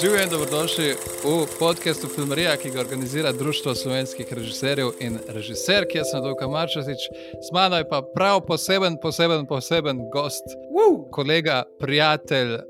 Živijo 0.00 0.22
in 0.22 0.30
dobrodošli 0.30 0.94
v 1.24 1.46
podkastu 1.58 2.08
Filmarija, 2.08 2.56
ki 2.56 2.70
ga 2.70 2.80
organizira 2.80 3.32
Društvo 3.32 3.74
slovenskih 3.74 4.32
režiserjev 4.32 4.88
in 5.00 5.18
režiser, 5.28 5.86
ki 5.90 5.98
je 5.98 6.04
Sadovka 6.04 6.48
Marčasič. 6.48 7.02
Z 7.42 7.48
mano 7.52 7.76
je 7.76 7.88
pa 7.88 8.02
prav 8.14 8.40
poseben, 8.46 8.96
poseben, 9.02 9.46
poseben 9.46 9.98
gost, 10.12 10.44
Woo! 10.70 11.10
kolega, 11.10 11.64
prijatelj, 11.80 12.54
uh, 12.54 12.60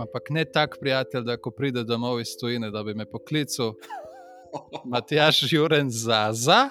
ampak 0.00 0.30
ne 0.30 0.44
tak 0.44 0.76
prijatelj, 0.80 1.22
da 1.22 1.36
ko 1.36 1.50
pride 1.50 1.84
domov 1.84 2.20
iz 2.20 2.34
tujine, 2.40 2.70
da 2.70 2.82
bi 2.82 2.94
me 2.94 3.06
poklical. 3.10 3.74
Matjaš 4.92 5.52
Juren 5.52 5.90
Zaza. 5.90 6.70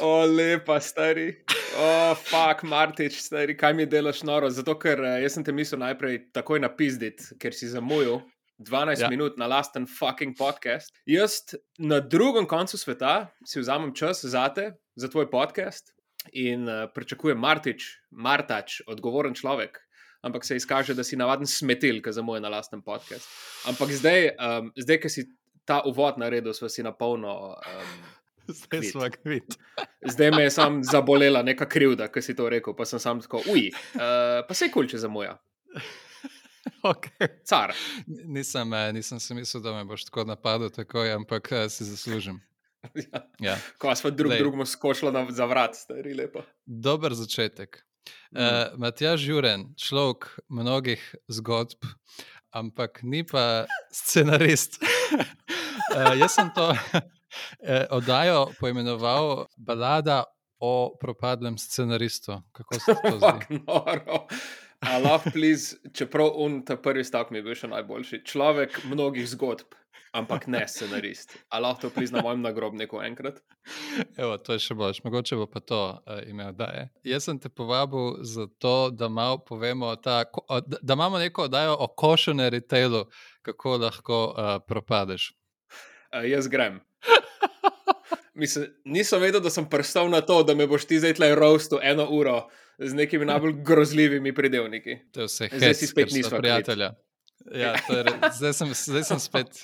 O, 0.00 0.24
lepa, 0.24 0.80
stari. 0.80 1.44
O, 1.78 2.14
fuck, 2.14 2.62
Martič, 2.62 3.20
stari, 3.20 3.56
kaj 3.56 3.74
mi 3.74 3.86
delaš 3.86 4.22
noro? 4.22 4.50
Zato, 4.50 4.78
ker 4.78 5.04
eh, 5.04 5.20
jaz 5.22 5.36
sem 5.36 5.44
te 5.44 5.52
mislil 5.52 5.84
najprej 5.84 6.30
takoj 6.32 6.60
napizditi, 6.64 7.36
ker 7.38 7.54
si 7.54 7.68
zamujal 7.68 8.22
12 8.58 9.00
Ja. 9.00 9.08
minut 9.08 9.38
na 9.38 9.46
lasten 9.46 9.86
fucking 9.86 10.36
podcast. 10.38 10.90
Jaz 11.06 11.54
na 11.78 12.00
drugem 12.00 12.46
koncu 12.46 12.78
sveta 12.78 13.28
si 13.46 13.60
vzamem 13.60 13.94
čas 13.94 14.24
zate, 14.24 14.72
za 14.96 15.08
tvoj 15.08 15.30
podcast 15.30 15.94
in 16.32 16.68
uh, 16.68 16.90
pričakujem 16.94 17.38
Martič, 17.38 17.84
Martač, 18.10 18.80
odgovoren 18.86 19.34
človek. 19.34 19.78
Ampak 20.22 20.44
se 20.44 20.56
izkaže, 20.56 20.94
da 20.98 21.04
si 21.06 21.16
navaden 21.16 21.46
smetil, 21.46 22.02
ki 22.02 22.12
zamuje 22.12 22.40
na 22.42 22.48
lasten 22.50 22.82
podcast. 22.82 23.28
Ampak 23.70 23.92
zdaj, 23.94 24.34
um, 24.34 24.72
zdaj 24.76 24.98
ki 25.00 25.08
si 25.08 25.22
ta 25.64 25.78
uvod 25.86 26.18
naredil, 26.18 26.50
smo 26.52 26.68
si 26.68 26.82
na 26.82 26.90
polno. 26.92 27.54
Um, 27.54 27.98
Zdaj 28.58 28.82
smo 28.82 29.04
kvit. 29.12 29.54
Zdaj 30.12 30.30
me 30.30 30.42
je 30.42 30.50
sam 30.50 30.80
zabolela 30.84 31.42
neka 31.44 31.68
krivda, 31.68 32.08
ki 32.08 32.22
si 32.22 32.34
to 32.34 32.48
rekel, 32.48 32.74
pa 32.74 32.84
sem 32.88 32.98
sam 32.98 33.20
tako, 33.20 33.42
uj, 33.46 33.68
uh, 33.94 34.42
pa 34.48 34.54
se 34.56 34.64
je 34.66 34.72
kul, 34.72 34.88
če 34.88 34.98
zamuja. 34.98 35.36
Okay. 36.92 37.28
Car. 37.44 37.74
Nisem, 38.06 38.72
eh, 38.72 38.92
nisem 38.92 39.20
si 39.20 39.34
mislil, 39.34 39.62
da 39.62 39.72
me 39.74 39.84
boš 39.84 40.04
tako 40.04 40.24
napadel, 40.24 40.70
takoj, 40.70 41.12
ampak 41.12 41.52
eh, 41.52 41.68
si 41.68 41.84
zaslužim. 41.84 42.40
Ja. 42.94 43.20
Ja. 43.40 43.56
Ko 43.78 43.90
smo 43.94 44.10
drug 44.10 44.30
Glej. 44.30 44.38
drugemu 44.38 44.66
skočili 44.66 45.12
za 45.34 45.44
vrat, 45.44 45.74
stari 45.74 46.14
lepo. 46.14 46.44
Dober 46.66 47.14
začetek. 47.14 47.82
Mm. 48.30 48.38
Uh, 48.38 48.78
Matjaž 48.78 49.26
Juren, 49.28 49.74
človek 49.76 50.38
mnogih 50.48 51.02
zgodb, 51.28 51.82
ampak 52.54 53.02
ni 53.02 53.26
pa 53.26 53.66
scenarist. 53.92 54.78
uh, 54.78 56.14
jaz 56.22 56.38
sem 56.38 56.54
to 56.54 56.70
eh, 57.60 57.86
oddajo 57.90 58.46
poimenoval 58.60 59.46
Balada 59.56 60.24
o 60.60 60.96
propadlem 61.00 61.58
scenaristu. 61.58 62.42
Kako 62.52 62.74
se 62.74 62.94
to 62.94 63.18
zdi? 63.18 63.58
Lahko, 64.82 65.30
please, 65.34 65.76
čeprav 65.94 66.30
un 66.36 66.64
ta 66.64 66.76
prvi 66.76 67.04
stavek 67.04 67.30
mi 67.30 67.38
je 67.38 67.42
bil 67.42 67.56
še 67.58 67.68
najboljši. 67.70 68.20
Človek 68.26 68.78
mnogih 68.86 69.26
zgodb, 69.26 69.74
ampak 70.14 70.46
ne 70.46 70.62
scenarist. 70.70 71.34
A 71.50 71.58
lahko 71.62 71.86
to 71.86 71.90
prizna 71.94 72.22
mojem 72.22 72.44
nagrobniku 72.46 73.00
enkrat? 73.02 73.40
Evo, 74.16 74.36
to 74.38 74.54
je 74.54 74.62
še 74.62 74.76
boljš, 74.78 75.02
mogoče 75.04 75.38
bo 75.40 75.48
pa 75.50 75.60
to 75.60 75.80
uh, 75.98 76.20
ime 76.30 76.46
oddaje. 76.52 76.88
Jaz 77.06 77.26
sem 77.26 77.40
te 77.42 77.50
povabil 77.50 78.22
zato, 78.22 78.90
da 78.94 79.10
malo 79.10 79.40
povemo, 79.42 79.90
ta, 79.96 80.22
da, 80.66 80.78
da 80.80 80.98
imamo 80.98 81.18
neko 81.18 81.48
oddajo 81.50 81.74
o 81.74 81.90
košene 81.98 82.46
retailu, 82.54 83.08
kako 83.42 83.76
lahko 83.82 84.22
uh, 84.30 84.52
propadeš. 84.62 85.32
Uh, 86.14 86.22
jaz 86.22 86.46
grem. 86.48 86.78
Mislim, 88.38 88.70
nisem 88.86 89.18
vedel, 89.20 89.42
da 89.42 89.50
sem 89.50 89.66
prstal 89.66 90.06
na 90.10 90.22
to, 90.22 90.44
da 90.46 90.54
me 90.54 90.70
boš 90.70 90.86
ti 90.86 91.02
zdaj 91.02 91.18
tle 91.18 91.34
roastu 91.34 91.82
eno 91.82 92.06
uro 92.14 92.44
z 92.78 92.94
nekimi 92.94 93.24
najbolj 93.26 93.52
grozljivimi 93.62 94.34
pridevniki. 94.34 94.98
To 95.12 95.20
je 95.20 95.26
vse, 95.26 95.48
Zdaj 95.52 95.74
si 95.74 95.86
spet 95.86 96.08
kvit. 96.08 96.30
prijatelja. 96.38 96.94
Ja, 97.54 97.74
to 97.86 97.96
je, 97.96 98.02
re- 98.02 98.18
zdaj, 98.38 98.52
sem, 98.52 98.68
zdaj 98.74 99.04
sem 99.04 99.18
spet 99.20 99.60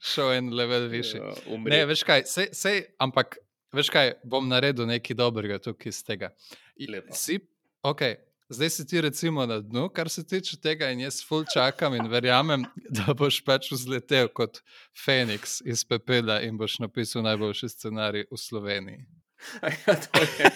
šel 0.00 0.32
en 0.32 0.52
level 0.54 0.88
više. 0.88 1.16
Ja. 1.18 1.34
Ne, 1.58 1.84
veš 1.86 2.02
kaj, 2.02 2.24
sej, 2.26 2.48
sej, 2.52 2.82
ampak 2.98 3.36
veš 3.72 3.90
kaj, 3.92 4.12
bom 4.24 4.48
naredil 4.48 4.86
nekaj 4.86 5.16
dobrega 5.16 5.58
tukaj 5.58 5.90
iz 5.92 6.02
tega. 6.04 6.32
Lepo. 6.88 7.14
Si, 7.14 7.38
okay, 7.82 8.16
zdaj 8.48 8.70
si 8.70 8.86
ti 8.86 9.00
recimo 9.00 9.46
na 9.46 9.60
dnu, 9.60 9.88
kar 9.88 10.08
se 10.10 10.26
tiče 10.26 10.56
tega, 10.60 10.90
in 10.90 11.00
jaz 11.00 11.20
ful 11.24 11.44
čakam 11.52 11.94
in 11.94 12.08
verjamem, 12.10 12.64
da 12.90 13.14
boš 13.14 13.40
pač 13.44 13.70
vzletel 13.72 14.28
kot 14.28 14.60
Feniks 15.04 15.60
iz 15.64 15.84
pepela 15.84 16.40
in 16.42 16.58
boš 16.58 16.78
napisal 16.84 17.22
najboljši 17.22 17.68
scenarij 17.68 18.26
v 18.30 18.36
Sloveniji. 18.40 19.06
Ja, 19.86 19.94
to, 19.94 20.20
je, 20.20 20.50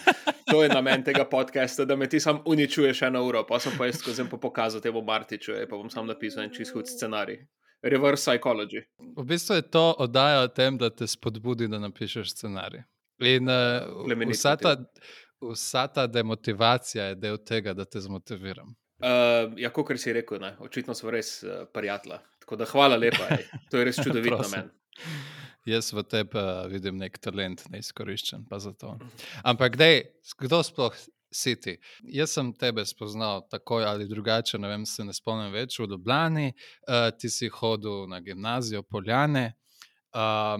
to 0.50 0.62
je 0.62 0.68
namen 0.68 1.04
tega 1.04 1.24
podcasta, 1.24 1.84
da 1.84 1.96
me 1.96 2.08
ti 2.08 2.20
sam 2.20 2.42
uničuješ 2.46 3.02
eno 3.02 3.24
uro, 3.24 3.44
pa 3.46 3.60
sem 3.60 3.72
pa 3.78 3.86
jaz 3.86 3.98
skozi 3.98 4.24
po 4.30 4.40
pokazal 4.40 4.80
temu 4.80 5.02
Martiču, 5.02 5.52
je, 5.52 5.68
pa 5.68 5.76
bom 5.76 5.90
sam 5.90 6.06
napisal 6.06 6.44
en 6.44 6.54
čist 6.54 6.74
hud 6.74 6.88
scenarij. 6.88 7.44
Reverse 7.82 8.30
psychology. 8.30 8.82
V 9.16 9.24
bistvu 9.24 9.54
je 9.54 9.62
to 9.62 9.94
oddaja 9.98 10.42
o 10.42 10.48
tem, 10.48 10.78
da 10.78 10.90
te 10.90 11.06
spodbudi, 11.06 11.68
da 11.68 11.78
napišeš 11.78 12.34
scenarij. 12.34 12.82
In 13.20 13.48
uh, 13.48 14.04
Plemenit 14.04 14.36
vsa, 14.36 14.56
ta, 14.56 14.76
vsa 15.40 15.86
ta 15.88 16.06
demotivacija 16.06 17.04
je 17.04 17.14
del 17.14 17.38
tega, 17.44 17.72
da 17.76 17.84
te 17.84 18.00
zmotiviram. 18.00 18.74
Uh, 19.00 19.52
ja, 19.56 19.70
kot 19.72 19.92
si 19.96 20.12
rekel, 20.12 20.40
ne, 20.40 20.54
očitno 20.60 20.94
smo 20.94 21.12
res 21.12 21.38
uh, 21.42 21.64
prijatelja. 21.72 22.20
Tako 22.40 22.56
da 22.60 22.68
hvala 22.68 22.96
lepa, 23.00 23.28
ej. 23.36 23.46
to 23.70 23.80
je 23.80 23.88
res 23.88 24.00
čudovit 24.04 24.32
Prosim. 24.36 24.68
Jaz 25.68 25.92
v 25.92 26.04
tebi 26.08 26.40
uh, 26.40 26.66
vidim 26.72 26.96
nek 26.96 27.18
talent, 27.20 27.66
neizkoriščen 27.70 28.46
pa 28.48 28.58
za 28.62 28.72
to. 28.72 28.94
Ampak, 29.44 29.76
dej, 29.76 30.06
kdo 30.40 30.62
sploh 30.64 30.96
si 31.30 31.54
ti? 31.60 31.76
Jaz 32.08 32.32
sem 32.34 32.52
tebe 32.56 32.84
spoznal 32.88 33.44
tako 33.52 33.82
ali 33.84 34.08
drugače, 34.08 34.58
ne 34.58 34.72
vem, 34.72 34.86
se 34.88 35.04
ne 35.04 35.12
spomnim 35.14 35.52
več 35.52 35.78
v 35.78 35.90
Ljubljani, 35.92 36.52
uh, 36.52 37.10
ti 37.12 37.28
si 37.28 37.52
hodil 37.52 38.08
na 38.08 38.22
gimnazijo 38.24 38.82
Poljane. 38.82 39.52
Uh, 40.10 40.58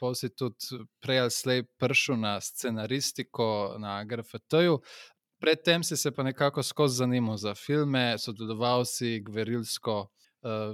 Pa 0.00 0.14
si 0.16 0.30
tudi 0.32 0.80
prej 1.04 1.18
ali 1.20 1.30
slej 1.30 1.62
prišel 1.76 2.16
na 2.16 2.38
scenaristiko 2.40 3.76
na 3.76 4.00
GRFT-ju. 4.04 4.78
Predtem 5.40 5.84
si 5.84 5.96
se 5.96 6.10
pa 6.10 6.22
nekako 6.22 6.62
skozi 6.62 6.96
zanimal 7.04 7.36
za 7.36 7.54
filme, 7.54 8.16
sodeloval 8.18 8.84
si 8.88 9.20
gverilsko, 9.20 10.08
uh, 10.40 10.72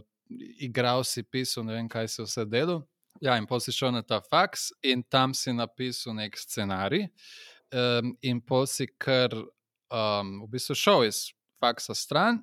igral 0.63 1.03
si, 1.05 1.23
pisal, 1.23 1.67
ne 1.67 1.75
vem, 1.75 1.89
kaj 1.91 2.09
si 2.09 2.23
vse 2.23 2.47
delal. 2.47 2.85
Ja, 3.21 3.37
in 3.37 3.47
pol 3.49 3.61
si 3.65 3.73
šel 3.73 3.95
na 3.95 4.03
ta 4.03 4.21
faks 4.21 4.71
in 4.85 5.03
tam 5.03 5.35
si 5.35 5.53
napisal 5.53 6.17
nek 6.19 6.37
scenarij, 6.37 7.07
um, 7.73 8.13
in 8.23 8.41
pol 8.41 8.67
si 8.69 8.87
kar 8.99 9.33
um, 9.33 10.43
v 10.45 10.51
bistvu 10.53 10.77
šel 10.77 11.07
iz 11.09 11.23
faksa 11.61 11.95
stran 11.95 12.43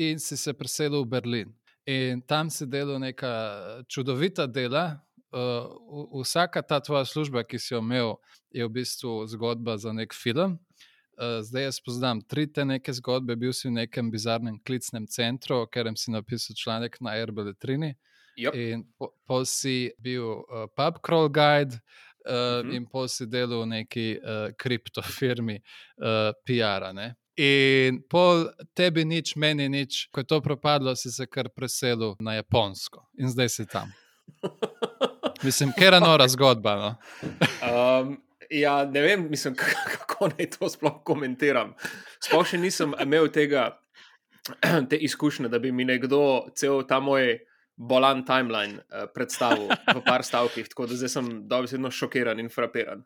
in 0.00 0.18
si 0.18 0.36
se 0.36 0.54
preselil 0.56 1.04
v 1.04 1.10
Berlin. 1.16 1.54
In 1.86 2.22
tam 2.22 2.50
si 2.50 2.66
delal 2.66 2.98
neka 2.98 3.84
čudovita 3.88 4.46
dela. 4.46 5.02
Uh, 5.36 6.22
vsaka 6.22 6.62
ta 6.62 6.80
tvoja 6.80 7.04
služba, 7.04 7.44
ki 7.44 7.58
si 7.60 7.74
jo 7.74 7.82
imel, 7.82 8.16
je 8.50 8.64
v 8.64 8.72
bistvu 8.72 9.26
zgodba 9.28 9.76
za 9.76 9.92
nek 9.92 10.14
film. 10.16 10.56
Uh, 11.16 11.44
zdaj 11.44 11.68
jaz 11.68 11.78
poznam 11.84 12.22
tri 12.24 12.46
te 12.48 12.64
neke 12.64 12.92
zgodbe. 12.92 13.36
Bil 13.36 13.52
si 13.52 13.68
v 13.68 13.76
nekem 13.82 14.10
bizarnem 14.10 14.58
klicnem 14.64 15.06
centru, 15.06 15.66
katerem 15.68 15.96
si 15.96 16.10
napisal 16.10 16.56
članek 16.56 16.98
na 17.00 17.18
Airbeletrini. 17.20 17.94
Yep. 18.36 18.54
In 18.54 18.84
po, 18.98 19.12
pol 19.26 19.46
si 19.48 19.92
bil 20.02 20.44
uh, 20.44 20.66
pub 20.76 21.00
crawl 21.02 21.28
guide, 21.32 21.80
uh, 22.26 22.32
uh. 22.32 22.62
-huh. 22.62 22.74
in 22.74 22.86
pol 22.86 23.08
si 23.08 23.26
delal 23.26 23.62
v 23.62 23.66
neki 23.66 24.18
uh, 24.18 24.50
kriptofirmi 24.56 25.60
uh, 25.96 26.32
PR-a. 26.44 26.92
ne. 26.92 27.14
In 27.36 28.00
pol 28.08 28.48
tebi 28.72 29.04
nič, 29.04 29.36
meni 29.36 29.68
nič, 29.68 30.08
ko 30.08 30.20
je 30.20 30.24
to 30.24 30.40
propadlo, 30.40 30.96
si 30.96 31.12
se 31.12 31.26
kar 31.26 31.48
preselil 31.52 32.16
na 32.20 32.34
Japonsko 32.34 33.04
in 33.20 33.28
zdaj 33.28 33.48
si 33.48 33.66
tam. 33.66 33.92
Mislim, 35.44 35.72
ker 35.78 35.92
je 35.92 36.00
nora 36.00 36.28
zgodba. 36.28 36.76
No? 36.80 36.90
Um, 37.60 38.16
ja, 38.50 38.84
ne 38.84 39.00
vem, 39.00 39.28
mislim, 39.30 39.54
kako 39.92 40.32
naj 40.32 40.50
to 40.56 40.68
sploh 40.72 41.04
komentiram. 41.04 41.74
Sploh 42.24 42.48
še 42.48 42.56
nisem 42.56 42.96
imel 43.04 43.28
tega, 43.28 43.76
te 44.90 44.96
izkušnje, 44.96 45.52
da 45.52 45.60
bi 45.60 45.72
mi 45.72 45.84
nekdo 45.84 46.48
cel 46.56 46.86
ta 46.88 47.00
moj 47.04 47.36
bolan 47.76 48.24
timeline 48.24 48.80
uh, 48.80 49.06
predstavil 49.14 49.68
v 49.68 50.00
par 50.02 50.24
stavkih, 50.24 50.68
tako 50.68 50.86
da 50.86 50.96
zdaj 50.96 51.08
sem 51.08 51.26
dobesedno 51.48 51.90
šokiran 51.90 52.40
in 52.40 52.48
frapiran. 52.48 53.04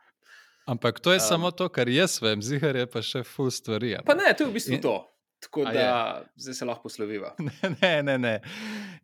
Ampak 0.67 1.01
to 1.01 1.11
je 1.13 1.19
Um. 1.19 1.27
samo 1.29 1.51
to, 1.51 1.69
kar 1.69 1.89
jaz 1.89 2.21
vem, 2.23 2.43
zihar 2.43 2.77
je 2.77 2.87
pa 2.87 3.03
še 3.03 3.25
full 3.25 3.51
stvari. 3.51 3.97
ne. 3.99 4.03
Pa 4.07 4.15
ne, 4.15 4.31
to 4.33 4.45
je 4.45 4.51
v 4.51 4.55
bistvu 4.55 4.75
In- 4.75 4.83
to. 4.83 4.99
Tako 5.41 5.65
da 5.65 5.73
je? 5.73 6.25
zdaj 6.37 6.55
se 6.55 6.65
lahko 6.65 6.83
posloviva. 6.83 7.31
Ne, 7.83 8.03
ne, 8.03 8.19
ne. 8.19 8.41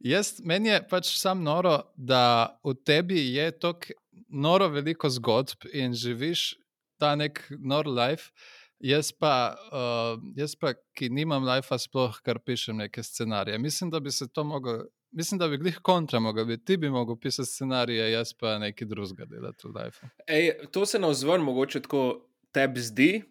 Jaz, 0.01 0.35
meni 0.45 0.69
je 0.69 0.83
pač 0.89 1.15
sam 1.17 1.41
noro, 1.43 1.79
da 1.97 2.59
v 2.63 2.75
tebi 2.85 3.33
je 3.35 3.51
tako 3.53 3.97
noro 4.29 4.69
veliko 4.69 5.09
zgodb 5.09 5.65
in 5.73 5.95
živiš 5.95 6.55
ta 7.01 7.15
nek 7.17 7.41
nor 7.59 7.89
life. 7.89 8.31
Jaz 8.79 9.09
pa, 9.17 9.57
uh, 9.73 10.21
jaz 10.37 10.53
pa, 10.55 10.75
ki 10.95 11.09
nimam 11.09 11.41
life, 11.43 11.73
sploh 11.73 12.21
kar 12.21 12.37
pišem 12.39 12.77
neke 12.77 13.01
scenarije. 13.03 13.57
Mislim, 13.59 13.89
da 13.91 14.01
bi 14.01 14.13
se 14.13 14.29
to 14.29 14.45
mogel, 14.45 14.85
mislim, 15.17 15.39
da 15.39 15.49
bi 15.49 15.59
glih 15.59 15.79
kontra 15.83 16.21
mogel 16.21 16.45
biti. 16.45 16.65
Ti 16.65 16.77
bi 16.77 16.91
mogel 16.91 17.17
pisati 17.17 17.49
scenarije, 17.49 18.11
jaz 18.13 18.35
pa 18.39 18.59
nekaj 18.59 18.89
drugega 18.89 19.25
delati 19.25 19.69
v 19.69 19.73
life. 19.77 20.11
Ej, 20.27 20.53
to 20.73 20.87
se 20.87 20.99
na 20.99 21.09
vzven 21.13 21.41
mogoče 21.45 21.83
tako 21.83 22.03
tebi 22.53 22.81
zdi, 22.81 23.23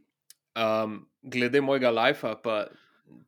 um, 0.56 1.00
glede 1.22 1.62
mojega 1.62 1.92
lajfa, 1.92 2.36
pa 2.44 2.66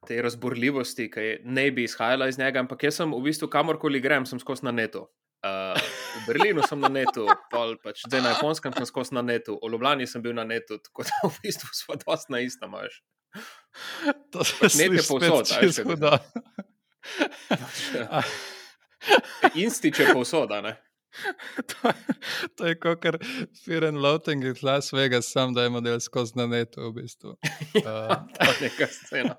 te 0.07 0.21
razborljivosti, 0.21 1.09
ki 1.11 1.27
ne 1.45 1.69
bi 1.71 1.85
izhajala 1.85 2.27
iz 2.27 2.37
njega, 2.39 2.59
ampak 2.59 2.83
jaz 2.83 2.97
sem 3.01 3.13
v 3.13 3.21
bistvu 3.29 3.49
kamorkoli 3.53 4.01
grem, 4.01 4.25
sem 4.25 4.39
skozi 4.41 4.65
na 4.65 4.73
netu. 4.73 5.05
Uh, 5.45 5.77
v 6.17 6.21
Berlinu 6.27 6.63
sem 6.65 6.79
na 6.81 6.89
netu, 6.89 7.27
pač 7.83 8.01
zdaj 8.07 8.23
na 8.25 8.31
Japonskem 8.33 8.73
sem 8.73 8.87
skozi 8.89 9.13
na 9.13 9.21
netu, 9.21 9.59
v 9.61 9.69
Ljubljani 9.69 10.07
sem 10.09 10.21
bil 10.21 10.33
na 10.33 10.47
netu, 10.47 10.79
tako 10.81 11.05
da 11.05 11.29
v 11.29 11.35
bistvu 11.43 11.69
smo 11.77 11.97
dosti 12.01 12.33
na 12.33 12.41
istem. 12.41 12.73
To 14.33 14.43
se 14.43 14.57
pač 14.57 14.79
nekaj 14.81 15.05
povsod, 15.05 15.45
Instiče 19.63 20.11
povsod, 20.13 20.49
ne? 20.63 20.77
to, 21.69 21.91
to 22.55 22.67
je 22.67 22.75
kot 22.79 23.01
kar 23.01 23.17
Fear 23.65 23.89
and 23.89 24.01
Loathing 24.01 24.45
iz 24.45 24.63
Las 24.63 24.93
Vegas, 24.93 25.31
sam 25.31 25.53
da 25.53 25.63
je 25.63 25.69
model 25.69 25.99
skozi 25.99 26.33
na 26.35 26.47
netu 26.47 26.89
v 26.89 26.93
bistvu. 27.01 27.29
Uh, 27.29 28.15
to 28.37 28.45
je 28.45 28.57
neka 28.61 28.87
scena. 28.87 29.35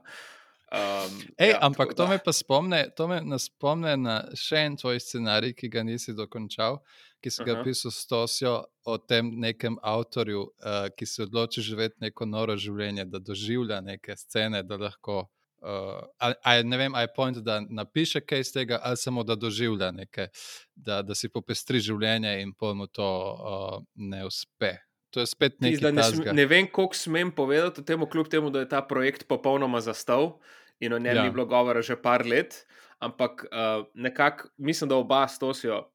Um, 0.69 1.23
Ej, 1.38 1.50
ja, 1.50 1.59
ampak 1.65 1.94
to 1.97 2.05
me 2.09 2.19
pa 2.20 2.32
spomne, 2.32 2.91
to 2.97 3.06
me 3.09 3.38
spomne 3.41 3.94
na 3.97 4.19
še 4.37 4.67
en 4.69 4.76
tvoj 4.76 5.00
scenarij, 5.00 5.55
ki 5.56 5.70
ga 5.73 5.85
nisi 5.87 6.12
dokončal, 6.12 6.82
ki 7.25 7.31
si 7.31 7.44
ga 7.44 7.53
uh 7.53 7.59
-huh. 7.59 7.65
pisal 7.65 7.91
s 7.91 8.06
Tosijo 8.06 8.65
o 8.85 8.99
tem 8.99 9.31
nekem 9.41 9.79
avtorju, 9.82 10.41
uh, 10.41 10.88
ki 10.97 11.06
se 11.06 11.23
odloči 11.23 11.62
živeti 11.62 11.97
neko 12.00 12.26
noro 12.26 12.56
življenje, 12.56 13.05
da 13.05 13.19
doživlja 13.19 13.81
neke 13.81 14.17
scene, 14.17 14.62
da 14.62 14.76
lahko. 14.76 15.31
Uh, 15.58 16.06
ali, 16.19 16.34
ali 16.43 16.64
ne 16.64 16.76
vem, 16.76 16.94
ali 16.94 17.02
je 17.02 17.12
point, 17.16 17.38
da 17.43 17.60
napiše 17.70 18.20
kaj 18.20 18.40
iz 18.40 18.52
tega, 18.52 18.78
ali 18.82 18.96
samo 18.96 19.25
da 19.26 19.34
doživlja 19.34 19.90
nekaj, 19.90 20.28
da, 20.75 21.02
da 21.02 21.14
si 21.19 21.28
popestri 21.28 21.81
življenje 21.82 22.37
in 22.43 22.52
pojmo 22.55 22.87
to 22.87 23.08
uh, 23.08 23.81
ne 23.94 24.25
uspe. 24.26 24.76
To 25.10 25.20
je 25.20 25.26
spet 25.26 25.60
nekaj. 25.64 25.93
Ne, 25.93 26.32
ne 26.32 26.46
vem, 26.46 26.69
koliko 26.70 26.94
smem 26.94 27.32
povedati 27.34 27.81
o 27.81 27.84
tem, 27.84 28.06
kljub 28.06 28.28
temu, 28.31 28.52
da 28.55 28.62
je 28.62 28.69
ta 28.69 28.82
projekt 28.87 29.26
popolnoma 29.28 29.81
zastal 29.81 30.37
in 30.81 30.93
o 30.93 30.99
njem 30.99 31.16
ja. 31.16 31.25
ni 31.25 31.34
bilo 31.34 31.46
govora 31.46 31.82
že 31.82 31.96
par 31.96 32.26
let. 32.26 32.62
Ampak 32.99 33.46
uh, 33.49 33.87
nekako 33.94 34.49
mislim, 34.58 34.88
da 34.88 34.96
oba 34.96 35.26
s 35.28 35.38
Tosijo 35.38 35.88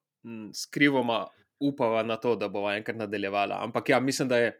skrivoma 0.53 1.27
upava 1.59 2.03
na 2.03 2.17
to, 2.17 2.35
da 2.35 2.47
bo 2.47 2.67
enkrat 2.71 2.97
nadaljevala. 2.97 3.63
Ampak 3.63 3.89
ja, 3.89 3.99
mislim, 3.99 4.27
da 4.27 4.37
je 4.37 4.59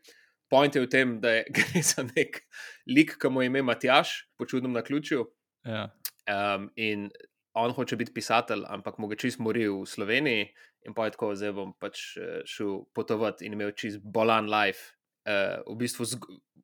point 0.54 0.76
je 0.76 0.86
v 0.86 0.90
tem, 0.90 1.18
da 1.22 1.40
je, 1.40 1.46
gre 1.58 1.82
za 1.82 2.06
nek 2.06 2.44
lik, 2.90 3.18
ki 3.18 3.32
mu 3.34 3.42
je 3.42 3.50
ime 3.50 3.66
Matjaš, 3.66 4.16
po 4.38 4.46
čudnem 4.50 4.76
na 4.78 4.86
ključu. 4.86 5.26
Ja. 5.66 5.90
Um, 6.30 6.70
in 6.76 7.10
on 7.54 7.74
hoče 7.74 7.98
biti 8.00 8.14
pisatelj, 8.14 8.66
ampak 8.70 8.98
mu 8.98 9.10
ga 9.10 9.18
čist 9.20 9.42
mori 9.42 9.66
v 9.70 9.84
Sloveniji. 9.90 10.48
In 10.88 10.96
pa 10.96 11.08
je 11.08 11.16
tako, 11.16 11.32
zdaj 11.38 11.54
bom 11.56 11.72
pač 11.80 12.18
eh, 12.20 12.42
šel 12.50 12.82
potovati 12.96 13.46
in 13.48 13.54
imel 13.56 13.72
čist 13.78 14.02
bolan 14.04 14.50
life. 14.52 14.98
Uh, 15.24 15.62
v 15.72 15.78
bistvu 15.80 16.04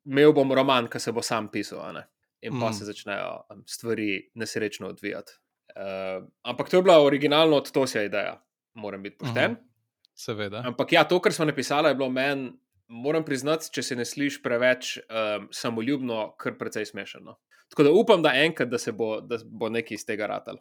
imel 0.04 0.34
bom 0.36 0.50
roman, 0.52 0.90
ki 0.92 1.00
se 1.00 1.14
bo 1.16 1.22
sam 1.24 1.48
pisal, 1.48 1.96
in 2.44 2.58
pa 2.60 2.68
mm. 2.68 2.74
se 2.76 2.84
začnejo 2.84 3.62
stvari 3.64 4.10
nesrečno 4.36 4.90
odvijati. 4.92 5.32
Uh, 5.72 6.26
ampak 6.44 6.68
to 6.68 6.76
je 6.76 6.84
bila 6.84 6.98
originalno 7.00 7.56
od 7.56 7.70
Tosja 7.72 8.02
ideja, 8.04 8.34
moram 8.74 9.02
biti 9.02 9.16
pošten. 9.22 9.56
Mm. 9.56 9.70
Seveda. 10.14 10.62
Ampak 10.66 10.92
ja, 10.92 11.06
to, 11.08 11.20
kar 11.24 11.32
smo 11.32 11.46
napisali, 11.48 11.88
je 11.88 11.96
bilo 11.96 12.10
meni, 12.12 12.50
moram 12.90 13.24
priznati, 13.24 13.70
če 13.72 13.82
se 13.82 13.96
ne 13.96 14.04
slišiš 14.04 14.40
preveč 14.42 14.96
um, 14.98 15.48
samoljubno, 15.54 16.34
kar 16.38 16.58
precej 16.58 16.90
smešno. 16.90 17.38
Tako 17.70 17.86
da 17.86 17.92
upam, 17.94 18.22
da 18.22 18.34
enkrat, 18.34 18.68
da 18.68 18.78
se 18.78 18.92
bo, 18.92 19.20
da 19.20 19.38
bo 19.46 19.70
nekaj 19.70 19.94
iz 19.94 20.06
tega 20.06 20.26
ratal. 20.26 20.58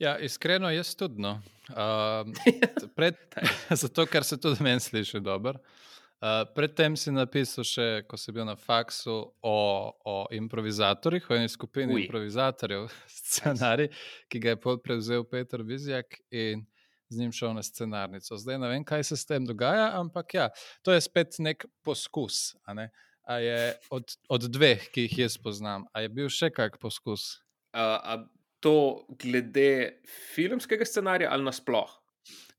Ja, 0.00 0.16
iskreno, 0.18 0.70
jaz 0.72 0.94
tudi. 0.96 1.20
No. 1.22 1.36
Uh, 1.68 2.32
pred, 2.96 3.20
zato, 3.82 4.06
ker 4.06 4.24
se 4.24 4.40
tudi 4.40 4.64
meni 4.64 4.80
sliši 4.80 5.20
dobro. 5.20 5.60
Uh, 6.22 6.44
predtem 6.54 6.96
si 6.96 7.10
napisal, 7.10 7.66
še, 7.66 7.86
ko 8.06 8.16
si 8.16 8.32
bil 8.32 8.46
na 8.46 8.54
faksu, 8.56 9.14
o, 9.42 9.56
o 10.06 10.16
improvizatorjih, 10.32 11.26
o 11.28 11.34
eni 11.34 11.50
skupini 11.50 11.96
Uj. 11.96 12.04
improvizatorjev, 12.04 12.86
scenarij, 13.20 13.90
ki 14.30 14.42
ga 14.42 14.54
je 14.54 14.76
prevzel 14.84 15.26
Petr 15.28 15.66
Vizjak 15.66 16.20
in 16.30 16.62
z 17.12 17.20
njim 17.20 17.32
šel 17.32 17.54
na 17.54 17.62
scenarnico. 17.62 18.36
Zdaj 18.36 18.58
ne 18.58 18.68
vem, 18.68 18.84
kaj 18.84 19.04
se 19.04 19.16
s 19.16 19.28
tem 19.28 19.46
dogaja, 19.46 19.90
ampak 20.00 20.34
ja, 20.34 20.48
to 20.82 20.92
je 20.92 21.00
spet 21.04 21.38
nek 21.38 21.66
poskus. 21.84 22.54
Ne? 22.74 22.90
A 23.28 23.38
je 23.38 23.74
od, 23.90 24.16
od 24.28 24.46
dveh, 24.50 24.88
ki 24.90 25.06
jih 25.06 25.18
jaz 25.26 25.38
poznam, 25.38 25.86
a 25.94 26.02
je 26.02 26.10
bil 26.10 26.30
še 26.32 26.50
kak 26.54 26.80
poskus? 26.82 27.36
Uh, 27.72 28.24
to 28.62 29.04
glede 29.22 30.02
filmskega 30.34 30.86
scenarija 30.86 31.30
ali 31.32 31.46
nasploh? 31.46 31.90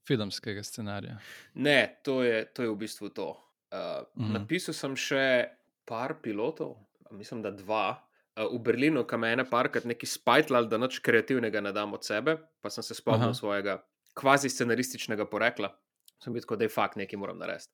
Filmskega 0.07 0.63
scenarija. 0.63 1.17
Ne, 1.55 1.99
to 2.03 2.21
je, 2.23 2.45
to 2.53 2.63
je 2.63 2.71
v 2.71 2.79
bistvu 2.79 3.09
to. 3.09 3.29
Uh, 3.73 4.03
mm 4.15 4.25
-hmm. 4.25 4.33
Napisal 4.33 4.73
sem 4.73 4.95
še 4.95 5.49
par 5.85 6.21
pilotov, 6.21 6.75
mislim, 7.11 7.41
da 7.41 7.51
dva. 7.51 8.03
Uh, 8.35 8.55
v 8.55 8.59
Berlinu, 8.59 9.03
kam 9.03 9.23
je 9.23 9.33
ena 9.33 9.45
parkrat 9.45 9.85
neki 9.85 10.05
spajtlal, 10.05 10.67
da 10.67 10.77
nič 10.77 10.99
kreativnega 10.99 11.61
ne 11.61 11.71
dam 11.71 11.93
od 11.93 12.05
sebe, 12.05 12.37
pa 12.61 12.69
sem 12.69 12.83
se 12.83 12.93
spomnil 12.93 13.29
Aha. 13.29 13.33
svojega 13.33 13.83
kvazi 14.13 14.49
scenarističnega 14.49 15.25
porekla, 15.29 15.71
sem 16.23 16.33
bil 16.33 16.43
tako, 16.45 16.57
da 16.59 16.67
je 16.67 16.73
fakt 16.73 16.99
nekaj 17.01 17.19
moram 17.19 17.37
narediti. 17.41 17.73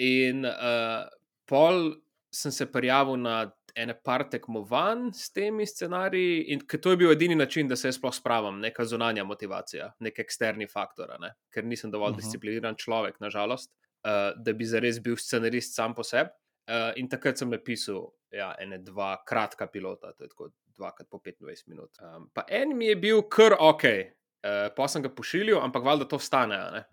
In 0.00 0.44
uh, 0.46 1.06
pol 1.48 1.90
sem 2.30 2.52
se 2.54 2.66
prijavil 2.70 3.18
na 3.18 3.50
ene 3.74 3.94
par 4.04 4.24
tekmovanj 4.30 5.10
s 5.14 5.30
temi 5.34 5.66
scenariji, 5.66 6.44
in 6.52 6.62
to 6.66 6.90
je 6.90 6.96
bil 6.96 7.12
edini 7.12 7.34
način, 7.34 7.68
da 7.68 7.76
se 7.76 7.88
jaz 7.88 7.98
sploh 7.98 8.14
spravim, 8.14 8.60
neka 8.60 8.84
zunanja 8.84 9.24
motivacija, 9.24 9.92
nek 10.00 10.18
eksterni 10.18 10.66
faktor, 10.70 11.14
ne? 11.20 11.34
ker 11.54 11.64
nisem 11.64 11.90
dovolj 11.90 12.10
uh 12.10 12.16
mhm. 12.16 12.20
-huh. 12.20 12.24
discipliniran 12.24 12.76
človek, 12.76 13.20
nažalost, 13.20 13.70
uh, 14.04 14.36
da 14.36 14.52
bi 14.52 14.64
zares 14.64 15.02
bil 15.02 15.16
scenarist 15.16 15.74
sam 15.74 15.94
po 15.94 16.02
sebi. 16.02 16.30
Uh, 16.70 16.92
in 16.96 17.08
takrat 17.08 17.38
sem 17.38 17.50
napisal 17.50 18.12
ja, 18.30 18.54
ene 18.58 18.78
dva 18.78 19.16
kratka 19.26 19.66
pilota, 19.66 20.12
to 20.12 20.24
je 20.24 20.28
tako 20.28 20.50
dvakrat 20.76 21.08
po 21.10 21.18
25 21.18 21.66
minut. 21.66 21.90
Um, 22.00 22.30
pa 22.34 22.44
en 22.48 22.76
mi 22.76 22.86
je 22.86 22.96
bil 22.96 23.22
kar 23.22 23.56
ok, 23.58 23.84
uh, 24.44 24.68
pa 24.76 24.88
sem 24.88 25.02
ga 25.02 25.12
pošiljal, 25.14 25.60
ampak 25.64 25.84
valjda 25.84 26.08
to 26.08 26.18
stane. 26.18 26.58
Ne? 26.74 26.84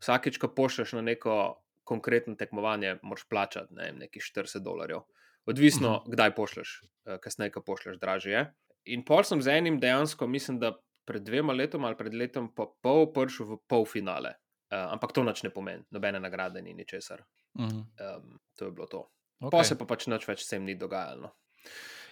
Vsakeč, 0.00 0.38
ko 0.38 0.48
pošlješ 0.54 0.96
na 0.98 1.02
neko 1.02 1.62
konkretno 1.86 2.34
tekmovanje, 2.34 2.98
moraš 3.02 3.28
plačati 3.30 3.74
ne, 3.74 3.92
nekaj 3.92 4.22
40 4.22 4.64
dolarjev 4.64 5.04
odvisno, 5.46 5.88
uh 5.88 5.94
mhm. 5.94 6.02
-huh. 6.02 6.12
kdaj 6.12 6.34
pošleš, 6.34 6.82
uh, 6.82 7.20
kasneje, 7.22 7.52
ko 7.52 7.62
pošleš, 7.62 7.98
dražje 8.00 8.32
je. 8.32 8.54
In 8.84 9.04
pol 9.04 9.22
sem 9.24 9.42
z 9.42 9.48
enim 9.48 9.80
dejansko, 9.80 10.26
mislim, 10.26 10.58
da 10.58 10.72
pred 11.04 11.22
dvema 11.22 11.52
letoma 11.52 11.86
ali 11.86 11.96
pred 11.96 12.14
letom, 12.14 12.54
pa 12.54 12.66
pol 12.82 13.12
prišel 13.12 13.46
v 13.46 13.58
polfinale. 13.66 14.34
Uh, 14.70 14.92
ampak 14.92 15.12
to 15.12 15.22
noč 15.22 15.42
ne 15.42 15.50
pomeni, 15.50 15.84
nobene 15.90 16.20
nagrade 16.20 16.62
ni 16.62 16.74
ničesar. 16.74 17.22
Uh 17.54 17.64
-huh. 17.64 18.16
um, 18.16 18.38
to 18.56 18.64
je 18.64 18.70
bilo 18.70 18.86
to. 18.86 19.10
Okay. 19.40 19.50
Pa 19.50 19.64
se 19.64 19.78
pa 19.78 19.84
pač 19.84 20.06
noč 20.06 20.28
več 20.28 20.42
s 20.44 20.48
tem 20.48 20.64
ni 20.64 20.74
dogajalo. 20.74 21.30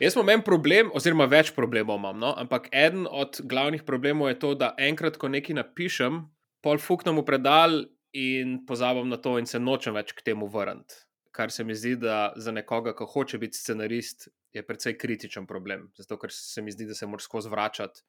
Jaz 0.05 0.19
imam 0.19 0.35
en 0.35 0.45
problem, 0.45 0.93
oziroma 0.93 1.25
več 1.31 1.55
problemov 1.56 1.96
imam, 2.03 2.20
no? 2.20 2.34
ampak 2.37 2.69
eden 2.70 3.08
od 3.08 3.41
glavnih 3.49 3.87
problemov 3.89 4.29
je 4.31 4.39
to, 4.43 4.53
da 4.61 4.75
enkrat, 4.77 5.17
ko 5.17 5.32
nekaj 5.32 5.56
napišem, 5.56 6.20
pol 6.65 6.82
fuknem 6.82 7.23
v 7.23 7.25
predal 7.25 7.81
in 8.13 8.61
pozabim 8.69 9.08
na 9.08 9.17
to, 9.17 9.39
in 9.41 9.49
se 9.49 9.58
nočem 9.63 9.96
več 9.96 10.13
k 10.13 10.29
temu 10.29 10.51
vrniti 10.53 11.05
kar 11.34 11.51
se 11.51 11.65
mi 11.65 11.75
zdi, 11.75 11.96
da 11.96 12.32
za 12.37 12.53
nekoga, 12.55 12.94
ki 12.94 13.06
hoče 13.11 13.39
biti 13.43 13.58
scenarist, 13.58 14.29
je 14.55 14.63
precej 14.63 14.94
kritičen 14.99 15.46
problem. 15.51 15.89
Zato, 15.99 16.19
ker 16.23 16.31
se 16.32 16.63
mi 16.63 16.73
zdi, 16.73 16.87
da 16.87 16.94
se 16.94 17.06
moraš 17.11 17.27
skozi 17.27 17.51
vračati 17.51 18.05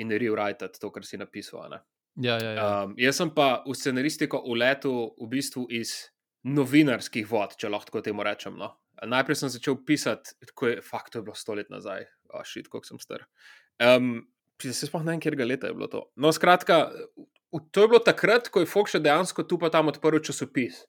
in 0.00 0.10
rewritati 0.10 0.80
to, 0.80 0.90
kar 0.92 1.04
si 1.04 1.20
napisal. 1.20 1.76
Ja, 2.16 2.38
ja, 2.40 2.52
ja. 2.56 2.68
Um, 2.84 2.94
jaz 2.98 3.20
sem 3.20 3.30
pa 3.34 3.62
v 3.66 3.76
scenaristiko 3.76 4.40
uletel 4.48 5.12
v 5.20 5.28
bistvu 5.34 5.66
iz 5.76 5.92
novinarskih 6.48 7.28
vod, 7.28 7.58
če 7.60 7.68
lahko 7.68 8.00
temu 8.02 8.24
rečem. 8.24 8.56
No. 8.56 8.72
Najprej 9.06 9.38
sem 9.38 9.52
začel 9.52 9.78
pisati, 9.86 10.34
tako 10.50 10.72
je, 10.72 10.82
fakt, 10.82 11.12
to 11.12 11.20
je 11.20 11.26
bilo 11.28 11.36
sto 11.38 11.54
let 11.54 11.70
nazaj, 11.70 12.06
a 12.34 12.42
šit, 12.44 12.68
koliko 12.68 12.88
sem 12.88 13.00
star. 13.02 13.26
Um, 13.78 14.26
se 14.62 14.88
sploh 14.88 15.04
ne 15.06 15.14
vem, 15.14 15.22
kjer 15.22 15.36
ga 15.38 15.46
leta 15.46 15.70
je 15.70 15.76
bilo 15.76 15.86
to. 15.90 16.04
No, 16.16 16.32
skratka, 16.34 16.88
to 17.70 17.84
je 17.84 17.90
bilo 17.90 18.00
takrat, 18.02 18.50
ko 18.50 18.64
je 18.64 18.70
Fox 18.70 18.96
še 18.96 19.02
dejansko 19.04 19.46
tu 19.46 19.58
pa 19.60 19.70
tam 19.70 19.92
odprl 19.92 20.18
časopis. 20.24 20.82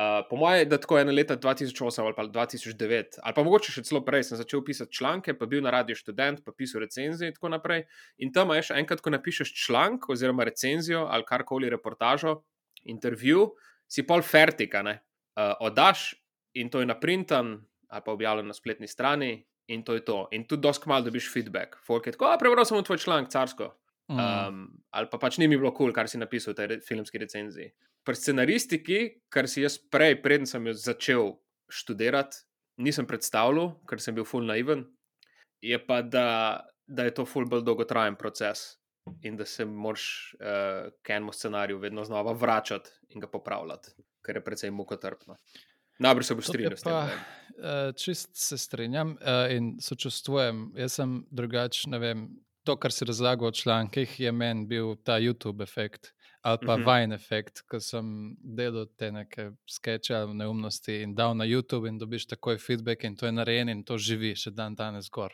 Uh, 0.00 0.22
po 0.30 0.36
mojem, 0.40 0.68
da 0.68 0.78
tako 0.80 0.96
je 0.96 1.04
na 1.04 1.12
leta 1.12 1.36
2008 1.36 2.06
ali 2.06 2.14
pa 2.16 2.24
2009, 2.24 3.18
ali 3.20 3.34
pa 3.36 3.42
mogoče 3.44 3.72
še 3.74 3.82
celo 3.84 4.00
prej, 4.06 4.22
sem 4.30 4.38
začel 4.38 4.62
pisati 4.64 4.96
članke, 4.96 5.34
pa 5.36 5.48
bil 5.50 5.60
na 5.60 5.72
radiju 5.74 5.98
študent, 5.98 6.40
pa 6.46 6.54
pisal 6.56 6.80
recenzije 6.80 7.28
in 7.28 7.36
tako 7.36 7.50
naprej. 7.52 7.84
In 8.24 8.32
tam 8.32 8.54
je 8.56 8.62
še 8.70 8.78
enkrat, 8.80 9.02
ko 9.04 9.12
napišeš 9.12 9.52
članek 9.66 10.08
oziroma 10.08 10.46
recenzijo 10.48 11.02
ali 11.10 11.26
karkoli 11.28 11.68
reportažo, 11.68 12.38
intervju, 12.88 13.50
si 13.90 14.06
pol 14.08 14.24
fertika, 14.24 14.80
ne. 14.86 15.02
Uh, 15.36 15.52
odaš 15.68 16.14
in 16.54 16.70
to 16.70 16.80
je 16.80 16.86
naprintan 16.86 17.58
ali 17.90 18.02
pa 18.06 18.12
objavljen 18.12 18.46
na 18.46 18.54
spletni 18.54 18.86
strani 18.86 19.46
in 19.66 19.82
to 19.82 19.94
je 19.94 20.04
to. 20.04 20.28
In 20.30 20.46
tudi 20.46 20.62
dosk 20.62 20.86
malo 20.86 21.04
dobiš 21.04 21.32
feedback. 21.32 21.76
Folk 21.86 22.06
je 22.06 22.12
tako, 22.12 22.30
prebral 22.38 22.64
sem 22.64 22.84
tvoj 22.84 22.98
članek, 22.98 23.30
carsko. 23.30 23.74
Um, 24.10 24.82
ali 24.90 25.06
pa 25.10 25.18
pač 25.18 25.38
ni 25.38 25.46
mi 25.48 25.56
bilo 25.56 25.70
kul, 25.70 25.86
cool, 25.86 25.94
kar 25.94 26.08
si 26.10 26.18
napisal 26.18 26.54
v 26.54 26.56
tej 26.58 26.66
re 26.66 26.78
filmski 26.82 27.18
recenziji 27.18 27.70
pri 28.04 28.16
scenaristiki, 28.16 29.00
kar 29.32 29.48
si 29.48 29.64
jaz 29.64 29.76
prej, 29.78 30.20
preden 30.24 30.48
sem 30.48 30.64
jo 30.66 30.74
začel 30.76 31.34
študirati, 31.70 32.44
nisem 32.80 33.06
predstavljal, 33.08 33.74
ker 33.88 34.00
sem 34.02 34.16
bil 34.16 34.26
full 34.28 34.46
naiven, 34.48 34.86
je 35.62 35.78
pa, 35.84 36.00
da, 36.02 36.64
da 36.88 37.06
je 37.06 37.14
to 37.14 37.26
full 37.28 37.48
bolj 37.48 37.64
dolgotrajen 37.66 38.16
proces 38.18 38.80
in 39.26 39.36
da 39.36 39.44
se 39.48 39.64
moraš 39.64 40.04
uh, 40.38 40.88
k 41.02 41.16
enemu 41.16 41.32
scenariju 41.36 41.80
vedno 41.80 42.04
znova 42.04 42.32
vračati 42.32 42.90
in 43.14 43.20
ga 43.20 43.28
popravljati, 43.28 43.92
ker 44.24 44.40
je 44.40 44.44
precej 44.44 44.72
mukotrpno. 44.72 45.36
Najbrž 46.00 46.26
se 46.26 46.34
To 46.36 46.42
strinjal 46.42 46.72
s 46.72 46.82
tem. 46.82 46.92
pa, 46.92 47.08
eh, 47.08 47.92
Čist 47.94 48.30
se 48.34 48.58
strinjam 48.58 49.16
eh, 49.20 49.56
in 49.56 49.76
sočustvujem. 49.80 50.72
Jaz 50.76 50.92
sem 50.92 51.26
drugačen, 51.30 51.90
ne 51.90 51.98
vem. 51.98 52.28
To, 52.64 52.76
kar 52.76 52.92
si 52.92 53.04
razlagal 53.04 53.48
o 53.48 53.52
člankih, 53.52 54.20
je 54.20 54.32
meni 54.32 54.66
bil 54.66 54.96
ta 54.96 55.18
YouTube 55.18 55.62
efekt 55.62 56.12
ali 56.42 56.58
pa 56.66 56.76
Mhm. 56.76 56.84
vajen 56.84 57.12
efekt, 57.12 57.60
ko 57.68 57.80
sem 57.80 58.04
delal 58.40 58.86
te 58.96 59.10
neke 59.12 59.50
skeče 59.68 60.14
ali 60.14 60.34
neumnosti 60.34 61.02
in 61.02 61.14
dal 61.14 61.34
na 61.36 61.44
YouTube 61.44 61.88
in 61.88 61.98
dobiš 61.98 62.26
takoj 62.26 62.56
feedback 62.58 63.04
in 63.04 63.16
to 63.16 63.26
je 63.26 63.32
narejeno 63.32 63.70
in 63.70 63.84
to 63.84 63.98
živi 63.98 64.32
še 64.34 64.50
dan 64.50 64.74
danes 64.74 65.10
gor. 65.10 65.32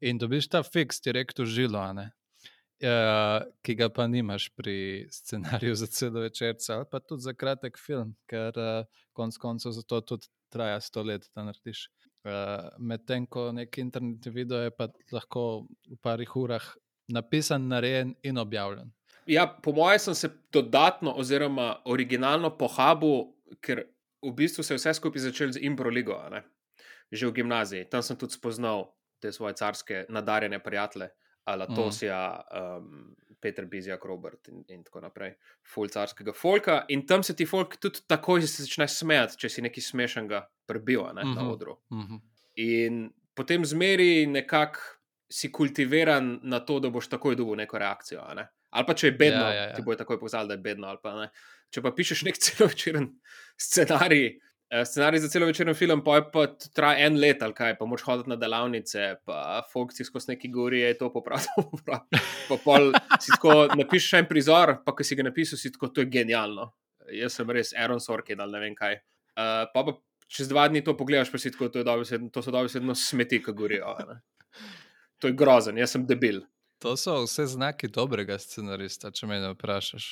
In 0.00 0.18
dobiš 0.18 0.48
ta 0.48 0.62
fiks 0.62 1.00
direkt 1.00 1.38
v 1.38 1.46
žilo, 1.46 1.92
ne. 1.92 2.12
Uh, 2.82 3.44
ki 3.62 3.76
ga 3.78 3.86
pa 3.88 4.08
nimaš 4.10 4.48
pri 4.58 5.06
scenariju 5.10 5.74
za 5.80 5.86
celo 5.86 6.20
večerca 6.20 6.74
ali 6.74 6.86
pa 6.90 6.98
tudi 7.00 7.22
za 7.22 7.32
kratek 7.32 7.78
film, 7.78 8.16
ker 8.26 8.58
uh, 8.58 8.86
konec 9.12 9.38
koncev 9.38 9.72
za 9.72 9.82
to 9.82 10.00
tudi 10.00 10.26
traja 10.50 10.80
sto 10.80 11.02
let, 11.02 11.30
da 11.34 11.44
narediš. 11.46 11.86
Uh, 12.24 12.32
Medtem 12.78 13.26
ko 13.26 13.52
nek 13.52 13.78
internetni 13.78 14.32
video 14.32 14.58
je 14.64 14.74
pa 14.74 14.88
lahko 15.12 15.66
v 15.86 15.96
parih 16.02 16.36
urah 16.36 16.66
napisan, 17.08 17.68
narejen 17.68 18.14
in 18.22 18.38
objavljen. 18.38 18.90
Ja, 19.26 19.46
po 19.62 19.72
mojem 19.72 19.98
sem 19.98 20.14
se 20.14 20.30
dodatno, 20.52 21.14
oziroma 21.16 21.82
originalno 21.84 22.50
pohabil, 22.58 23.30
ker 23.60 23.84
v 24.24 24.32
bistvu 24.32 24.64
se 24.64 24.74
je 24.74 24.78
vse 24.78 24.94
skupaj 24.94 25.20
začelo 25.20 25.52
z 25.52 25.62
Improligo, 25.64 26.16
že 27.12 27.26
v 27.26 27.32
gimnaziji. 27.32 27.88
Tam 27.90 28.02
sem 28.02 28.16
tudi 28.16 28.36
spoznal 28.36 28.90
te 29.20 29.32
svoje 29.32 29.54
carske 29.54 30.04
nadarjene 30.08 30.58
prijatelje, 30.62 31.08
ala 31.44 31.66
Mhm. 31.66 31.74
Tosija, 31.74 32.20
um, 32.52 33.14
Peter 33.40 33.66
Bizjak, 33.66 34.04
Robert 34.04 34.48
in, 34.48 34.64
in 34.68 34.84
tako 34.84 35.00
naprej, 35.00 35.34
full 35.64 35.88
carskega 35.88 36.32
folka. 36.32 36.84
In 36.88 37.06
tam 37.06 37.22
se 37.22 37.34
ti 37.34 37.44
folk 37.46 37.76
tudi 37.76 38.00
takoj 38.06 38.40
začne 38.40 38.88
smejati, 38.88 39.36
če 39.36 39.48
si 39.48 39.62
nekaj 39.62 39.82
smešnega 39.82 40.38
prebil 40.66 41.02
a 41.02 41.12
ne, 41.12 41.24
na 41.24 41.30
Mhm. 41.34 41.50
odru. 41.50 41.76
Mhm. 41.92 42.16
In 42.56 43.02
potem 43.34 43.64
zmeri 43.64 44.26
nekako 44.26 44.78
si 45.28 45.50
kultiviran 45.50 46.40
na 46.42 46.60
to, 46.60 46.80
da 46.80 46.88
boš 46.88 47.08
takoj 47.08 47.34
dobil 47.34 47.56
neko 47.56 47.78
reakcijo. 47.78 48.22
Ne? 48.34 48.44
Ali 48.70 48.86
pa 48.86 48.94
če 48.94 49.06
je 49.06 49.12
bedno, 49.12 49.40
Ja, 49.40 49.48
ja, 49.48 49.50
ja, 49.50 49.62
ja, 49.62 49.68
ja. 49.68 49.74
ti 49.74 49.82
bo 49.82 49.94
takoj 49.94 50.16
pokazal, 50.16 50.46
da 50.46 50.54
je 50.54 50.58
bedno. 50.60 50.96
Pa, 51.02 51.14
ne. 51.16 51.28
če 51.70 51.82
pa 51.82 51.90
pišeš 51.90 52.22
nek 52.22 52.38
celovečeren 52.74 53.08
scenarij, 53.58 54.38
scenarij 54.84 55.20
za 55.20 55.28
celovečeren 55.28 55.74
film, 55.74 56.02
pa 56.04 56.16
je 56.16 56.24
pa 56.32 56.46
t- 56.46 56.70
traja 56.74 57.06
en 57.06 57.18
let 57.20 57.42
ali 57.42 57.54
kaj, 57.54 57.76
pa 57.78 57.86
moš 57.86 58.02
hoditi 58.02 58.30
na 58.32 58.36
delavnice, 58.36 59.16
pa 59.24 59.62
funkci 59.72 60.04
skozi 60.04 60.32
neki 60.32 60.48
gori 60.52 60.80
je 60.80 60.94
to 60.98 61.10
popravil. 61.12 61.68
pa 62.48 62.56
pol 62.64 62.92
si 63.20 63.34
tako 63.36 63.68
napišeš 63.76 64.18
en 64.20 64.30
prizor, 64.30 64.76
pa 64.84 64.96
ki 64.96 65.04
si 65.04 65.18
ga 65.18 65.28
napisal, 65.28 65.60
si 65.60 65.72
tako, 65.72 65.92
to 65.92 66.04
je 66.04 66.10
genialno. 66.10 66.72
Jaz 67.12 67.36
sem 67.36 67.50
res 67.50 67.74
Aaron 67.76 68.00
Sorkin 68.00 68.40
ali 68.40 68.56
ne 68.56 68.64
vem 68.64 68.74
kaj. 68.74 68.98
Uh, 69.34 69.66
pa 69.74 69.84
pa 69.84 69.98
čez 70.28 70.48
dva 70.48 70.66
dni 70.68 70.82
to 70.84 70.96
pogledaš, 70.96 71.30
pa 71.30 71.38
si 71.38 71.52
tako, 71.52 71.68
to, 71.68 71.84
je 71.84 72.20
to 72.32 72.42
so 72.42 72.54
dobesedno 72.54 72.94
smeti, 72.94 73.42
ki 73.44 73.52
gorijo. 73.52 73.94
To 75.20 75.30
je 75.30 75.36
grozen, 75.36 75.78
jaz 75.78 75.94
sem 75.94 76.06
debil. 76.06 76.42
To 76.82 76.96
so 76.96 77.22
vse 77.22 77.46
znaki 77.46 77.88
dobrega 77.88 78.38
scenarista, 78.38 79.12
če 79.14 79.28
me 79.30 79.38
vprašaš. 79.54 80.08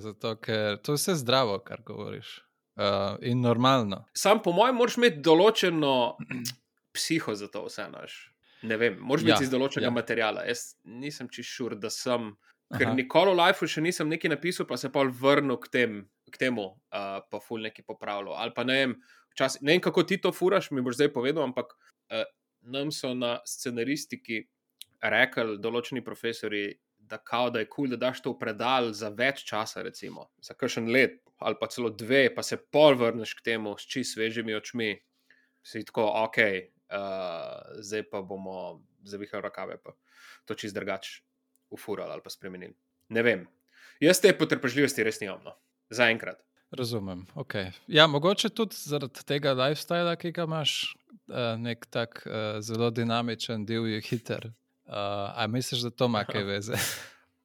Zato, 0.00 0.36
ker 0.42 0.78
to 0.82 0.94
je 0.94 1.00
vse 1.00 1.14
zdravo, 1.22 1.58
kar 1.66 1.82
govoriš. 1.86 2.40
Uh, 2.78 3.18
in 3.26 3.40
normalno. 3.42 4.04
Sam, 4.16 4.40
po 4.42 4.52
mojem, 4.56 4.78
moraš 4.78 4.96
imeti 5.00 5.20
določeno 5.24 5.94
psiho 6.96 7.34
za 7.36 7.48
to 7.52 7.64
vse 7.66 7.88
naš. 7.92 8.14
Ne 8.62 8.76
vem, 8.76 8.96
moraš 9.00 9.24
biti 9.26 9.36
Ja, 9.36 9.46
iz 9.48 9.52
določenega 9.52 9.88
ja. 9.88 9.94
materiala. 9.94 10.44
Jaz 10.48 10.74
nisem 10.84 11.28
čišur, 11.32 11.78
da 11.80 11.90
sem. 11.92 12.34
Ker 12.70 12.86
Aha. 12.86 12.94
nikoli 12.94 13.32
v 13.32 13.38
lifeu 13.40 13.66
še 13.66 13.82
nisem 13.82 14.06
nekaj 14.06 14.30
napisal, 14.30 14.66
pa 14.68 14.76
se 14.78 14.92
pa 14.94 15.02
vrnil 15.02 15.56
k, 15.58 15.70
tem, 15.74 15.94
k 16.30 16.38
temu, 16.38 16.68
uh, 16.94 17.18
pa 17.26 17.40
ful 17.42 17.64
nekaj 17.66 17.82
popravljal. 17.88 18.36
Ali 18.38 18.54
pa 18.54 18.62
ne 18.68 18.76
vem, 18.78 18.92
včas, 19.34 19.58
ne 19.64 19.74
vem, 19.74 19.82
kako 19.82 20.04
ti 20.06 20.20
to 20.22 20.30
furaš, 20.30 20.70
mi 20.70 20.84
boš 20.86 21.00
zdaj 21.00 21.10
povedal, 21.16 21.48
ampak 21.48 21.74
uh, 21.74 22.22
nam 22.62 22.92
so 22.94 23.10
na 23.18 23.40
scenaristiki 23.48 24.44
rekli 25.02 25.58
določeni 25.58 26.04
profesori, 26.06 26.68
da, 27.10 27.18
kao, 27.18 27.50
da 27.50 27.58
je 27.58 27.68
kul, 27.68 27.84
cool, 27.84 27.90
da 27.90 27.96
daš 28.06 28.22
to 28.22 28.32
predal 28.38 28.92
za 28.92 29.08
več 29.08 29.42
časa, 29.48 29.82
recimo 29.82 30.28
za 30.42 30.54
kakšen 30.54 30.90
let 30.92 31.18
ali 31.40 31.56
pa 31.60 31.66
celo 31.72 31.90
dve, 31.90 32.28
pa 32.34 32.42
se 32.42 32.56
pol 32.56 32.94
vrneš 33.00 33.32
k 33.38 33.44
temu 33.44 33.72
s 33.78 33.88
čist 33.88 34.14
svežimi 34.14 34.54
očmi. 34.54 34.92
Si 35.64 35.80
tako, 35.84 36.04
ok, 36.24 36.36
uh, 36.92 37.80
zdaj 37.80 38.04
pa 38.10 38.20
bomo 38.22 38.82
zavihali 39.04 39.42
rokave, 39.42 39.78
pa 39.80 39.92
to 40.44 40.54
čist 40.54 40.76
drugače 40.76 41.22
ufurali 41.70 42.12
ali 42.12 42.22
pa 42.24 42.30
spremenili. 42.30 42.76
Ne 43.08 43.22
vem. 43.22 43.48
Jaz 44.00 44.20
te 44.20 44.32
potrpežljivosti 44.36 45.04
res 45.04 45.20
nimam, 45.20 45.40
no. 45.44 45.56
zaenkrat. 45.90 46.40
Razumem. 46.76 47.26
Okay. 47.34 47.72
Ja, 47.88 48.06
mogoče 48.06 48.48
tudi 48.54 48.76
zaradi 48.78 49.24
tega 49.26 49.52
lifestyla, 49.58 50.14
ki 50.16 50.30
ga 50.32 50.46
imaš, 50.46 50.74
uh, 51.32 51.56
nek 51.58 51.88
tak 51.90 52.22
uh, 52.26 52.60
zelo 52.62 52.92
dinamičen, 52.94 53.64
divji, 53.66 54.00
hiter. 54.06 54.52
Uh, 54.90 54.96
a 55.38 55.46
misliš, 55.46 55.84
da 55.86 55.90
to 55.90 56.10
ima 56.10 56.24
kaj 56.24 56.44
veze? 56.44 56.80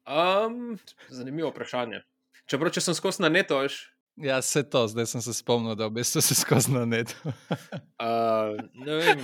Um, 0.05 0.77
zanimivo 1.09 1.49
vprašanje. 1.49 2.03
Čeprav, 2.45 2.69
če 2.75 2.81
sem 2.85 2.93
skozi 2.93 3.23
na 3.23 3.29
neto, 3.33 3.57
veš, 3.57 3.79
ja, 4.21 4.41
se 4.41 4.61
to, 4.69 4.87
zdaj 4.87 5.05
sem 5.05 5.21
se 5.21 5.33
spomnil, 5.33 5.75
da 5.75 5.87
v 5.87 5.97
bistvu 5.97 6.21
si 6.21 6.35
skozi 6.37 6.75
na 6.75 6.85
netu. 6.85 7.15
uh, 8.05 8.53
ne 8.73 8.99
vem, 8.99 9.23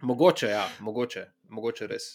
mogoče, 0.00 0.46
ja, 0.46 0.68
mogoče, 0.78 1.26
mogoče 1.50 1.88
res. 1.90 2.06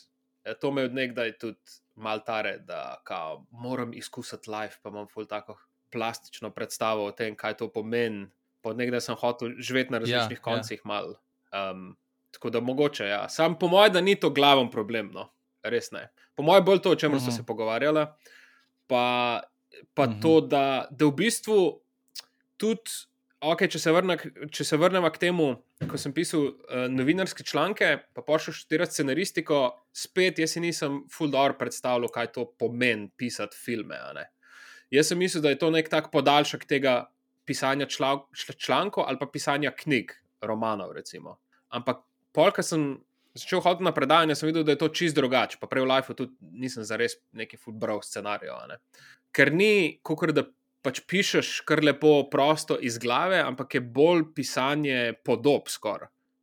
E, 0.44 0.56
to 0.56 0.72
me 0.72 0.86
od 0.88 0.96
nekdaj 0.96 1.36
tudi 1.42 1.82
mal 1.96 2.24
tare, 2.26 2.58
da 2.66 3.02
kao, 3.06 3.46
moram 3.52 3.94
izkusiti 3.94 4.50
life, 4.50 4.80
pa 4.82 4.90
imam 4.90 5.08
ful 5.12 5.28
tako 5.28 5.58
plastično 5.92 6.50
predstavo 6.56 7.06
o 7.06 7.12
tem, 7.12 7.36
kaj 7.36 7.60
to 7.60 7.70
pomeni. 7.72 8.30
Pod 8.62 8.78
nekdaj 8.78 9.02
sem 9.02 9.18
hotel 9.18 9.58
živeti 9.60 9.92
na 9.92 9.98
Ja, 9.98 10.02
različnih 10.02 10.40
ja. 10.40 10.44
koncih, 10.44 10.82
mal. 10.86 11.16
Um, 11.52 11.96
tako 12.32 12.50
da 12.50 12.60
mogoče, 12.60 13.06
ja. 13.06 13.30
Sam 13.30 13.60
po 13.60 13.68
mojem, 13.68 13.94
da 13.94 14.02
ni 14.02 14.16
to 14.20 14.30
glaven 14.30 14.70
problem, 14.72 15.12
no. 15.14 15.30
res 15.64 15.92
ne. 15.92 16.08
Po 16.36 16.44
mojem, 16.44 16.66
bolj 16.66 16.80
to, 16.82 16.92
o 16.92 16.96
čemer 16.96 17.18
uh 17.18 17.22
-huh. 17.22 17.26
Mhm. 17.28 17.32
so 17.32 17.38
se 17.38 17.46
pogovarjali, 17.46 18.06
pa, 18.88 19.42
pa 19.94 20.04
uh 20.04 20.10
Mhm. 20.10 20.18
-huh. 20.18 20.22
to, 20.22 20.42
da, 20.42 20.88
da 20.92 21.06
v 21.06 21.12
bistvu 21.12 21.82
tudi, 22.58 22.92
okay, 23.42 23.68
če, 23.72 23.80
se 23.80 23.92
vrne, 23.92 24.18
če 24.52 24.64
se 24.64 24.78
vrnemo 24.78 25.10
k 25.10 25.18
temu, 25.18 25.64
ko 25.90 25.98
sem 25.98 26.14
pisal 26.14 26.42
uh, 26.42 26.54
novinarske 26.90 27.44
članke, 27.44 27.98
pa 28.14 28.22
pošel 28.22 28.54
študirati 28.54 28.94
scenaristiko, 28.94 29.86
spet 29.94 30.40
jaz 30.40 30.52
si 30.52 30.60
nisem 30.60 31.04
fuldor 31.12 31.58
predstavljal, 31.58 32.10
kaj 32.10 32.32
to 32.32 32.46
pomeni 32.60 33.10
pisati 33.18 33.58
filme. 33.58 33.98
Jaz 34.92 35.08
sem 35.08 35.18
mislil, 35.18 35.42
da 35.42 35.50
je 35.50 35.58
to 35.60 35.70
nek 35.70 35.90
tak 35.90 36.12
podaljšek 36.12 36.66
tega 36.66 37.10
pisanja 37.46 37.86
čla, 37.86 38.28
čl- 38.34 38.58
člankov 38.58 39.04
ali 39.08 39.18
pa 39.20 39.26
pisanja 39.26 39.72
knjig, 39.72 40.12
romanov. 40.42 40.92
Recimo. 40.92 41.40
Ampak 41.70 41.98
polka 42.34 42.64
sem 42.64 42.96
začel 43.36 43.62
hoditi 43.64 43.84
na 43.88 43.94
predavanje, 43.96 44.36
sem 44.36 44.50
videl, 44.50 44.64
da 44.68 44.76
je 44.76 44.82
to 44.82 44.90
čist 44.92 45.16
drugače. 45.16 45.60
Pa 45.62 45.70
prej 45.72 45.86
v 45.86 45.92
Lifeu 45.92 46.18
tudi 46.18 46.52
nisem 46.64 46.84
zares 46.84 47.16
neki 47.38 47.58
futbol 47.58 48.02
scenarijev. 48.04 48.56
a 48.56 48.68
ne. 48.68 48.80
Ker 49.32 49.54
ni, 49.54 50.00
kot 50.04 50.34
da 50.36 50.44
pač 50.82 51.02
pišeš 51.08 51.62
kar 51.68 51.84
lepo, 51.84 52.26
prosto 52.32 52.78
iz 52.82 52.98
glave, 53.00 53.40
ampak 53.40 53.78
je 53.78 53.82
bolj 53.82 54.32
pisanje 54.36 55.14
podob. 55.26 55.70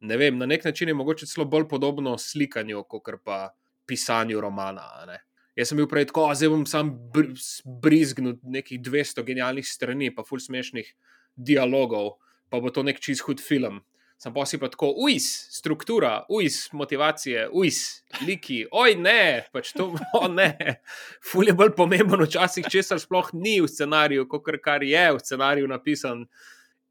Ne 0.00 0.16
vem, 0.16 0.38
na 0.38 0.46
nek 0.46 0.64
način 0.64 0.88
je 0.88 0.94
mogoče 0.94 1.26
celo 1.26 1.46
bolj 1.46 1.68
podobno 1.68 2.18
slikanju, 2.18 2.84
kot 2.88 3.10
pa 3.24 3.50
pisanju 3.86 4.40
romana. 4.40 5.18
Jaz 5.56 5.72
sem 5.72 5.76
bil 5.76 5.88
prej 5.90 6.06
tako, 6.06 6.30
"A, 6.30 6.34
zdaj 6.34 6.48
bom 6.48 6.66
sam 6.66 6.90
br 7.12 7.34
brizgnil 7.82 8.38
nekih 8.42 8.80
200 8.80 9.24
genialnih 9.24 9.66
strani, 9.66 10.14
pa 10.14 10.22
ful 10.22 10.38
smešnih 10.38 10.94
dialogov, 11.36 12.18
pa 12.50 12.60
bo 12.60 12.70
to 12.70 12.82
nek 12.82 13.00
čist 13.00 13.22
hud 13.22 13.40
film. 13.40 13.82
Sem 14.18 14.34
pa 14.34 14.42
si 14.50 14.58
pa 14.58 14.66
tako, 14.66 14.90
ujs, 15.06 15.26
struktura, 15.54 16.24
ujs, 16.34 16.72
motivacije, 16.74 17.44
ujs, 17.54 18.02
liki, 18.26 18.64
oj 18.74 18.96
ne, 18.98 19.44
pač 19.54 19.70
to, 19.78 19.92
o 20.20 20.26
ne. 20.32 20.80
Ful 21.22 21.46
je 21.46 21.54
bolj 21.54 21.70
pomemben 21.78 22.24
včasih, 22.24 22.66
česar 22.66 22.98
sploh 22.98 23.30
ni 23.38 23.60
v 23.62 23.68
scenariju, 23.70 24.26
kot 24.30 24.50
kar 24.64 24.82
je 24.82 25.04
v 25.14 25.22
scenariju 25.22 25.70
napisan. 25.70 26.26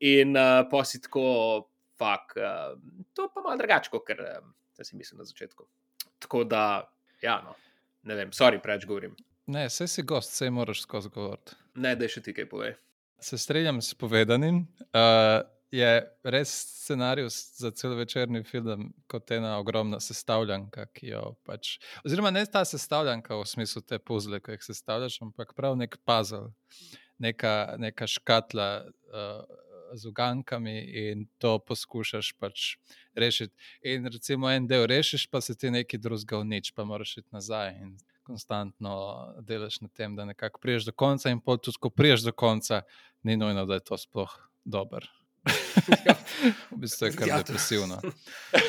In 0.07 0.37
uh, 0.37 0.61
pa 0.71 0.83
si 0.87 1.01
tako, 1.03 1.67
fak, 1.99 2.37
uh, 2.37 2.77
to 3.17 3.27
pa 3.33 3.43
malo 3.43 3.57
drugače, 3.59 3.91
kot 3.91 4.13
uh, 4.15 4.39
si 4.79 4.95
mislil 4.95 5.19
na 5.19 5.27
začetku. 5.27 5.67
Tako 6.23 6.45
da, 6.47 6.63
ja, 7.21 7.41
no, 7.43 7.57
ne 8.07 8.21
vem, 8.21 8.31
sorry, 8.31 8.61
preveč 8.63 8.87
govorim. 8.87 9.17
Ne, 9.51 9.65
vse 9.67 9.89
si 9.91 10.05
gost, 10.07 10.31
vse 10.31 10.47
moraš 10.53 10.85
skozi 10.85 11.11
govoriti. 11.11 11.59
Ne, 11.75 11.97
da 11.99 12.07
še 12.07 12.23
ti 12.23 12.31
kaj 12.37 12.47
povej. 12.51 12.77
Se 13.19 13.39
strinjam 13.41 13.81
s 13.81 13.97
povedanim. 13.97 14.63
Uh, 14.93 15.41
je 15.71 15.89
res 16.23 16.51
scenarij 16.83 17.27
za 17.29 17.71
celovečerni 17.71 18.43
film 18.43 18.93
kot 19.07 19.31
ena 19.31 19.57
ogromna 19.59 19.99
sestavljanka, 19.99 20.87
ki 20.95 21.11
jo 21.11 21.23
pač. 21.45 21.75
Oziroma, 22.05 22.31
ne 22.31 22.45
ta 22.45 22.63
sestavljanka 22.65 23.35
v 23.35 23.45
smislu 23.45 23.83
te 23.83 23.99
puzle, 23.99 24.39
ki 24.39 24.55
jih 24.55 24.67
sestavljaš, 24.69 25.21
ampak 25.25 25.53
prav 25.57 25.75
nek 25.79 25.99
puzzle, 26.07 26.53
neka, 27.19 27.75
neka 27.83 28.07
škatla 28.07 28.69
uh, 28.87 29.43
z 29.93 30.07
ugankami 30.07 30.79
in 30.79 31.27
to 31.37 31.57
poskušaš 31.59 32.33
pač 32.39 32.75
rešiti. 33.15 33.55
In 33.83 34.07
recimo 34.07 34.49
en 34.51 34.67
del 34.67 34.87
rešiš, 34.87 35.27
pa 35.31 35.41
se 35.41 35.55
ti 35.55 35.71
nekaj 35.71 35.99
drugega 35.99 36.39
unič, 36.39 36.71
pa 36.75 36.83
moraš 36.83 37.17
iti 37.17 37.27
nazaj. 37.31 37.75
In 37.81 37.97
konstantno 38.27 38.95
delaš 39.41 39.81
na 39.81 39.87
tem, 39.87 40.15
da 40.15 40.25
nekako 40.25 40.59
priješ 40.59 40.89
do 40.89 40.91
konca, 40.91 41.31
in 41.31 41.39
pol 41.39 41.57
tudi, 41.57 41.79
ko 41.79 41.89
priješ 41.89 42.27
do 42.27 42.31
konca, 42.31 42.81
ni 43.23 43.37
nujno, 43.37 43.65
da 43.65 43.79
je 43.79 43.87
to 43.87 43.97
sploh 43.97 44.33
dober. 44.65 45.07
v 46.71 46.77
bistvu 46.81 47.07
je 47.07 47.11
kar 47.15 47.27
Ja, 47.27 47.35
ja, 47.35 47.43
depresivno. 47.43 47.97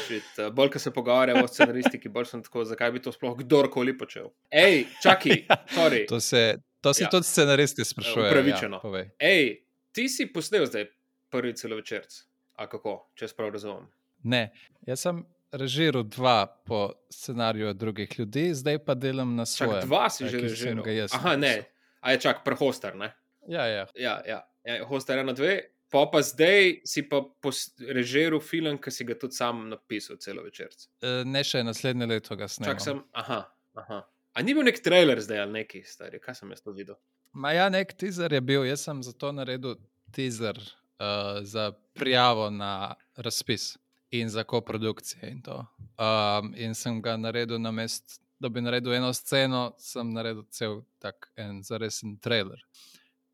Shit, 0.06 0.30
uh, 0.38 0.48
bolj, 0.54 0.70
ko 0.74 0.78
se 0.78 0.90
pogovarjamo 0.94 1.44
o 1.44 1.48
scenaristiki, 1.48 2.08
bolj 2.08 2.30
sem 2.30 2.42
tako, 2.42 2.64
zakaj 2.64 2.92
bi 2.92 3.02
to 3.02 3.12
sploh 3.12 3.36
kdorkoli 3.38 3.96
počel. 3.98 4.30
Hej, 4.52 4.86
čakaj, 5.02 5.44
sorry. 5.76 6.04
To 6.08 6.20
se, 6.20 6.58
to 6.80 6.94
se 6.94 7.02
Ja. 7.02 7.06
ja. 7.06 7.10
tudi 7.10 7.26
scenaristi 7.26 7.84
sprašujejo. 7.84 8.30
Upravičeno. 8.30 8.76
Ja, 8.76 8.80
povej. 8.82 9.10
Hej, 9.20 9.62
ti 9.92 10.08
si 10.08 10.26
posnel 10.32 10.66
zdaj 10.66 10.88
prvi 11.30 11.54
celovečerc. 11.56 12.22
A 12.58 12.66
kako, 12.66 13.10
če 13.14 13.28
sprav 13.28 13.52
razumem? 13.54 13.86
ne, 14.26 14.48
jaz 14.86 15.00
sem 15.06 15.20
režiral 15.54 16.02
dva 16.02 16.46
po 16.66 16.90
scenariju 17.10 17.70
drugih 17.74 18.10
ljudi, 18.18 18.50
zdaj 18.54 18.80
pa 18.84 18.94
delam 18.94 19.36
na 19.36 19.44
Čak, 19.46 19.54
svojem. 19.54 19.86
dva 19.86 20.10
si 20.10 20.28
že 20.28 20.40
režiral. 20.40 20.84
Aha, 21.12 21.36
ne. 21.36 21.64
A 22.00 22.12
je 22.12 22.20
čak, 22.20 22.42
prehostar, 22.44 22.96
ne? 22.96 23.12
Ja, 23.48 23.66
ja. 23.66 23.86
Ja, 23.94 24.18
ja. 24.26 24.40
ja 24.64 24.84
hostar 24.84 25.18
ena, 25.18 25.32
dve. 25.32 25.70
Pa 25.90 26.04
pa 26.12 26.20
zdaj 26.22 26.80
si 26.84 27.02
pa 27.08 27.22
režiral 27.88 28.40
film, 28.44 28.76
ki 28.78 28.92
si 28.92 29.04
ga 29.08 29.16
tudi 29.16 29.36
sam 29.38 29.68
napisal, 29.70 30.18
celo 30.20 30.44
večerc. 30.44 30.88
E, 31.00 31.22
Ne 31.24 31.40
še 31.44 31.62
naslednje 31.64 32.08
leto 32.10 32.36
ga 32.36 32.48
snemam. 32.48 32.74
Čak 32.74 32.84
sem, 32.84 33.00
aha, 33.16 33.40
aha. 33.80 34.02
A 34.36 34.42
ni 34.44 34.54
bil 34.54 34.68
nek 34.68 34.82
trailer 34.84 35.20
zdaj 35.24 35.40
ali 35.46 35.62
neki, 35.62 35.82
stari, 35.88 36.20
kaj 36.20 36.36
sem 36.42 36.52
jaz 36.52 36.60
to 36.62 36.74
videl? 36.76 36.98
Ma 37.32 37.54
ja, 37.56 37.68
nek 37.72 37.94
teaser 37.96 38.32
je 38.32 38.40
bil, 38.44 38.66
jaz 38.68 38.84
sem 38.84 39.00
zato 39.02 39.32
naredil 39.32 39.78
teaser 40.14 40.60
uh, 40.60 41.40
za 41.42 41.72
prijavo 41.96 42.50
na 42.50 42.94
razpis 43.16 43.76
in 44.10 44.28
za 44.28 44.44
koprodukcije. 44.44 45.30
In, 45.32 45.42
to. 45.42 45.64
um, 45.98 46.52
in 46.56 46.74
sem 46.74 47.02
ga 47.02 47.16
naredil 47.16 47.58
na 47.60 47.70
mest, 47.70 48.20
da 48.38 48.48
bi 48.48 48.60
naredil 48.60 48.94
eno 48.94 49.12
sceno, 49.12 49.72
sem 49.78 50.12
naredil 50.12 50.44
cel 50.50 50.82
tak 50.98 51.32
en 51.36 51.62
zaresen 51.62 52.16
trailer. 52.20 52.60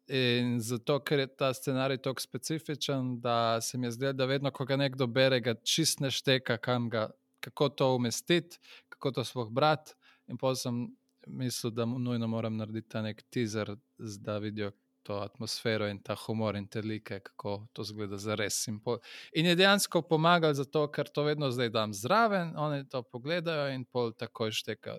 In 0.08 0.58
zato, 0.61 0.99
ker 1.00 1.18
je 1.18 1.26
ta 1.37 1.52
scenarij 1.54 2.02
tako 2.02 2.20
specifičen, 2.20 3.20
da 3.20 3.61
se 3.61 3.78
mi 3.78 3.87
je 3.87 3.90
zdelo, 3.90 4.12
da 4.12 4.26
vedno, 4.26 4.50
ko 4.50 4.64
ga 4.64 4.76
nekdo 4.76 5.06
bere, 5.06 5.40
ga 5.40 5.54
čist 5.54 6.00
ne 6.00 6.11
šteka, 6.11 6.58
ga, 6.90 7.08
kako 7.40 7.68
to 7.68 7.94
umestiti, 7.96 8.58
kako 8.88 9.11
to 9.11 9.25
sploh 9.25 9.50
brati. 9.50 9.94
In 10.28 10.37
potem 10.37 10.56
sem 10.56 10.96
mislil, 11.26 11.73
da 11.73 11.87
mu 11.87 11.99
nujno 11.99 12.26
moram 12.26 12.56
narediti 12.56 12.88
ta 12.88 13.02
nek 13.02 13.23
teaser, 13.30 13.76
da 13.99 14.38
vidijo 14.38 14.73
to 15.04 15.14
atmosfero 15.20 15.88
in 15.88 16.02
ta 16.02 16.16
humor 16.26 16.56
in 16.56 16.66
te 16.68 16.80
like, 16.82 17.20
kako 17.20 17.66
to 17.73 17.84
zgleda 17.84 18.18
za 18.18 18.34
res. 18.34 18.66
In, 18.68 18.80
pol, 18.80 18.99
in 19.32 19.46
je 19.46 19.56
dejansko 19.56 20.02
pomagal, 20.08 20.54
zato, 20.56 20.87
ker 20.92 21.08
to 21.12 21.26
vedno 21.28 21.50
zdaj 21.52 21.70
dam 21.70 21.92
zraven, 21.92 22.54
oni 22.56 22.88
to 22.88 23.02
pogledajo 23.02 23.68
in 23.75 23.84
pol 23.84 24.12
takoj 24.12 24.50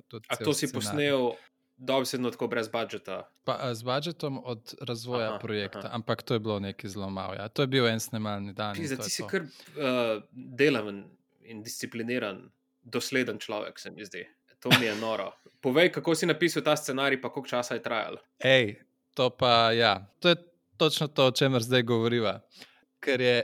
tudi 0.07 0.27
A 0.29 0.35
to 0.35 0.53
si 0.53 0.67
scenarij. 0.67 0.73
posnel 0.73 1.31
dobesedno 1.77 2.31
tako 2.31 2.47
brez 2.47 2.67
budžeta? 2.67 3.29
Pa, 3.43 3.73
z 3.73 3.83
budžetom 3.83 4.41
od 4.45 4.75
razvoja 4.81 5.29
Aha, 5.29 5.39
projekta, 5.39 5.79
aha. 5.79 5.95
ampak 5.95 6.23
to 6.23 6.33
je 6.33 6.39
bilo 6.39 6.59
nekaj 6.59 6.89
zelo 6.89 7.09
malo. 7.09 7.33
Ja. 7.33 7.47
To 7.47 7.63
je 7.63 7.67
bil 7.67 7.87
en 7.87 7.99
snemalni 7.99 8.53
dan. 8.53 8.75
Pizda, 8.75 8.97
to 8.97 9.03
ti 9.03 9.09
si 9.09 9.21
to. 9.21 9.27
kar 9.27 9.41
uh, 9.41 10.23
delaven 10.31 11.03
in 11.43 11.63
discipliniran, 11.63 12.49
dosleden 12.81 13.39
človek, 13.39 13.79
se 13.79 13.91
mi 13.91 14.05
zdi. 14.05 14.25
To 14.59 14.69
mi 14.79 14.85
je 14.85 14.95
noro. 14.95 15.31
Povej, 15.65 15.91
kako 15.91 16.15
si 16.15 16.25
napisal 16.25 16.63
ta 16.63 16.75
scenarij, 16.75 17.21
pa 17.21 17.29
koliko 17.29 17.49
časa 17.49 17.75
je 17.75 17.83
trajal. 17.83 18.17
Ej, 18.39 18.79
to 19.13 19.29
pa 19.29 19.71
ja, 19.71 20.07
to 20.19 20.29
je 20.29 20.35
točno 20.77 21.07
to, 21.07 21.27
o 21.27 21.31
čemer 21.31 21.61
zdaj 21.61 21.83
govoriva. 21.83 22.39
Ker 22.99 23.21
je, 23.21 23.37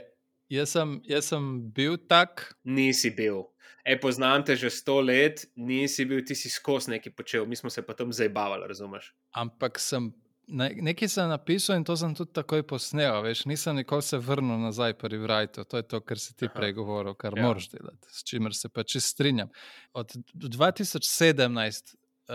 jaz 0.48 0.74
sem, 0.74 1.00
jaz 1.04 1.30
sem 1.30 1.70
bil 1.70 1.96
tak, 2.08 2.54
Nisi 2.64 3.10
bil. 3.10 3.51
E, 3.84 3.96
poznam 3.96 4.44
te 4.44 4.56
že 4.56 4.70
sto 4.70 5.00
let, 5.00 5.46
nisi 5.56 6.04
bil, 6.04 6.24
ti 6.24 6.34
si 6.34 6.48
skozi 6.48 6.90
nekaj 6.90 7.12
počel, 7.12 7.46
mi 7.46 7.56
smo 7.56 7.70
se 7.70 7.82
pa 7.82 7.94
tam 7.94 8.12
zabavali, 8.12 8.68
razumeš? 8.68 9.14
ampak 9.32 9.78
sem. 9.78 10.12
ne- 10.48 10.74
Nekaj 10.82 11.08
sem 11.08 11.28
napisal 11.28 11.76
in 11.76 11.84
to 11.84 11.96
sem 11.96 12.14
tudi 12.14 12.32
takoj 12.32 12.62
posnel. 12.64 13.22
Veš, 13.22 13.44
nisem 13.44 13.76
nikoli 13.76 14.02
se 14.02 14.18
vrnil 14.18 14.58
nazaj 14.58 14.94
pri 14.94 15.16
Wrightu. 15.16 15.64
To 15.64 15.76
je 15.76 15.82
to, 15.84 16.00
kar 16.00 16.18
si 16.18 16.34
ti 16.34 16.44
Aha. 16.44 16.54
prej 16.54 16.72
govoril, 16.74 17.14
kar 17.14 17.32
Ja. 17.32 17.42
moraš 17.42 17.68
delati, 17.68 18.06
s 18.08 18.22
čimer 18.22 18.52
se 18.52 18.68
pa 18.68 18.82
čist 18.82 19.06
strinjam. 19.08 19.48
Od 19.94 20.12
2017 20.34 21.94
uh, 22.28 22.34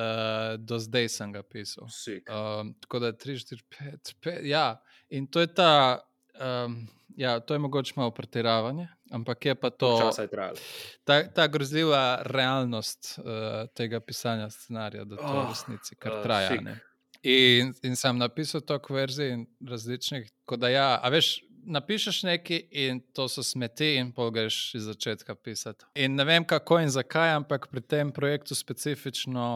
do 0.58 0.80
zdaj 0.80 1.10
sem 1.10 1.32
ga 1.32 1.44
pisal. 1.44 1.84
Um, 1.84 2.74
tako 2.76 3.00
da 3.00 3.06
je 3.08 3.14
3, 3.16 3.32
4, 3.46 3.64
5, 3.72 4.14
5. 4.22 4.40
Ja, 4.44 4.82
in 5.10 5.28
to 5.28 5.40
je 5.40 5.48
ta. 5.50 6.00
Um, 6.40 6.88
ja, 7.18 7.40
to 7.40 7.54
je 7.54 7.60
mogoče 7.60 7.94
malo 7.96 8.12
pretiravanje, 8.12 8.88
ampak 9.12 9.46
je 9.46 9.56
pa 9.56 9.70
to 9.70 10.12
je 10.18 10.28
ta, 11.04 11.24
ta 11.24 11.48
grozljiva 11.48 12.22
realnost 12.26 13.20
uh, 13.20 13.26
tega 13.74 14.00
pisanja 14.00 14.50
scenarija, 14.50 15.04
da 15.04 15.16
to 15.16 15.24
Oh, 15.24 15.46
v 15.46 15.50
resnici 15.50 15.96
kar 15.96 16.14
uh, 16.14 16.24
traja. 16.24 16.60
In, 17.24 17.74
in 17.84 17.96
sem 17.96 18.18
napisal 18.18 18.62
toliko 18.62 18.94
verzij 18.94 19.34
in 19.34 19.46
različnih, 19.68 20.30
kot 20.46 20.60
da 20.60 20.70
ja, 20.70 21.00
a 21.04 21.10
veš. 21.10 21.44
Napišeš 21.68 22.22
nekaj, 22.24 22.62
in 22.72 23.02
to 23.12 23.26
so 23.28 23.44
smeti, 23.44 23.98
in 24.00 24.14
pol 24.16 24.30
greš 24.32 24.76
iz 24.78 24.86
začetka 24.88 25.34
pisati. 25.36 25.84
In 26.00 26.14
ne 26.16 26.24
vem, 26.24 26.46
kako 26.48 26.78
in 26.80 26.88
zakaj, 26.88 27.34
ampak 27.36 27.66
pri 27.68 27.82
tem 27.84 28.12
projektu 28.16 28.56
specifično 28.56 29.48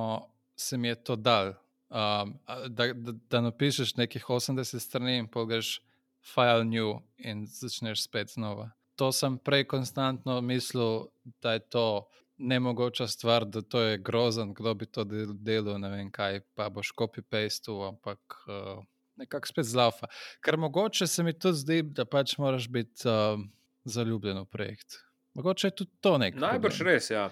se 0.60 0.78
mi 0.78 0.92
je 0.92 0.96
to 0.96 1.16
dal. 1.16 1.54
Um, 1.88 2.34
da, 2.68 2.90
da, 2.94 3.14
da 3.32 3.42
napišeš 3.42 3.96
nekih 3.96 4.26
80 4.28 4.80
strani, 4.84 5.22
in 5.24 5.30
pol 5.32 5.48
greš 5.48 5.78
file 6.22 6.64
new 6.66 7.00
in 7.18 7.46
začneš 7.48 8.04
spet 8.04 8.34
znova. 8.34 8.72
To 8.96 9.12
sem 9.12 9.38
prej 9.38 9.66
konstantno 9.68 10.42
mislil, 10.42 11.08
da 11.42 11.54
je 11.54 11.60
to 11.60 12.08
nemogoča 12.38 13.08
stvar, 13.08 13.46
da 13.46 13.62
to 13.62 13.82
je 13.82 13.98
grozen, 13.98 14.54
kdo 14.54 14.74
bi 14.74 14.86
to 14.86 15.04
del- 15.04 15.34
delal, 15.34 15.80
ne 15.80 15.90
vem 15.90 16.12
kaj, 16.12 16.42
pa 16.54 16.70
boš 16.70 16.92
copy-pastel, 16.98 17.88
ampak 17.88 18.20
uh, 18.48 18.84
nekako 19.16 19.48
spet 19.48 19.66
zlaufa. 19.66 20.08
Ker 20.42 20.58
mogoče 20.58 21.08
se 21.08 21.24
mi 21.24 21.34
tudi 21.34 21.58
zdi, 21.58 21.82
da 21.82 22.06
pač 22.06 22.38
moraš 22.38 22.70
biti 22.70 23.08
uh, 23.08 23.42
zaljubljen 23.84 24.42
v 24.42 24.46
projekt. 24.46 25.02
Mogoče 25.34 25.68
je 25.68 25.76
tudi 25.76 25.92
to 26.02 26.18
nekaj. 26.18 26.42
Najbrž 26.42 26.82
res, 26.82 27.10
ja. 27.10 27.30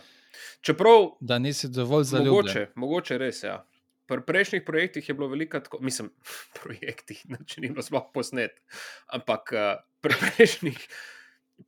Čeprav 0.62 1.18
Da 1.20 1.40
nisi 1.40 1.68
dovolj 1.70 2.04
zaljubljen. 2.04 2.36
Mogoče, 2.36 2.68
mogoče 2.76 3.18
res, 3.18 3.44
ja. 3.44 3.66
Pri 4.10 4.26
prejšnjih 4.26 4.64
projektih 4.66 5.10
je 5.10 5.14
bilo 5.14 5.30
veliko 5.30 5.60
tako, 5.62 5.80
mislim, 5.86 6.10
projektih, 6.60 7.22
če 7.46 7.62
ni 7.62 7.70
bilo 7.70 7.86
sploh 7.86 8.10
posnet, 8.14 8.58
ampak 9.14 9.54
uh, 9.54 9.74
pri 10.02 10.18
prejšnjih 10.24 10.80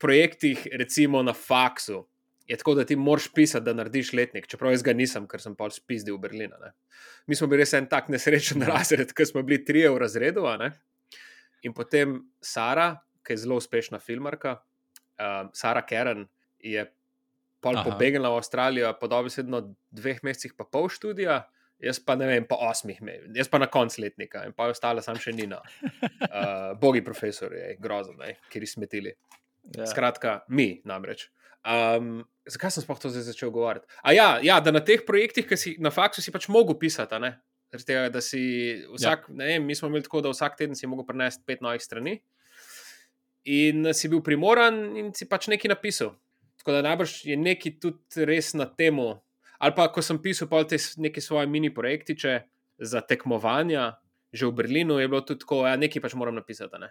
projektih, 0.02 0.66
recimo 0.80 1.22
na 1.24 1.36
faksu, 1.38 2.06
je 2.48 2.58
tako, 2.58 2.74
da 2.76 2.86
ti 2.86 2.96
moraš 2.96 3.30
pisati, 3.34 3.66
da 3.66 3.74
narediš 3.78 4.14
letnik, 4.18 4.48
čeprav 4.50 4.74
jaz 4.74 4.84
ga 4.84 4.94
nisem, 4.98 5.28
ker 5.30 5.44
sem 5.44 5.54
pač 5.56 5.78
spizdil 5.78 6.18
v 6.18 6.26
Berlinu. 6.26 6.58
Ne. 6.60 6.74
Mi 7.30 7.38
smo 7.38 7.48
bili 7.52 7.62
res 7.62 7.76
en 7.78 7.88
tak 7.92 8.10
nesrečen 8.12 8.66
razred, 8.72 9.14
ker 9.16 9.30
smo 9.30 9.44
bili 9.48 9.62
trije 9.66 9.92
v 9.94 10.02
razredu, 10.02 10.48
ne. 10.60 10.74
in 11.62 11.76
potem 11.78 12.18
Sara, 12.42 12.96
ki 13.22 13.36
je 13.36 13.44
zelo 13.44 13.60
uspešna 13.62 14.02
filmarka, 14.02 14.58
uh, 15.22 15.52
Sara 15.54 15.86
Keren, 15.86 16.26
je 16.58 16.88
pol 17.62 17.78
pobegnila 17.86 18.32
v 18.34 18.42
Avstralijo, 18.42 18.90
po 18.98 19.08
dobesedno 19.08 19.62
dveh 19.94 20.24
mesecih, 20.26 20.58
pa 20.58 20.66
pol 20.66 20.90
študija, 20.90 21.44
jaz 21.82 22.00
pa 22.06 22.16
ne 22.20 22.30
vem, 22.30 22.46
pa 22.48 22.58
osmih 22.70 23.02
jaz 23.36 23.50
pa 23.52 23.60
na 23.62 23.68
koncu 23.72 24.02
letnika 24.04 24.46
in 24.48 24.54
pa 24.54 24.70
je 24.70 24.76
ostala 24.76 25.04
sam 25.06 25.20
še 25.20 25.34
Nina. 25.36 25.62
Uh, 25.82 26.74
bogi 26.82 27.04
profesor 27.06 27.54
je 27.56 27.76
grozen, 27.82 28.18
ne, 28.22 28.36
kjer 28.52 28.68
smetili. 28.68 29.14
Ja. 29.78 29.86
Skratka, 29.90 30.42
mi 30.50 30.82
namreč. 30.86 31.30
Um, 31.62 32.24
zakaj 32.50 32.74
sem 32.74 32.84
sploh 32.86 32.98
to 32.98 33.12
zdaj 33.14 33.28
začel 33.30 33.52
govoriti? 33.54 33.86
A 34.02 34.14
ja, 34.16 34.30
ja, 34.42 34.58
da 34.64 34.74
na 34.74 34.82
teh 34.86 35.04
projektih, 35.06 35.46
ki 35.46 35.58
si 35.58 35.76
na 35.82 35.92
faksu, 35.94 36.24
si 36.24 36.34
pač 36.34 36.50
mogel 36.50 36.78
pisati. 36.82 37.16
a 37.16 37.22
ne? 37.22 37.32
Tega, 37.72 38.10
da 38.12 38.20
si 38.22 38.42
vsak, 38.92 39.30
ja. 39.30 39.36
ne 39.38 39.46
vem, 39.54 39.66
mi 39.66 39.78
smo 39.78 39.88
imeli 39.88 40.04
tako, 40.04 40.24
da 40.26 40.34
vsak 40.34 40.58
teden 40.60 40.76
si 40.76 40.90
mogel 40.90 41.06
prenesti 41.08 41.46
pet 41.48 41.62
novih 41.64 41.82
strani. 41.82 42.18
In 43.48 43.94
si 43.98 44.10
bil 44.12 44.22
primoran 44.26 44.98
in 45.00 45.14
si 45.18 45.26
pač 45.30 45.48
nekaj 45.50 45.72
napisal. 45.72 46.16
Tako 46.62 46.76
da 46.76 46.82
najbrž 46.90 47.14
je 47.26 47.38
nekaj 47.38 47.78
tudi 47.82 48.26
res 48.28 48.52
na 48.58 48.68
temu. 48.68 49.16
Ali 49.62 49.76
pa, 49.78 49.88
ko 49.94 50.02
sem 50.02 50.18
pisal 50.22 50.50
pol 50.50 50.66
te 50.66 50.80
neke 50.98 51.22
svoje 51.22 51.46
mini 51.48 51.70
projektiče 51.74 52.40
za 52.82 53.02
tekmovanja, 53.06 53.92
že 54.34 54.48
v 54.50 54.58
Berlinu 54.58 54.98
je 54.98 55.08
bilo 55.12 55.22
tudi 55.22 55.44
tako, 55.44 55.62
da 55.64 55.76
ja, 55.76 55.82
nekaj 55.82 56.02
pač 56.02 56.18
moram 56.18 56.36
napisati. 56.36 56.80
ne. 56.80 56.90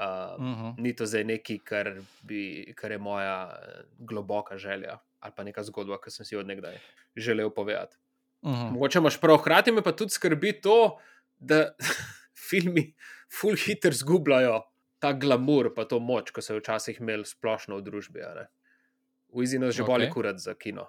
Uh, 0.00 0.36
Uh 0.38 0.58
-huh. 0.58 0.74
ni 0.78 0.96
to 0.96 1.06
zdaj 1.06 1.24
nekaj, 1.24 1.58
kar, 1.64 1.92
bi, 2.22 2.72
kar 2.76 2.92
je 2.92 2.98
moja 2.98 3.52
eh, 3.52 3.82
globoka 3.98 4.56
želja 4.56 4.98
ali 5.20 5.32
pa 5.36 5.44
neka 5.44 5.62
zgodba, 5.62 5.98
ki 6.00 6.10
sem 6.10 6.26
si 6.26 6.34
jo 6.34 6.40
odnegdaj 6.40 6.78
želel 7.16 7.50
povedati. 7.50 7.96
Uh 8.42 8.52
-huh. 8.52 8.70
Mogoče 8.70 8.98
imaš 8.98 9.20
prav, 9.20 9.36
hkrati 9.36 9.72
me 9.72 9.82
pa 9.82 9.92
tudi 9.92 10.10
skrbi 10.10 10.60
to, 10.60 10.98
da 11.38 11.74
filmi 12.48 12.94
full 13.40 13.56
hitro 13.56 13.92
zgubljajo 13.92 14.62
ta 14.98 15.12
glamur, 15.12 15.74
pa 15.74 15.84
to 15.84 15.98
moč, 15.98 16.30
ko 16.30 16.42
so 16.42 16.54
jo 16.54 16.60
včasih 16.60 17.00
imeli 17.00 17.24
splošno 17.24 17.76
v 17.76 17.82
družbi. 17.82 18.20
V 19.28 19.42
Izinu 19.42 19.70
že 19.70 19.82
okay. 19.82 19.86
boli 19.86 20.04
Okej. 20.04 20.12
kurat 20.12 20.38
za 20.38 20.54
kino. 20.54 20.86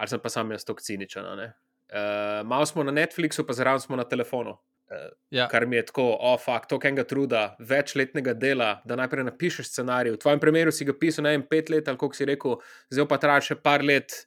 Ali 0.00 0.08
sem 0.08 0.20
pa 0.22 0.32
sam 0.32 0.50
jaz 0.54 0.64
tako 0.64 0.80
ciničen. 0.80 1.26
Uh, 1.28 2.40
malo 2.48 2.66
smo 2.66 2.84
na 2.86 2.94
Netflixu, 2.94 3.44
pa 3.46 3.52
zraven 3.52 3.82
smo 3.84 3.98
na 4.00 4.06
telefonu. 4.08 4.56
Ja. 5.30 5.46
Kar 5.48 5.66
mi 5.66 5.76
je 5.76 5.84
tako, 5.86 6.16
oh, 6.18 6.38
fakt, 6.40 6.68
to 6.70 6.78
enega 6.82 7.04
truda, 7.06 7.56
večletnega 7.58 8.34
dela, 8.34 8.70
da 8.84 8.96
najprej 8.98 9.28
napišeš 9.28 9.68
scenarij. 9.70 10.16
V 10.16 10.18
tvojem 10.18 10.40
primeru 10.42 10.72
si 10.74 10.84
ga 10.84 10.94
pisal, 10.98 11.28
ne 11.28 11.36
vem, 11.36 11.44
pet 11.46 11.70
let 11.70 11.88
ali 11.88 11.98
koliko 11.98 12.18
si 12.18 12.26
rekel, 12.26 12.56
zdaj 12.90 13.06
pa 13.10 13.20
traja 13.22 13.44
še 13.50 13.58
par 13.62 13.84
let, 13.86 14.24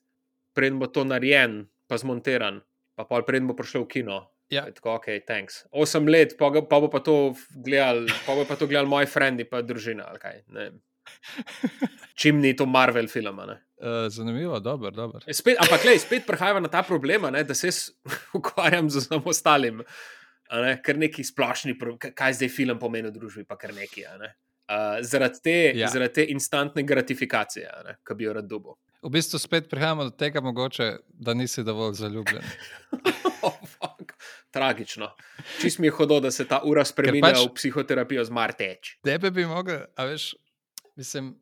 preden 0.55 0.79
bo 0.79 0.88
to 0.88 1.03
narejen, 1.03 1.65
pa 1.91 1.99
zmontiran, 1.99 2.62
pa 2.95 3.03
pol 3.09 3.27
preden 3.27 3.49
bo 3.49 3.57
prišel 3.59 3.83
v 3.83 3.91
kino. 3.97 4.21
Ja. 4.53 4.63
Je 4.69 4.77
Tako, 4.77 4.95
ok, 5.01 5.09
thanks. 5.27 5.63
Osem 5.75 6.07
let, 6.07 6.38
pa, 6.39 6.51
pa 6.62 6.79
bo 6.79 6.88
pa 6.93 7.03
to 7.03 7.33
gledal, 7.65 8.05
pa 8.23 8.38
bo 8.38 8.47
pa 8.47 8.55
to 8.55 8.69
gledal 8.69 8.88
moji 8.88 9.09
frendi, 9.09 9.49
pa 9.49 9.63
družina. 9.65 10.07
ali 10.13 10.21
kaj, 10.21 10.43
ne. 10.53 10.71
Čim 12.15 12.39
ni 12.39 12.55
to 12.55 12.65
Marvel 12.65 13.07
film. 13.07 13.39
Uh, 13.39 13.55
zanimivo, 14.09 14.59
dobro, 14.59 14.91
dobro. 14.91 15.19
Spet, 15.27 15.57
ampak, 15.59 15.81
glej, 15.81 15.99
spet 15.99 16.25
prehajamo 16.29 16.59
na 16.59 16.69
ta 16.69 16.83
problem, 16.83 17.21
ne, 17.31 17.43
da 17.43 17.53
se 17.53 17.69
ukvarjam 18.39 18.89
z 18.89 19.07
ostalim, 19.25 19.83
ne, 20.51 20.77
ker 20.81 20.97
neki 20.97 21.23
splošni, 21.23 21.75
kaj- 21.99 22.33
zdaj 22.33 22.49
film 22.49 22.79
pomeni 22.79 23.09
v 23.09 23.17
družbi, 23.17 23.43
pa 23.43 23.57
kar 23.57 23.73
neki. 23.73 24.05
ne. 24.19 24.33
Uh, 24.63 25.01
zaradi, 25.03 25.41
te, 25.43 25.55
Ja. 25.75 25.89
zaradi 25.91 26.13
te 26.13 26.23
instantne 26.31 26.83
gratifikacije, 26.83 27.67
ki 27.99 28.15
bi 28.15 28.23
jo 28.23 28.33
rad 28.33 28.47
dobil. 28.47 28.77
V 29.03 29.09
bistvu 29.11 29.35
spet 29.35 29.67
prihajamo 29.67 30.03
do 30.03 30.13
tega, 30.15 30.39
mogoče, 30.41 30.85
da 31.11 31.33
nisi 31.35 31.63
dovolj 31.63 31.97
zaljubljen. 31.99 32.45
Oh, 33.43 33.57
fuck. 33.67 34.13
Tragično. 34.51 35.09
Čist 35.59 35.79
mi 35.79 35.87
je 35.87 35.91
hodo, 35.91 36.21
da 36.23 36.31
se 36.31 36.45
ta 36.47 36.61
ura 36.63 36.85
spremenja 36.85 37.33
pač... 37.33 37.41
v 37.43 37.53
psihoterapijo 37.53 38.23
z 38.23 38.31
Marteč. 38.31 38.93
Tebe 39.03 39.31
bi 39.31 39.43
mogel, 39.45 39.83
a 39.97 40.05
veš, 40.05 40.29
mislim, 40.95 41.34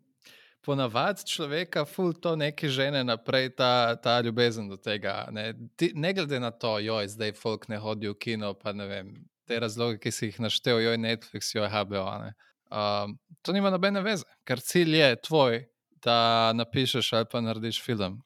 ponavadi 0.62 1.26
človeka 1.26 1.86
ful 1.86 2.14
to 2.14 2.36
neki 2.36 2.70
žene 2.70 3.04
naprej, 3.04 3.56
ta, 3.56 3.96
ta 3.96 4.20
ljubezen 4.22 4.70
do 4.70 4.78
tega. 4.78 5.28
Ne, 5.32 5.54
Ti, 5.76 5.92
ne 5.96 6.14
glede 6.14 6.40
na 6.40 6.52
to, 6.52 6.78
joj, 6.80 7.08
zdaj 7.08 7.34
folk 7.34 7.68
ne 7.68 7.78
hodi 7.82 8.10
v 8.10 8.16
kino, 8.20 8.54
pa 8.54 8.74
ne 8.74 8.88
vem, 8.88 9.12
te 9.48 9.60
razloge, 9.60 10.00
ki 10.00 10.12
si 10.12 10.30
jih 10.30 10.40
naštel, 10.46 10.82
joj 10.84 10.98
Netflix, 11.02 11.54
joj 11.56 11.70
HBO. 11.70 12.06
a 12.08 12.18
ne. 12.26 12.34
Um, 12.72 13.18
to 13.42 13.52
nima 13.52 13.70
nobene 13.70 14.02
veze, 14.02 14.24
ker 14.48 14.62
cilj 14.64 14.96
je 14.96 15.16
tvoj, 15.28 15.66
da 16.02 16.54
napišeš 16.56 17.14
ali 17.14 17.28
pa 17.32 17.42
narediš 17.42 17.82
film, 17.84 18.22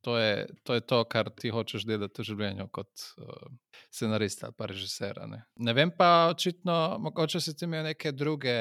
to 0.00 0.18
je 0.18 0.46
to, 0.62 0.74
je 0.74 0.80
to 0.80 1.04
kar 1.04 1.28
ti 1.30 1.50
hočeš 1.50 1.84
delati 1.84 2.22
v 2.22 2.24
življenju 2.24 2.68
kot 2.72 3.02
uh, 3.18 3.50
scenarist 3.92 4.44
ali 4.44 4.54
pa 4.56 4.68
režiser. 4.70 5.20
Ne. 5.28 5.42
ne 5.58 5.74
vem 5.76 5.90
pa, 5.90 6.30
očitno, 6.30 6.98
mogoče 7.02 7.40
si 7.40 7.56
ti 7.56 7.66
imel 7.68 7.84
neke 7.90 8.12
druge 8.12 8.56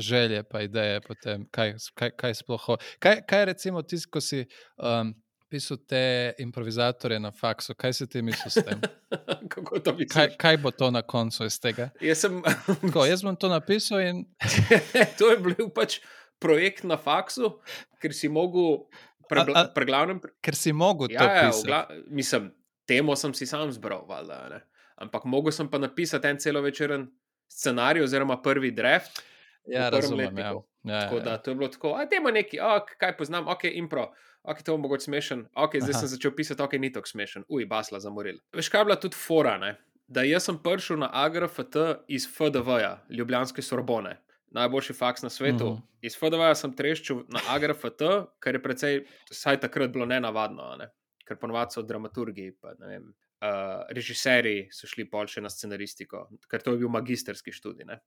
želje, 0.00 0.42
pa 0.42 0.62
ideje, 0.62 1.00
potem, 1.00 1.46
kaj, 1.50 1.74
kaj, 1.94 2.10
kaj 2.16 2.34
sploh 2.34 2.60
hoče. 2.60 2.84
Kaj, 2.98 3.22
kaj 3.28 3.44
recimo 3.44 3.82
ti, 3.82 3.98
ko 4.10 4.20
si 4.20 4.44
um, 4.76 5.14
pisal 5.48 5.76
te 5.88 6.32
improvizatorje 6.38 7.20
na 7.20 7.30
faksu, 7.32 7.74
kaj 7.74 7.92
si 7.92 8.06
ti 8.08 8.22
mislil 8.22 8.50
s 8.52 8.64
tem? 8.64 8.80
Kako 9.52 9.80
to 9.80 9.92
misliš? 9.96 10.12
Kaj, 10.14 10.36
kaj 10.40 10.56
bo 10.62 10.70
to 10.70 10.90
na 10.90 11.02
koncu 11.02 11.44
iz 11.48 11.60
tega? 11.60 11.90
Jaz 12.04 12.24
sem. 12.26 12.40
Tako, 12.84 13.06
jaz 13.08 13.24
bom 13.24 13.36
to 13.36 13.48
napisal 13.48 14.00
in 14.00 14.24
to 15.18 15.30
je 15.32 15.38
bil 15.42 15.70
pač 15.74 16.00
projekt 16.40 16.84
na 16.84 16.96
faksu, 17.00 17.56
ker 18.02 18.14
si 18.14 18.28
mogel 18.28 18.84
pregla, 19.28 19.68
preglavnem. 19.74 20.20
ker 20.44 20.54
si 20.56 20.72
mogel 20.72 21.10
Ja, 21.12 21.20
to 21.20 21.24
ja, 21.24 21.46
pisati. 21.48 21.66
vgla, 21.66 21.80
mislim, 22.14 22.50
temo 22.88 23.16
sem 23.16 23.34
si 23.34 23.46
sam 23.46 23.72
zbral, 23.72 24.04
valjda, 24.08 24.60
ampak 25.02 25.24
mogel 25.24 25.52
sem 25.52 25.68
pa 25.68 25.80
napisati 25.80 26.28
en 26.28 26.38
celovečeren 26.38 27.08
scenarij, 27.48 28.04
oziroma 28.04 28.36
prvi 28.42 28.70
draft. 28.70 29.22
Ja, 29.68 29.88
razumem. 29.90 30.20
Ja. 30.20 30.52
letniku. 30.52 30.64
Ja, 30.84 31.00
Tako 31.00 31.16
ja, 31.16 31.22
da 31.24 31.30
ja. 31.30 31.38
to 31.38 31.50
je 31.50 31.54
bilo 31.54 31.68
tako, 31.68 31.94
a 31.94 32.06
temo 32.08 32.30
neki, 32.30 32.60
oh, 32.60 32.80
kaj 32.98 33.16
poznam, 33.16 33.48
ok, 33.48 33.64
impro. 33.72 34.08
Ok, 34.42 34.62
to 34.62 34.72
bo 34.76 34.78
mogoče 34.86 35.04
smešen, 35.04 35.46
ok, 35.54 35.74
zdaj 35.82 35.90
Aha. 35.90 35.98
sem 36.00 36.08
začel 36.08 36.32
pisati, 36.36 36.62
ok, 36.62 36.72
ni 36.80 36.92
tako 36.92 37.08
smešen, 37.10 37.44
uj, 37.48 37.66
basla 37.66 38.00
zamoril. 38.00 38.38
Veš, 38.56 38.68
kaj 38.72 38.80
je 38.80 38.84
bila 38.84 38.96
tudi 38.96 39.16
fora, 39.16 39.58
ne? 39.58 39.76
da 40.08 40.22
jaz 40.24 40.46
sem 40.48 40.56
prišel 40.64 40.96
na 41.02 41.10
AGRFT 41.12 41.76
iz 42.08 42.24
FDV-ja, 42.32 42.94
Ljubljanske 43.10 43.62
Sorbone, 43.62 44.14
najboljši 44.56 44.92
faks 44.96 45.22
na 45.22 45.30
svetu. 45.30 45.64
Uh 45.66 45.72
Mhm. 45.72 45.78
-huh. 45.78 45.82
Iz 46.00 46.16
FDV-ja 46.16 46.54
sem 46.54 46.72
treščil 46.76 47.24
na 47.28 47.40
AGRFT, 47.48 48.02
kar 48.40 48.54
je 48.54 48.62
precej, 48.62 49.04
vsaj 49.30 49.60
takrat 49.60 49.90
bilo 49.90 50.06
nenavadno, 50.06 50.62
a 50.62 50.76
ne? 50.76 50.88
ker 51.26 51.36
ponovadi 51.36 51.72
so 51.74 51.82
dramaturgi, 51.82 52.52
pa 52.60 52.72
ne 52.78 52.86
vem. 52.86 53.02
Uh, 53.42 53.84
režiserji 53.90 54.68
so 54.72 54.86
šli 54.86 55.04
pol 55.10 55.26
še 55.26 55.40
na 55.40 55.50
scenaristiko, 55.50 56.28
ker 56.50 56.62
to 56.62 56.70
je 56.70 56.78
bil 56.78 56.88
magisterski 56.88 57.52
študij. 57.52 57.84
Ne? 57.86 58.00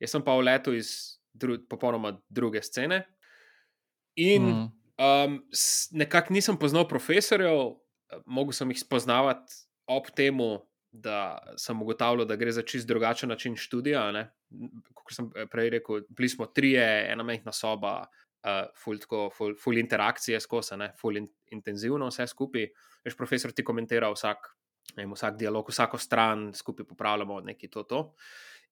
Jaz 0.00 0.14
sem 0.14 0.24
pa 0.24 0.36
v 0.38 0.46
letu 0.48 0.74
iz 0.74 1.18
dru 1.32 1.58
popolnoma 1.68 2.16
druge 2.28 2.62
scene. 2.62 3.04
In 4.16 4.48
mm. 4.48 4.70
Um, 5.02 5.38
nekako 5.90 6.34
nisem 6.36 6.56
poznal 6.60 6.84
profesorjev, 6.88 7.72
mogel 8.26 8.54
sem 8.54 8.70
jih 8.70 8.82
spoznavati 8.82 9.56
ob 9.90 10.10
tem, 10.14 10.38
da 10.92 11.38
sem 11.56 11.80
ugotavljal, 11.82 12.26
da 12.28 12.36
gre 12.36 12.52
za 12.52 12.62
čist 12.62 12.86
drugačen 12.86 13.32
način 13.32 13.56
študija. 13.56 14.04
Kot 14.94 15.14
sem 15.16 15.30
eh, 15.34 15.48
prej 15.50 15.70
rekel, 15.78 16.04
bili 16.08 16.28
smo 16.28 16.46
trije, 16.46 16.84
ena 17.12 17.24
majhna 17.24 17.52
soba, 17.56 18.02
uh, 18.44 18.68
ful, 18.78 19.00
tako, 19.00 19.30
ful, 19.34 19.56
ful 19.58 19.80
interakcije 19.80 20.40
skozi, 20.40 20.76
ne, 20.76 20.90
ful 21.00 21.16
in, 21.16 21.30
intenzivno 21.56 22.10
vse 22.12 22.28
skupaj. 22.28 22.68
Veš, 23.04 23.16
profesor 23.16 23.56
ti 23.56 23.64
komentira 23.64 24.12
vsak, 24.12 24.52
ne 24.96 25.06
vem, 25.06 25.16
vsak 25.16 25.40
dialog, 25.40 25.72
vsako 25.72 25.98
stran, 25.98 26.50
skupaj 26.54 26.86
popravljamo 26.92 27.40
nekaj 27.48 27.72
to. 27.72 27.82
to. 27.88 28.02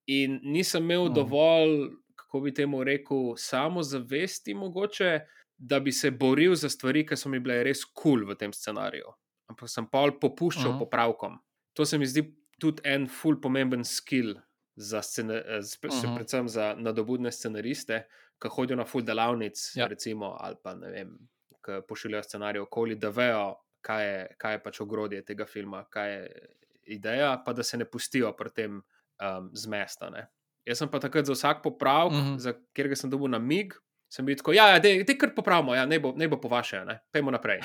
In 0.07 0.41
nisem 0.45 0.83
imel 0.83 1.05
Mhm. 1.05 1.15
dovolj, 1.15 1.91
kako 2.17 2.41
bi 2.41 2.55
temu 2.55 2.85
rekel, 2.85 3.37
samozavesti, 3.37 4.55
mogoče, 4.55 5.21
da 5.59 5.81
bi 5.81 5.93
se 5.93 6.11
boril 6.11 6.55
za 6.55 6.69
stvari, 6.69 7.07
ki 7.07 7.17
so 7.17 7.29
mi 7.29 7.39
bile 7.39 7.63
res 7.65 7.85
kul 7.85 7.95
cool 8.17 8.27
v 8.27 8.35
tem 8.35 8.53
scenariju. 8.53 9.13
Ampak 9.47 9.69
sem 9.69 9.87
pol 9.87 10.19
popuščal 10.21 10.73
Mhm. 10.73 10.79
popravkom. 10.79 11.39
To 11.75 11.85
se 11.85 11.99
mi 11.99 12.07
zdi 12.07 12.23
tudi 12.59 12.83
en 12.85 13.07
ful 13.09 13.37
pomemben 13.37 13.85
skill, 13.85 14.35
za 14.77 15.03
scena, 15.03 15.35
eh, 15.37 15.61
sp- 15.61 15.91
še 15.91 16.07
Mhm. 16.07 16.15
predvsem 16.17 16.49
za 16.49 16.75
nadobudne 16.75 17.31
scenariste, 17.31 18.05
ki 18.41 18.49
hodijo 18.49 18.77
na 18.77 18.85
ful 18.85 19.03
delavnic, 19.03 19.57
Ja. 19.75 19.87
recimo, 19.87 20.37
ali 20.41 20.57
pa 20.65 20.75
ne 20.75 20.91
vem, 20.91 21.19
ki 21.63 21.83
pošiljajo 21.83 22.23
scenarije 22.23 22.63
okoli, 22.63 22.95
da 22.95 23.11
vejo, 23.11 23.57
kaj 23.83 24.05
je, 24.05 24.29
kaj 24.39 24.53
je 24.55 24.63
pač 24.63 24.81
ogrodje 24.81 25.23
tega 25.23 25.45
filma, 25.47 25.85
kaj 25.85 26.11
je 26.11 26.47
ideja, 26.87 27.43
pa 27.45 27.53
da 27.53 27.63
se 27.63 27.77
ne 27.77 27.85
pustijo 27.85 28.33
pri 28.33 28.51
tem 28.51 28.83
um, 29.21 29.51
zmesta. 29.55 30.11
Ne. 30.11 30.27
Jaz 30.67 30.79
sem 30.79 30.89
pa 30.91 31.01
takrat 31.01 31.27
za 31.27 31.33
vsak 31.33 31.63
popravek, 31.63 32.13
-hmm. 32.13 32.39
za 32.39 32.53
katerega 32.53 32.97
sem 32.97 33.11
dobil 33.11 33.29
na 33.29 33.39
mig, 33.39 33.75
sem 34.13 34.27
bil 34.27 34.37
tako, 34.37 34.53
ja, 34.53 34.69
ja 34.69 34.81
te 34.81 35.19
kar 35.19 35.35
popravimo, 35.35 35.75
ja, 35.75 35.87
ne 35.87 35.99
bo, 36.01 36.13
ne 36.17 36.29
bo 36.29 36.41
po 36.41 36.49
vaše, 36.49 36.85
ne. 36.85 37.01
pejmo 37.13 37.31
naprej. 37.31 37.61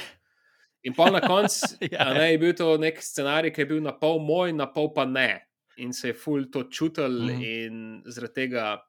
In 0.83 0.93
pa 0.93 1.09
na 1.09 1.21
koncu 1.21 1.65
Ja, 1.91 2.13
ne, 2.13 2.31
je 2.31 2.37
bil 2.37 2.53
to 2.53 2.77
nek 2.77 3.01
scenarij, 3.01 3.51
ki 3.53 3.61
je 3.61 3.65
bil 3.65 3.81
na 3.81 3.91
pol 3.91 4.19
moj, 4.19 4.53
na 4.53 4.67
pol 4.69 4.93
pa 4.93 5.05
ne. 5.05 5.47
In 5.77 5.93
se 5.93 6.07
je 6.07 6.13
ful 6.13 6.45
to 6.51 6.63
čutil, 6.63 7.09
mm 7.09 7.25
Mhm. 7.25 7.39
-hmm. 7.39 7.65
in 7.65 8.01
zaradi 8.05 8.33
tega 8.33 8.81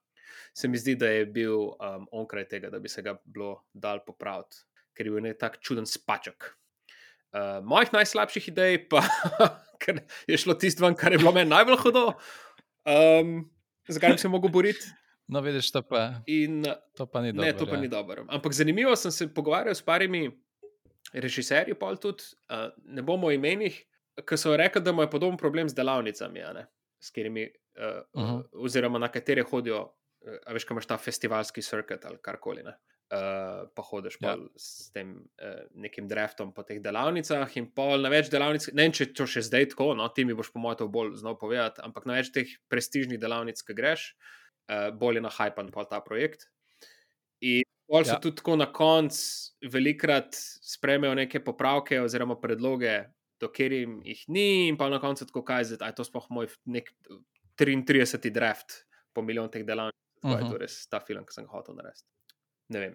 se 0.54 0.68
mi 0.68 0.78
zdi, 0.78 0.94
da 0.94 1.06
je 1.06 1.26
bil 1.26 1.52
um, 1.52 2.06
onkraj 2.12 2.48
tega, 2.48 2.70
da 2.70 2.78
bi 2.78 2.88
se 2.88 3.02
ga 3.02 3.16
bilo 3.24 3.64
dal 3.74 4.00
popraviti, 4.06 4.56
ker 4.96 5.06
je 5.06 5.12
bil 5.12 5.22
nek 5.22 5.38
tak 5.38 5.58
čuden 5.60 5.86
spaček. 5.86 6.56
Uh, 7.32 7.64
mojih 7.64 7.92
najslabših 7.92 8.48
idej 8.48 8.88
pa 8.88 9.02
ker 9.82 10.00
je 10.26 10.36
šlo 10.36 10.54
tisto 10.54 10.94
kar 10.94 11.12
je 11.12 11.18
bilo 11.18 11.32
meni 11.32 11.50
najbolj 11.50 11.76
hudo, 11.76 12.12
um, 12.86 13.50
zakaj 13.88 14.12
bi 14.12 14.18
se 14.18 14.28
mogel 14.28 14.50
boriti. 14.50 14.86
No, 15.28 15.40
vidiš, 15.42 15.72
to 15.74 15.80
pa, 15.82 16.20
In 16.30 16.60
to 16.94 17.06
pa 17.10 17.18
ni 17.18 17.32
dobro. 17.32 17.44
Ne, 17.46 17.52
to 17.58 17.66
pa 17.66 17.74
ja. 17.74 17.80
ni 17.80 17.88
dobro. 17.90 18.24
Ampak 18.28 18.52
zanimivo 18.54 18.92
sem 18.96 19.10
se 19.10 19.26
pogovarjal 19.34 19.74
s 19.74 19.82
parimi 19.82 20.30
režiserji, 21.12 21.74
pol 21.74 21.96
tudi, 21.98 22.22
uh, 22.46 22.68
ne 22.84 23.02
bomo 23.02 23.32
imenih, 23.34 23.74
ki 24.22 24.38
so 24.38 24.54
rekli, 24.56 24.82
da 24.86 24.94
imajo 24.94 25.10
podoben 25.10 25.36
problem 25.36 25.68
z 25.68 25.74
delavnicami, 25.74 26.42
a 26.46 26.52
ne, 26.52 26.62
s 27.02 27.10
katerimi, 27.10 27.48
uh, 27.74 27.82
uh 28.14 28.22
Mhm. 28.22 28.36
-huh. 28.36 28.42
oziroma 28.52 28.98
na 28.98 29.08
katere 29.08 29.42
hodijo, 29.42 29.82
uh, 29.82 30.38
a 30.46 30.52
veš, 30.52 30.64
kaj 30.64 30.74
imaš 30.74 30.86
ta 30.86 30.96
festivalski 30.96 31.62
circuit 31.62 32.04
ali 32.04 32.18
karkoli. 32.22 32.62
Ne? 32.62 32.76
Uh, 33.06 33.68
pa 33.70 33.82
hodiš 33.86 34.16
Ja. 34.20 34.32
s 34.58 34.90
tem 34.90 35.12
uh, 35.38 35.62
nekim 35.78 36.08
draftom 36.08 36.50
po 36.52 36.64
teh 36.66 36.80
delavnicah, 36.82 37.46
in 37.56 37.68
pol 37.70 38.02
na 38.02 38.08
več 38.10 38.26
delavnic, 38.32 38.66
ne 38.74 38.82
vem, 38.82 38.92
če 38.92 39.12
to 39.14 39.26
še 39.30 39.44
zdaj 39.46 39.68
tako, 39.70 39.92
no, 39.94 40.08
ti 40.10 40.24
mi 40.26 40.34
boš 40.34 40.50
po 40.50 40.58
mojem 40.58 40.76
to 40.80 40.88
bolj 40.90 41.12
znal 41.20 41.36
povedati, 41.38 41.78
ampak 41.86 42.02
na 42.10 42.16
več 42.18 42.32
teh 42.34 42.50
prestižnih 42.68 43.20
delavnic, 43.22 43.62
ki 43.62 43.76
greš, 43.78 44.08
uh, 44.66 44.90
bolj 44.90 45.20
je 45.20 45.22
na 45.22 45.30
hajpan 45.30 45.70
pol 45.70 45.86
ta 45.86 46.00
projekt. 46.02 46.48
In 47.46 47.62
pol 47.86 48.02
so 48.02 48.16
Ja. 48.16 48.18
tudi 48.18 48.40
tako 48.42 48.56
na 48.58 48.66
koncu 48.66 49.54
velikrat 49.70 50.34
sprejmejo 50.66 51.14
neke 51.14 51.38
popravke 51.44 52.00
oziroma 52.02 52.34
predloge, 52.42 53.04
do 53.38 53.46
katerim 53.48 54.00
jih 54.02 54.24
ni, 54.28 54.66
in 54.66 54.76
pa 54.76 54.88
na 54.90 54.98
koncu 54.98 55.26
tako 55.30 55.44
kaj 55.46 55.64
zdaj, 55.64 55.86
a 55.86 55.92
je 55.94 55.98
to 56.02 56.04
sploh 56.10 56.26
moj 56.30 56.50
nek 56.66 56.90
33. 57.54 58.30
draft 58.34 58.82
po 59.14 59.22
milijon 59.22 59.46
teh 59.48 59.62
delavnic. 59.62 59.94
Uh 60.24 60.30
-huh. 60.30 60.36
Mhm. 60.36 60.44
je 60.44 60.50
to 60.50 60.58
res 60.58 60.86
ta 60.88 60.98
film, 61.00 61.22
ki 61.24 61.32
sem 61.32 61.44
ga 61.44 61.50
hotel 61.52 61.74
narediti. 61.76 62.02
Ne 62.68 62.80
vem. 62.80 62.94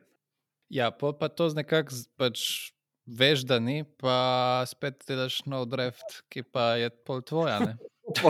Ja, 0.71 0.89
pol 0.91 1.13
pa 1.19 1.27
to 1.27 1.49
z 1.51 1.55
nekako 1.59 1.95
pač 2.17 2.71
veš, 3.07 3.43
da 3.47 3.59
ni, 3.59 3.81
pa 3.99 4.63
spet 4.69 5.03
delaš 5.07 5.41
nov 5.45 5.65
draft, 5.71 6.21
ki 6.31 6.43
pa 6.43 6.75
je 6.79 6.89
pol 7.05 7.21
tvoja. 7.21 7.59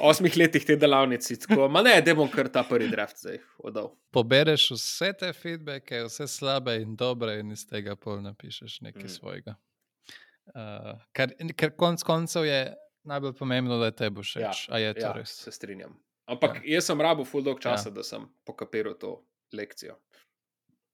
Po 0.00 0.06
osmih 0.08 0.36
letih 0.38 0.64
te 0.64 0.76
delavnice, 0.80 1.34
tako, 1.42 1.66
ma 1.68 1.82
ne, 1.84 1.98
da 2.00 2.14
bom 2.16 2.28
kar 2.32 2.48
ta 2.48 2.62
prvi 2.64 2.86
draft 2.88 3.18
zdaj 3.20 3.40
oddal. 3.60 3.90
Pobereš 4.14 4.70
vse 4.72 5.10
te 5.20 5.32
feedbacke, 5.36 6.04
vse 6.06 6.24
slabe 6.30 6.76
in 6.80 6.94
dobre, 6.96 7.34
in 7.42 7.50
iz 7.52 7.66
tega 7.68 7.96
pol 7.96 8.22
napišeš 8.24 8.78
nekaj 8.86 9.04
Mm. 9.04 9.12
svojega. 9.12 9.56
Uh, 10.54 10.96
ker, 11.12 11.34
ker 11.54 11.74
konc 11.76 12.02
koncev 12.02 12.46
je 12.48 12.60
najbolj 13.06 13.34
pomembno, 13.36 13.76
da 13.78 13.90
te 13.92 14.08
bo 14.10 14.22
všeč. 14.24 14.40
Ja, 14.40 14.54
A 14.70 14.78
je 14.78 14.94
to 14.94 15.06
Ja, 15.06 15.12
res? 15.12 15.34
se 15.44 15.52
strinjam. 15.52 15.98
Ampak 16.26 16.62
ja. 16.64 16.76
jaz 16.78 16.86
sem 16.88 17.00
rabo 17.00 17.24
full 17.24 17.44
časa, 17.58 17.88
Ja. 17.88 17.90
ja. 17.90 17.94
da 17.94 18.02
sem 18.02 18.24
pokapiral 18.46 18.94
to 18.94 19.20
lekcijo. 19.52 19.98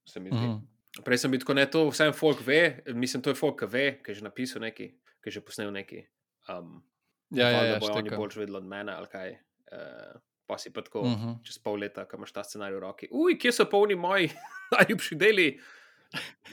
Se 0.07 0.21
mi 0.21 0.31
zdi. 0.31 0.39
Mhm. 0.39 0.65
Prej 1.05 1.19
sem 1.19 1.31
bil 1.31 1.41
tako, 1.41 1.55
ne, 1.55 1.67
to 1.67 1.89
vsem 1.91 2.13
folk 2.13 2.41
ve, 2.41 2.61
mislim, 2.89 3.21
to 3.21 3.31
je 3.31 3.37
folk, 3.37 3.59
ki 3.59 3.67
ve, 3.67 3.87
ki 4.01 4.11
je 4.11 4.15
že 4.15 4.23
napisal 4.23 4.63
nekaj, 4.63 4.87
ki 5.21 5.27
je 5.27 5.33
že 5.33 5.41
posnel 5.41 5.71
nekaj. 5.71 6.07
Um, 6.49 6.83
Ja, 7.29 7.51
ja, 7.51 7.63
ja, 7.65 7.79
bojo 7.79 7.91
oni 7.93 8.07
štekam. 8.07 8.19
bolj 8.19 8.37
vedeli 8.37 8.57
od 8.57 8.65
mene 8.65 8.93
ali 8.93 9.09
kaj. 9.09 9.31
Uh, 9.67 10.15
pa 10.47 10.59
si 10.59 10.71
pa 10.71 10.81
tako 10.81 11.01
uh 11.01 11.07
Mhm. 11.09 11.27
-huh. 11.27 11.43
čez 11.43 11.59
pol 11.59 11.75
leta, 11.75 12.05
ko 12.05 12.17
imaš 12.17 12.33
ta 12.33 12.45
scenarij 12.45 12.77
v 12.77 12.81
roki. 12.81 13.09
Uj, 13.11 13.35
kje 13.35 13.53
so 13.53 13.65
polni 13.67 13.95
moji 13.97 14.31
najljubši 14.73 15.15
deli? 15.17 15.61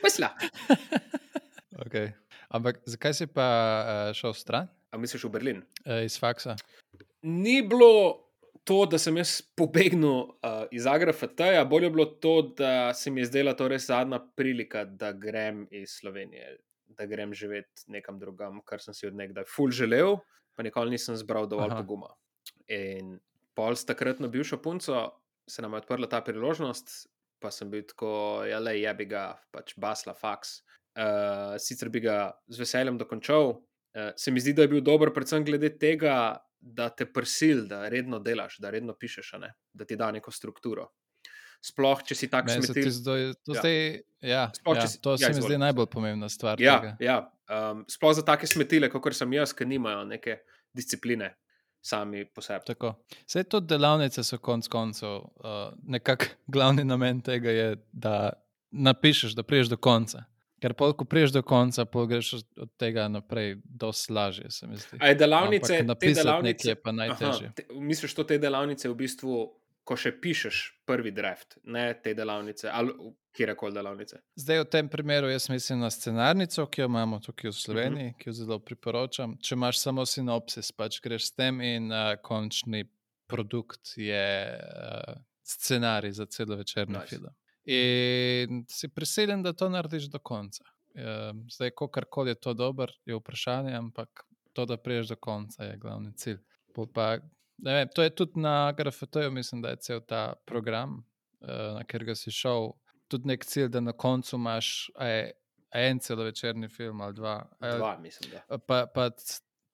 Misla. 0.04 0.30
Okay. 1.80 2.14
Ampak 2.50 2.80
zakaj 2.86 3.14
si 3.14 3.26
pa 3.28 3.48
uh, 4.08 4.14
šel 4.14 4.34
stran 4.34 4.68
A 4.92 4.98
misliš 4.98 5.24
v 5.24 5.30
Berlin? 5.30 5.58
uh, 5.86 6.06
iz 6.06 6.20
faksa? 6.20 6.56
Ni 7.22 7.62
bilo 7.62 8.20
to, 8.64 8.86
da 8.86 8.98
sem 9.00 9.18
jaz 9.20 9.42
pobegnil 9.58 10.12
uh, 10.16 10.64
iz 10.72 10.86
Agrafata, 10.88 11.66
bolje 11.70 11.90
je 11.90 11.96
bilo 11.96 12.06
to, 12.06 12.36
da 12.58 12.94
se 12.94 13.12
mi 13.12 13.22
je 13.22 13.30
zdela 13.32 13.54
to 13.60 13.68
res 13.68 13.88
zadnja 13.88 14.22
prilika, 14.36 14.86
da 14.86 15.12
grem 15.12 15.66
iz 15.72 15.98
Slovenije, 16.00 16.58
da 16.88 17.06
grem 17.06 17.34
živeti 17.34 17.88
nekam 17.88 18.20
drugam, 18.20 18.62
kar 18.66 18.82
sem 18.82 18.96
si 18.96 19.08
od 19.08 19.18
nekdaj 19.20 19.48
ful 19.56 19.72
želel, 19.72 20.18
pa 20.56 20.64
nikoli 20.64 20.96
nisem 20.96 21.18
zbral 21.20 21.48
dovolj 21.50 21.74
Aha. 21.74 21.82
poguma. 21.82 22.14
In 22.72 23.18
pol 23.58 23.76
s 23.76 23.86
takratno 23.86 24.30
bivšo 24.32 24.62
punco 24.62 25.10
se 25.50 25.62
nam 25.62 25.74
je 25.74 25.84
odprla 25.84 26.08
ta 26.08 26.22
priložnost, 26.24 26.94
pa 27.44 27.52
sem 27.52 27.72
bil 27.72 27.84
tako, 27.88 28.44
ja, 28.48 28.62
le 28.64 28.78
je 28.80 28.94
bi 28.96 29.10
ga, 29.12 29.34
pač 29.52 29.76
basla 29.78 30.16
faks. 30.16 30.62
Uh, 30.94 31.58
sicer 31.58 31.90
bi 31.90 32.04
ga 32.04 32.32
z 32.48 32.62
veseljem 32.62 33.00
dokončal, 33.02 33.56
uh, 33.58 34.12
se 34.16 34.32
mi 34.32 34.40
zdi, 34.40 34.54
da 34.54 34.64
je 34.64 34.72
bil 34.76 34.84
dober, 34.86 35.12
predvsem 35.12 35.44
glede 35.44 35.74
tega, 35.82 36.38
da 36.66 36.90
te 36.90 37.06
prisil, 37.06 37.66
da 37.68 37.90
redno 37.90 38.20
delaš, 38.20 38.58
da 38.58 38.70
redno 38.70 38.94
pišeš, 38.96 39.34
ne? 39.40 39.50
da 39.74 39.86
ti 39.86 39.96
da 39.96 40.12
neko 40.12 40.32
strukturo. 40.32 40.88
Sploh, 41.62 42.02
če 42.04 42.16
si 42.16 42.28
tak 42.28 42.50
smetil. 42.50 42.90
zdaj, 42.92 43.34
to, 43.42 43.54
Ja. 43.54 43.60
zdaj, 43.60 43.76
ja, 44.22 44.44
Sploh, 44.54 44.76
ja, 44.76 44.88
si- 44.88 45.02
to 45.02 45.12
ja, 45.12 45.18
se 45.18 45.26
mi 45.26 45.32
izvoli. 45.32 45.50
zdi 45.50 45.58
najbolj 45.58 45.86
pomembna 45.88 46.30
stvar. 46.30 46.60
Ja, 46.62 46.80
tega. 46.80 46.98
ja. 47.00 47.18
Um, 47.46 47.86
sploh 47.88 48.14
za 48.14 48.22
take 48.22 48.48
smetile, 48.48 48.90
kot 48.90 49.14
sem 49.14 49.34
jaz, 49.34 49.54
ki 49.54 49.66
nimajo 49.66 50.04
neke 50.06 50.38
discipline 50.74 51.30
sami 51.82 52.26
po 52.26 52.42
sebi. 52.42 52.66
Tako. 52.66 52.94
Vse 53.26 53.44
to 53.44 53.60
delavnice 53.60 54.24
so 54.24 54.38
konec 54.38 54.68
koncev. 54.68 55.10
Uh, 55.36 55.72
Nekako 55.86 56.26
glavni 56.48 56.84
namen 56.84 57.22
tega 57.22 57.52
je, 57.52 57.68
da 57.92 58.32
napišeš, 58.72 59.32
da 59.32 59.44
priješ 59.44 59.68
do 59.68 59.78
konca. 59.78 60.24
Ker 60.64 60.74
pol, 60.74 60.94
ko 60.94 61.04
priješ 61.06 61.32
do 61.32 61.42
konca, 61.44 61.84
pol 61.86 62.06
greš 62.08 62.30
od- 62.34 62.70
tega 62.78 63.08
naprej, 63.10 63.58
dosti 63.66 64.14
lažje, 64.14 64.48
se 64.50 64.68
mi 64.68 64.78
zdi. 64.78 64.98
A 65.00 65.08
je 65.08 65.16
delavnice, 65.16 65.80
Ampak 65.80 66.00
te 66.00 66.14
delavnice, 66.14 66.70
je 66.70 66.76
pa 66.78 66.92
najtežje. 66.94 67.46
Aha, 67.46 67.54
te, 67.54 67.66
misliš, 67.74 68.16
da 68.16 68.24
te 68.26 68.38
delavnice 68.40 68.88
v 68.88 68.96
bistvu, 68.96 69.42
ko 69.84 69.96
še 69.96 70.14
pišeš 70.16 70.58
prvi 70.86 71.12
draft, 71.12 71.58
ne 71.66 71.90
te 71.96 72.14
delavnice 72.14 72.70
ali 72.72 72.94
kjerkoli 73.34 73.74
delavnice. 73.74 74.22
Zdaj, 74.36 74.60
v 74.60 74.66
tem 74.68 74.88
primeru, 74.88 75.28
jaz 75.28 75.50
mislim 75.50 75.80
na 75.80 75.90
scenarnico, 75.90 76.64
ki 76.68 76.82
jo 76.82 76.88
imamo 76.88 77.20
tukaj 77.20 77.50
Mhm. 77.50 77.52
v 77.52 77.56
Sloveniji, 77.58 78.06
uh 78.06 78.14
-huh. 78.14 78.18
ki 78.18 78.30
jo 78.30 78.34
zelo 78.34 78.60
priporočam. 78.60 79.36
Če 79.38 79.56
imaš 79.56 79.80
samo 79.80 80.06
sinopsis, 80.06 80.72
pač 80.72 81.02
greš 81.02 81.26
s 81.26 81.32
tem 81.34 81.62
in 81.62 81.92
uh, 81.92 81.98
končni 82.22 82.86
produkt 83.28 83.98
je 83.98 84.26
uh, 84.48 85.14
scenarij 85.44 86.12
za 86.14 86.26
celovečerni 86.28 86.94
nice. 86.94 87.08
film. 87.10 87.28
In 87.66 88.66
si 88.70 88.88
prisiljen, 88.90 89.44
da 89.44 89.54
to 89.54 89.70
narediš 89.70 90.04
do 90.12 90.20
konca. 90.20 90.64
Uh, 90.94 91.02
zdaj, 91.52 91.72
kakorkoli 91.72 92.30
je 92.30 92.36
to 92.36 92.54
dober, 92.54 92.92
je 93.06 93.16
vprašanje, 93.16 93.72
ampak 93.74 94.26
to, 94.54 94.66
da 94.66 94.78
priješ 94.78 95.08
do 95.08 95.16
konca, 95.16 95.64
je 95.64 95.78
glavni 95.78 96.12
cilj. 96.14 96.38
Pa, 96.94 97.18
vem, 97.58 97.88
to 97.96 98.04
je 98.04 98.10
tudi 98.16 98.40
na 98.40 98.72
GRFT-ju, 98.72 99.32
mislim, 99.32 99.62
da 99.62 99.70
je 99.70 99.76
cel 99.82 100.02
ta 100.02 100.34
program, 100.46 101.00
uh, 101.42 101.50
na 101.50 101.84
katerega 101.84 102.16
si 102.16 102.32
šel, 102.32 102.72
tudi 103.08 103.28
nek 103.28 103.46
cilj, 103.46 103.68
da 103.70 103.80
na 103.80 103.92
koncu 103.94 104.36
imaš 104.36 104.92
je, 105.00 105.32
en 105.72 106.00
celovečerni 106.00 106.70
film 106.70 107.02
ali 107.02 107.14
dva, 107.14 107.50
a 107.60 107.68
je- 107.68 107.78
Dva, 107.78 107.98
mislim. 107.98 108.32
Da. 108.32 108.58
pa, 108.58 108.86
pa, 108.86 109.10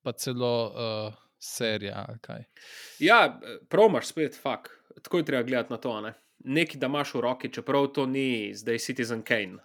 pa 0.02 0.12
celo 0.12 0.54
uh, 0.66 1.14
serija. 1.38 2.06
ali. 2.28 2.44
Ja, 2.98 3.40
prav 3.68 3.88
imaš 3.88 4.06
spet, 4.06 4.38
fuk. 4.42 4.68
Tako 5.02 5.18
je 5.18 5.24
treba 5.24 5.42
gledati 5.42 5.72
na 5.72 5.76
to. 5.76 6.00
Ne? 6.00 6.14
Nekaj, 6.44 6.80
da 6.80 6.88
imaš 6.88 7.14
v 7.14 7.20
roki, 7.20 7.50
čeprav 7.52 7.90
to 7.94 8.06
ni 8.08 8.54
zdaj 8.56 8.78
Citizen 8.78 9.22
Kane, 9.22 9.60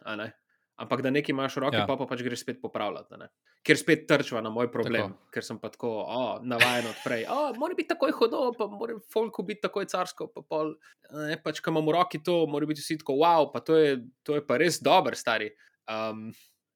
ampak 0.75 1.01
da 1.01 1.11
nekaj 1.13 1.31
imaš 1.31 1.55
v 1.55 1.63
roki, 1.63 1.77
ja. 1.79 1.83
Ja. 1.85 1.87
pa, 1.87 1.95
pa 1.95 2.07
pač 2.09 2.23
greš 2.25 2.43
spet 2.43 2.59
popravljati. 2.61 3.29
Ker 3.65 3.79
spet 3.79 4.03
trčva 4.05 4.43
na 4.45 4.51
moj 4.53 4.67
problem, 4.71 5.15
tako. 5.15 5.31
Ker 5.33 5.45
sem 5.47 5.59
pa 5.61 5.71
tako 5.73 5.91
o, 6.03 6.25
navaden 6.43 6.91
od 6.91 6.99
prej. 7.01 7.23
O, 7.31 7.53
mora 7.57 7.77
biti 7.77 7.89
takoj 7.93 8.11
hodo, 8.13 8.41
pa 8.57 8.67
mora 8.69 8.97
folku 9.13 9.45
biti 9.47 9.63
takoj 9.63 9.87
carsko. 9.89 10.27
Pa 10.35 10.43
pol, 10.45 10.75
ne, 11.15 11.39
pač, 11.41 11.63
ko 11.63 11.73
imam 11.73 11.87
v 11.87 11.95
roki 11.95 12.21
to, 12.21 12.43
mora 12.51 12.67
biti 12.69 12.83
vsi 12.83 12.99
tako, 13.01 13.17
wow, 13.23 13.49
pa 13.53 13.63
to 13.65 13.79
je, 13.79 13.97
to 14.27 14.37
je 14.37 14.43
pa 14.45 14.59
res 14.61 14.77
dober, 14.83 15.17
stari. 15.17 15.49
Um, 15.89 16.27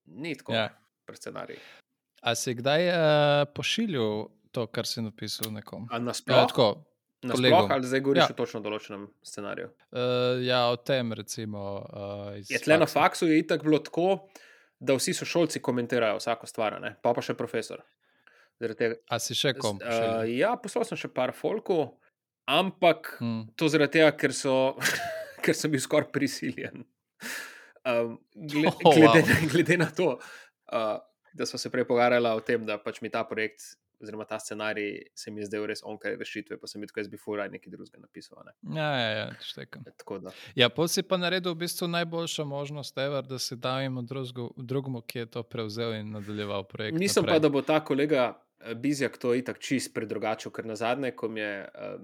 ni 0.07 0.33
tako, 0.39 0.55
ja. 0.57 0.69
Ja. 0.71 1.19
scenariju. 1.19 1.61
A 2.23 2.35
si 2.35 2.53
kdaj 2.57 2.89
uh, 2.89 3.45
pošiljal 3.55 4.29
to, 4.51 4.65
kar 4.73 4.87
si 4.87 5.03
napisal 5.03 5.53
nekom? 5.53 5.85
A 5.91 5.99
Nasploh 7.21 7.49
kolegom. 7.51 7.71
ali 7.71 7.87
zdaj 7.87 7.99
govoriš 7.99 8.21
ja. 8.23 8.27
O 8.31 8.35
točno 8.37 8.59
določenem 8.63 9.07
scenariju? 9.27 9.69
Uh, 9.91 10.39
ja, 10.45 10.61
o 10.71 10.75
tem, 10.79 11.13
recimo. 11.13 11.63
Uh, 11.91 12.37
Je 12.47 12.59
tle 12.63 12.77
na 12.79 12.85
faksa. 12.87 12.99
faksu 12.99 13.27
je 13.27 13.39
itak 13.41 13.63
bilo 13.63 13.79
tako, 13.83 14.29
da 14.79 14.95
vsi 14.95 15.13
sošolci 15.13 15.59
komentirajo 15.59 16.21
vsako 16.21 16.47
stvar, 16.47 16.77
ne? 16.79 16.93
pa 17.03 17.11
pa 17.13 17.21
še 17.21 17.35
profesor. 17.35 17.83
A 19.09 19.19
si 19.19 19.35
še 19.35 19.53
kom? 19.55 19.79
uh, 19.83 20.23
ja, 20.27 20.53
poslal 20.59 20.83
sem 20.87 20.99
še 20.99 21.07
par 21.11 21.31
folkov, 21.35 21.93
ampak 22.47 23.13
mm. 23.19 23.23
Hmm. 23.23 23.43
to 23.55 23.67
zaradi 23.71 23.99
tega, 23.99 24.11
ker, 24.15 24.33
so, 24.35 24.75
ker 25.43 25.55
sem 25.55 25.71
bil 25.71 25.79
skoraj 25.83 26.09
prisiljen. 26.15 26.83
Um, 27.87 28.17
gled, 28.35 28.75
Oh, 28.83 28.95
glede, 28.95 29.23
wow. 29.27 29.45
glede 29.51 29.77
na 29.79 29.87
to, 29.95 30.15
uh, 30.71 30.97
da 31.33 31.45
smo 31.47 31.59
se 31.59 31.71
prej 31.71 31.87
pogovarjali 31.87 32.31
o 32.35 32.43
tem, 32.43 32.65
da 32.67 32.75
pač 32.79 32.99
mi 33.03 33.11
ta 33.11 33.23
projekt. 33.27 33.75
Oziroma, 33.99 34.23
ta 34.25 34.39
scenarij 34.39 35.01
se 35.15 35.31
mi 35.31 35.41
je 35.41 35.45
zdel 35.45 35.65
res 35.67 35.81
onkraj 35.83 36.15
rešitve, 36.15 36.57
pa 36.59 36.67
sem 36.67 36.83
tako, 36.87 37.01
jaz 37.01 37.09
bi 37.11 37.17
furaj 37.19 37.49
nekaj 37.51 37.73
drugega 37.73 37.99
napisal. 37.99 38.39
Ne? 38.47 38.53
Ja, 38.77 38.89
ja, 38.95 39.09
ja, 39.17 39.25
štekam. 39.43 39.83
Da. 40.23 40.31
Ja, 40.55 40.69
pol 40.71 40.87
si 40.87 41.03
pa 41.03 41.19
naredil 41.19 41.51
v 41.51 41.65
bistvu 41.65 41.89
najboljšo 41.91 42.45
možnost, 42.47 42.97
ever, 42.97 43.27
da 43.27 43.39
si 43.39 43.57
dal 43.59 43.81
jim 43.83 43.99
drugemu, 44.55 45.01
ki 45.01 45.19
je 45.19 45.31
to 45.35 45.43
prevzel 45.43 45.97
in 45.99 46.13
nadaljeval 46.15 46.63
projekt. 46.63 46.99
Mislim 46.99 47.25
naprej. 47.25 47.35
pa, 47.35 47.43
da 47.43 47.49
bo 47.49 47.61
ta 47.61 47.81
kolega 47.85 48.29
eh, 48.31 48.73
Bizjak 48.75 49.17
to 49.17 49.33
itak 49.35 49.59
čist 49.59 49.93
predrugačil, 49.93 50.51
ker 50.55 50.65
na 50.65 50.79
zadnje, 50.79 51.11
ko 51.11 51.27
mi 51.27 51.43
je 51.43 51.53
uh, 51.67 51.99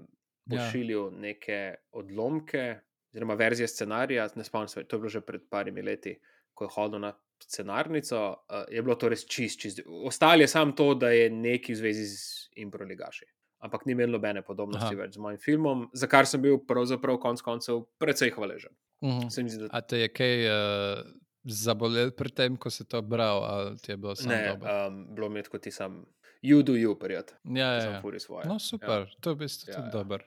pošiljal 0.50 1.08
ja. 1.12 1.18
neke 1.20 1.60
odlomke, 1.92 2.66
oziroma 3.14 3.34
verzije 3.34 3.68
scenarija, 3.68 4.28
ne 4.34 4.44
spomnim 4.44 4.68
se, 4.68 4.84
to 4.84 4.96
je 4.96 5.00
bilo 5.00 5.08
že 5.08 5.24
pred 5.24 5.48
parimi 5.50 5.82
leti, 5.82 6.18
ko 6.54 6.64
je 6.64 6.74
hodil 6.76 7.00
na 7.00 7.16
scenarnico, 7.42 8.44
uh, 8.48 8.64
je 8.72 8.82
bilo 8.82 8.94
to 8.94 9.08
res 9.08 9.26
čist, 9.26 9.60
čist. 9.60 9.80
Ostalo 9.86 10.40
je 10.40 10.48
samo 10.48 10.72
to, 10.72 10.94
da 10.94 11.10
je 11.10 11.30
neki 11.30 11.72
v 11.72 11.76
zvezi 11.76 12.06
z 12.06 12.48
improligaši. 12.56 13.26
Ampak 13.58 13.86
ni 13.86 13.92
imel 13.92 14.10
nobene 14.10 14.42
podobnosti 14.44 14.94
Aha. 14.94 15.02
več 15.02 15.14
z 15.16 15.22
mojim 15.22 15.38
filmom, 15.40 15.86
za 15.96 16.06
kar 16.06 16.26
sem 16.28 16.42
bil 16.42 16.58
pravzaprav 16.68 17.18
konec 17.18 17.40
koncev 17.42 17.86
precej 17.98 18.30
hvaležen. 18.36 18.74
Mhm. 19.04 19.28
Se 19.30 19.42
mi 19.42 19.50
zdi, 19.50 19.64
da 19.64 19.72
A 19.72 19.80
te 19.80 19.98
je 20.04 20.08
kaj 20.08 20.44
uh, 20.48 21.00
zabolel 21.44 22.10
pri 22.10 22.30
tem, 22.30 22.56
ko 22.56 22.70
si 22.70 22.84
to 22.84 23.02
bral, 23.02 23.44
ali 23.44 23.78
ti 23.78 23.92
je 23.92 23.96
bilo 23.96 24.14
samo 24.16 24.34
ne, 24.34 24.48
dobro? 24.48 24.86
um, 24.86 25.14
bilo 25.14 25.28
mi 25.28 25.38
je 25.38 25.42
tako 25.42 25.58
ti 25.58 25.70
sam, 25.70 26.04
you 26.42 26.62
do 26.62 26.72
you, 26.72 26.94
prijat. 26.98 27.34
Ja, 27.44 27.72
ja, 27.72 27.84
ja. 27.84 28.02
No, 28.44 28.58
super, 28.58 29.08
ja. 29.08 29.20
to 29.20 29.30
je 29.30 29.34
v 29.34 29.38
bistvu 29.38 29.70
Ja, 29.70 29.76
tudi 29.76 29.86
ja. 29.86 29.92
dobro. 29.92 30.24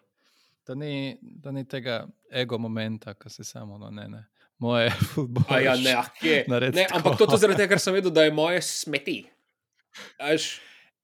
Da 0.68 0.76
ni, 0.76 1.18
da 1.22 1.52
ni 1.52 1.66
tega 1.68 2.08
ego 2.32 2.58
momenta, 2.58 3.14
ki 3.14 3.30
si 3.30 3.44
samo 3.44 3.78
no, 3.78 3.90
ne, 3.90 4.08
ne. 4.08 4.26
Moje 4.60 4.90
futbol. 5.06 5.44
A 5.50 5.60
ja, 5.62 5.76
ne, 5.76 5.94
ah, 5.94 6.08
naredi 6.48 6.76
ne, 6.76 6.88
ampak 6.90 7.16
to 7.16 7.26
je 7.26 7.38
zaradi 7.38 7.58
tega, 7.58 7.70
ker 7.70 7.80
sem 7.80 7.94
vedel, 7.94 8.12
da 8.12 8.24
je 8.24 8.32
moje 8.34 8.62
smeti. 8.62 9.22
Až, 10.18 10.60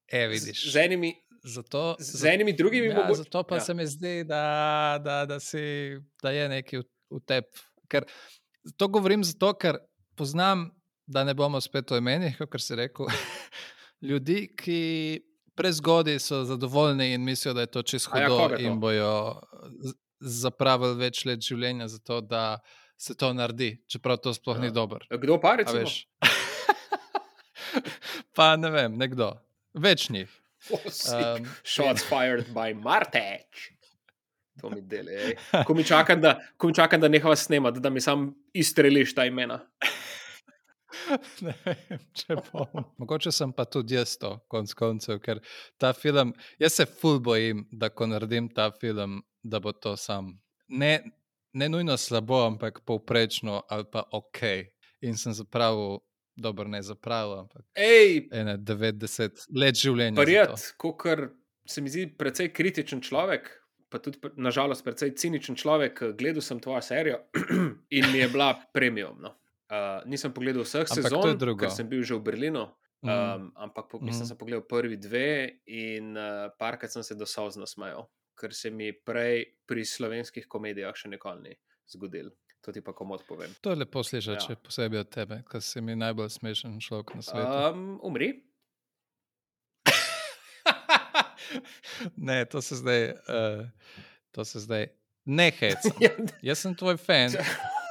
E, 0.05 0.19
z, 0.19 0.29
vidiš. 0.29 0.59
z, 0.67 0.75
enimi, 0.77 1.13
Zato, 1.41 1.95
z, 1.99 2.09
z 2.15 2.25
enimi 2.27 2.53
drugimi 2.53 2.87
ja, 2.87 2.95
mogo- 2.95 3.15
zato 3.15 3.43
pa 3.43 3.55
ja. 3.55 3.59
ja. 3.59 3.63
se 3.63 3.73
mi 3.73 3.85
zdi, 3.85 4.23
da, 4.23 4.43
da, 4.99 5.25
da, 5.25 5.39
si, 5.39 5.61
da 6.21 6.29
je 6.29 6.49
nekaj 6.49 6.79
v, 6.79 6.83
v 7.09 7.19
tebi. 7.21 7.47
Ker 7.87 8.05
to 8.73 8.87
govorim 8.87 9.23
zato, 9.23 9.53
ker 9.53 9.77
poznam, 10.15 10.67
da 11.05 11.23
ne 11.23 11.33
bomo 11.33 11.57
spet 11.59 11.91
o 11.91 11.97
imenih, 11.97 12.37
kot 12.39 12.59
si 12.59 12.75
rekel, 12.75 13.05
ljudi, 14.03 14.47
ki 14.51 14.79
prezgodaj 15.53 16.19
so 16.19 16.43
zadovoljni 16.43 17.13
in 17.13 17.23
mislijo, 17.23 17.53
da 17.53 17.61
je 17.61 17.71
to 17.71 17.81
čisto 17.83 18.17
ja, 18.17 18.27
hudo 18.27 18.49
to? 18.51 18.61
in 18.61 18.79
bojo 18.79 19.39
z- 19.79 19.95
zapravili 20.19 20.97
več 20.99 21.25
let 21.25 21.41
življenja 21.41 21.87
za 21.87 21.99
to, 21.99 22.21
da 22.21 22.57
se 22.97 23.15
to 23.15 23.33
naredi, 23.33 23.77
čeprav 23.87 24.17
to 24.17 24.33
sploh 24.33 24.57
Ja. 24.57 24.61
ni 24.61 24.71
dobro. 24.71 24.99
Kdo 25.11 25.39
pa 25.41 25.55
recimo? 25.55 25.79
veš? 25.79 26.07
pa 28.35 28.55
ne 28.55 28.69
vem, 28.71 28.97
nekdo. 28.97 29.33
Več 29.73 30.09
njih. 30.09 30.29
Oh. 30.71 30.79
Um, 31.13 31.45
Shots 31.63 32.03
fired 32.03 32.47
by 32.53 32.73
Marteč. 32.73 33.71
To 34.61 34.69
mi 34.71 34.81
dela. 34.81 35.11
ej. 35.11 35.35
Ko 35.67 35.73
mi 35.75 35.83
čakam, 35.83 36.21
da, 36.23 36.37
ko 36.57 36.67
mi 36.67 36.73
čakam, 36.73 37.01
da 37.03 37.07
nehava 37.11 37.35
snemati, 37.35 37.79
da 37.83 37.89
mi 37.91 38.01
sam 38.01 38.29
izstreliš 38.53 39.13
ta 39.15 39.25
imena. 39.27 39.59
Ne 41.43 41.51
vem, 41.65 41.99
če 42.15 42.37
bom. 42.47 42.85
Mogoče 42.97 43.29
sem 43.35 43.51
pa 43.53 43.65
tudi 43.67 43.97
jaz 43.97 44.13
to, 44.17 44.29
konc 44.49 44.71
koncev, 44.79 45.17
ker 45.21 45.41
ta 45.77 45.91
film, 45.93 46.31
jaz 46.57 46.77
se 46.79 46.85
ful 46.87 47.19
bojim, 47.19 47.65
da 47.69 47.89
ko 47.91 48.07
naredim 48.07 48.47
ta 48.49 48.69
film, 48.71 49.19
da 49.43 49.59
bo 49.59 49.73
to 49.75 49.91
sam. 49.99 50.31
Ne, 50.71 51.03
ne 51.55 51.69
nujno 51.71 51.97
slabo, 51.97 52.43
ampak 52.45 52.83
povprečno 52.85 53.63
ali 53.69 53.87
pa 53.91 54.03
ok. 54.11 54.41
In 55.01 55.17
sem 55.17 55.33
zapravil 55.33 55.99
dobro 56.35 56.67
ne 56.67 56.81
zapravil, 56.81 57.39
ampak 57.39 57.63
Ej, 57.79 58.27
ene 58.31 58.57
90 58.57 59.47
let 59.55 59.79
življenja. 59.79 60.19
Prijet, 60.19 60.65
kot 60.77 61.05
se 61.65 61.81
mi 61.81 61.89
zdi, 61.89 62.09
precej 62.17 62.51
kritičen 62.53 63.01
človek, 63.01 63.47
pa 63.89 64.01
tudi, 64.03 64.19
nažalost, 64.37 64.83
precej 64.85 65.15
ciničen 65.17 65.55
človek. 65.55 66.03
Gledal 66.19 66.43
sem 66.43 66.59
tvojo 66.59 66.83
serijo 66.83 67.23
in 67.97 68.11
mi 68.11 68.21
je 68.21 68.29
bila 68.29 68.53
premium. 68.75 69.17
No. 69.21 69.35
Uh, 69.65 70.03
nisem 70.09 70.33
pogledal 70.35 70.65
vseh 70.67 70.83
Ampak 70.85 71.07
sezon, 71.09 71.39
ker 71.57 71.71
sem 71.73 71.87
bil 71.89 72.03
že 72.05 72.19
v 72.19 72.25
Berlinu. 72.27 72.67
Mhm. 73.05 73.11
Um, 73.11 73.49
ampak 73.61 73.85
po, 73.89 73.99
mislim, 74.01 74.25
da 74.25 74.33
sem 74.33 74.37
pogledal 74.37 74.65
prvi 74.65 74.97
dve 74.97 75.61
in 75.69 76.15
uh, 76.17 76.49
parkrat 76.57 76.91
sem 76.91 77.05
se 77.05 77.15
do 77.15 77.27
solz 77.29 77.57
ker 78.39 78.53
se 78.53 78.69
mi 78.71 78.91
prej 78.93 79.45
pri 79.65 79.85
slovenskih 79.85 80.47
komedijah 80.47 80.95
še 80.95 81.09
nikoli 81.09 81.41
ni 81.49 81.55
zgodil. 81.87 82.31
To 82.65 82.71
ti 82.73 82.81
pa 82.81 82.93
komod 82.97 83.21
povem. 83.27 83.51
To 83.61 83.69
je 83.69 83.75
lepo 83.77 84.01
slišati, 84.03 84.45
Ja. 84.49 84.55
ja. 84.57 84.59
posebej 84.63 84.99
od 84.99 85.09
tebe, 85.13 85.43
ker 85.49 85.61
si 85.61 85.81
mi 85.81 85.93
najbolj 85.95 86.29
smešen 86.33 86.79
človek 86.81 87.13
na 87.15 87.21
svetu. 87.21 87.57
Um, 87.69 87.99
umri. 88.01 88.41
ne, 92.17 92.45
to 92.45 92.61
se 92.61 92.75
zdaj, 92.75 93.09
uh, 93.09 93.65
to 94.31 94.45
se 94.45 94.59
zdaj 94.59 94.87
ne 95.25 95.51
heca. 95.51 95.89
Ja, 96.01 96.09
Jaz 96.41 96.59
sem 96.65 96.75
tvoj 96.75 96.97
fan 96.97 97.29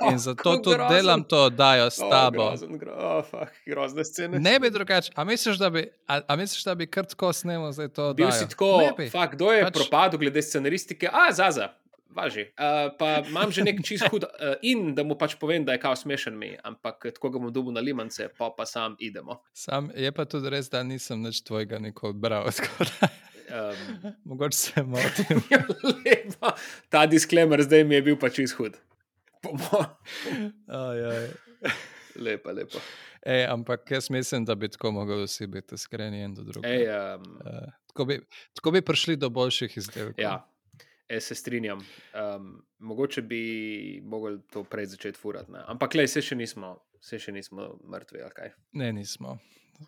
Oh, 0.04 0.12
in 0.12 0.18
zato 0.18 0.56
tudi 0.56 0.74
grozen. 0.74 0.88
delam 0.90 1.24
to 1.24 1.44
oddajo 1.44 1.86
s 1.86 1.98
Oh, 1.98 2.10
tabo. 2.10 2.48
grozen, 2.48 2.78
gro, 2.78 2.92
oh, 2.92 3.24
fuck, 3.24 3.52
grozne 3.66 4.04
scene. 4.04 4.38
Ne 4.38 4.60
bi 4.60 4.70
drugače. 4.70 5.12
A 5.14 5.24
misliš, 5.24 5.56
da 5.56 5.70
bi, 5.70 5.84
a, 6.06 6.20
a 6.26 6.36
misliš, 6.36 6.64
da 6.64 6.74
bi 6.74 6.86
kar 6.86 7.04
tako 7.04 7.32
snemal 7.32 7.72
zdaj 7.72 7.88
to? 7.88 8.14
Bil 8.14 8.30
si 8.30 8.48
tako, 8.48 8.80
fakt, 9.10 9.34
kdo 9.34 9.52
je 9.52 9.64
Pač- 9.64 9.72
propadel 9.74 10.18
glede 10.18 10.42
scenaristike, 10.42 11.08
a 11.08 11.32
zaza. 11.32 11.68
Važi. 12.10 12.40
Uh, 12.52 12.94
pa 12.94 13.26
imam 13.26 13.50
že 13.50 13.62
nek 13.62 13.82
čist 13.82 14.06
hud 14.06 14.22
uh, 14.22 14.30
in 14.62 14.94
da 14.94 15.02
mu 15.02 15.16
pač 15.16 15.34
povem, 15.34 15.64
da 15.64 15.72
je 15.72 15.80
kao 15.80 15.96
smešen 15.96 16.38
mi, 16.38 16.52
ampak 16.62 17.10
tako 17.10 17.30
ga 17.30 17.38
bom 17.38 17.50
dobil 17.52 17.72
na 17.72 17.80
limance, 17.80 18.28
pa 18.38 18.54
pa 18.54 18.62
sam 18.66 18.94
idemo. 18.98 19.40
Sam, 19.52 19.90
je 19.96 20.12
pa 20.12 20.22
tudi 20.24 20.46
res, 20.48 20.70
da 20.70 20.82
nisem 20.82 21.18
nič 21.18 21.42
tvojega 21.42 21.78
nikoli 21.78 22.12
bral. 22.14 22.46
da 23.00 23.08
Um, 23.44 24.12
Mogoče 24.24 24.56
se 24.56 24.82
motim. 24.82 25.42
ja. 25.50 25.60
Ta 26.88 27.06
disclaimer 27.06 27.62
zdaj 27.62 27.84
mi 27.84 27.94
je 27.94 28.02
bil 28.02 28.16
pač 28.16 28.34
čist 28.34 28.56
Po 29.44 29.52
mo- 29.52 29.84
Aj, 30.68 30.98
aj. 31.06 31.28
Lepo, 32.16 32.50
lepo. 32.50 32.78
Ej, 33.22 33.46
ampak 33.46 33.90
jaz 33.90 34.10
mislim, 34.10 34.44
da 34.44 34.54
bi 34.54 34.68
tako 34.68 34.90
mogli 34.92 35.24
vsi 35.24 35.46
biti 35.46 35.74
iskreni 35.74 36.22
en 36.22 36.34
do 36.34 36.42
drugega. 36.42 36.68
Ej, 36.70 36.84
um, 37.14 37.22
Uh, 37.36 37.72
tako, 37.86 38.04
bi, 38.04 38.20
tako 38.54 38.70
bi 38.70 38.82
prišli 38.82 39.16
do 39.16 39.30
boljših 39.30 39.76
izdelkov. 39.76 40.14
ja, 40.18 40.36
jaz 41.08 41.24
se 41.24 41.34
strinjam. 41.34 41.80
Um, 42.14 42.50
mogoče 42.78 43.22
bi 43.22 43.42
mogli 44.04 44.40
to 44.44 44.64
prej 44.64 44.86
začeti 44.86 45.18
furati, 45.18 45.52
ne? 45.52 45.64
ampak 45.66 45.94
le, 45.94 46.06
se 46.08 46.22
še 46.22 46.34
nismo, 46.34 46.76
se 47.00 47.18
še 47.18 47.32
nismo 47.32 47.74
mrtvi, 47.84 48.22
kaj. 48.34 48.52
Ne, 48.72 48.92
nismo. 48.92 49.38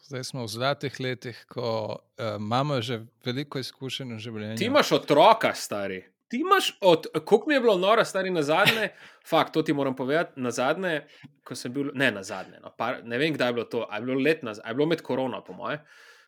Zdaj 0.02 0.24
smo 0.24 0.42
v 0.42 0.48
zlatih 0.48 1.00
letih, 1.00 1.44
ko 1.46 1.68
uh, 1.88 2.36
imamo 2.36 2.80
že 2.82 3.04
veliko 3.24 3.58
izkušenj 3.58 4.14
v 4.14 4.18
življenju. 4.18 4.58
Ti 4.58 4.66
imaš 4.66 4.92
otroka, 4.92 5.54
stari. 5.54 6.02
Ti 6.28 6.40
imaš, 6.42 6.72
od, 6.80 7.06
koliko 7.24 7.48
mi 7.48 7.54
je 7.54 7.60
bilo 7.60 7.76
noro, 7.78 8.04
stari 8.04 8.30
na 8.30 8.42
zadnje, 8.42 8.88
fakt, 9.30 9.54
to 9.54 9.62
ti 9.62 9.72
moram 9.72 9.96
povedati, 9.96 10.40
na 10.40 10.50
zadnje, 10.50 11.06
ko 11.46 11.54
sem 11.54 11.72
bil, 11.72 11.92
ne 11.94 12.10
na 12.10 12.22
zadnje, 12.26 12.58
no, 12.62 12.72
par, 12.78 13.00
ne 13.04 13.18
vem, 13.18 13.34
kdaj 13.34 13.48
je 13.48 13.58
bilo 13.60 13.66
to, 13.70 13.86
a 13.90 14.00
je 14.00 14.06
bilo 14.08 14.20
let 14.20 14.42
nazaj, 14.42 14.64
a 14.64 14.74
je 14.74 14.78
bilo 14.80 14.90
med 14.90 15.02
korona, 15.06 15.40
po 15.46 15.54
moje, 15.54 15.78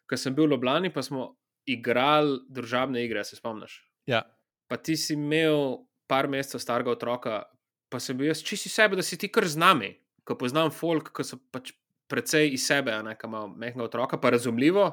ko 0.07 0.17
sem 0.17 0.35
bil 0.35 0.47
v 0.47 0.55
Ljubljani, 0.55 0.93
pa 0.95 1.03
smo 1.03 1.33
igrali 1.67 2.39
družabne 2.49 3.03
igre, 3.05 3.25
se 3.25 3.37
spomniš. 3.37 3.83
Ja, 4.07 4.23
Pa 4.69 4.77
ti 4.77 4.97
si 5.01 5.17
imel 5.17 5.81
par 6.09 6.29
mesecev 6.29 6.61
starega 6.61 6.93
otroka, 6.93 7.43
pa 7.89 8.01
sem 8.01 8.17
bil 8.17 8.29
jaz 8.29 8.43
čisti 8.45 8.69
sebe, 8.69 8.99
da 9.01 9.05
si 9.05 9.17
ti 9.17 9.31
kar 9.33 9.49
z 9.49 9.57
nami, 9.61 9.95
ko 10.29 10.37
poznam 10.37 10.71
folk, 10.75 11.09
ki 11.17 11.25
so 11.25 11.41
pač 11.53 11.73
precej 12.09 12.53
iz 12.53 12.67
sebe, 12.69 12.93
ne, 13.05 13.15
ki 13.17 13.29
ima 13.29 13.47
mehkega 13.49 13.87
otroka, 13.87 14.21
pa 14.21 14.33
razumljivo, 14.37 14.91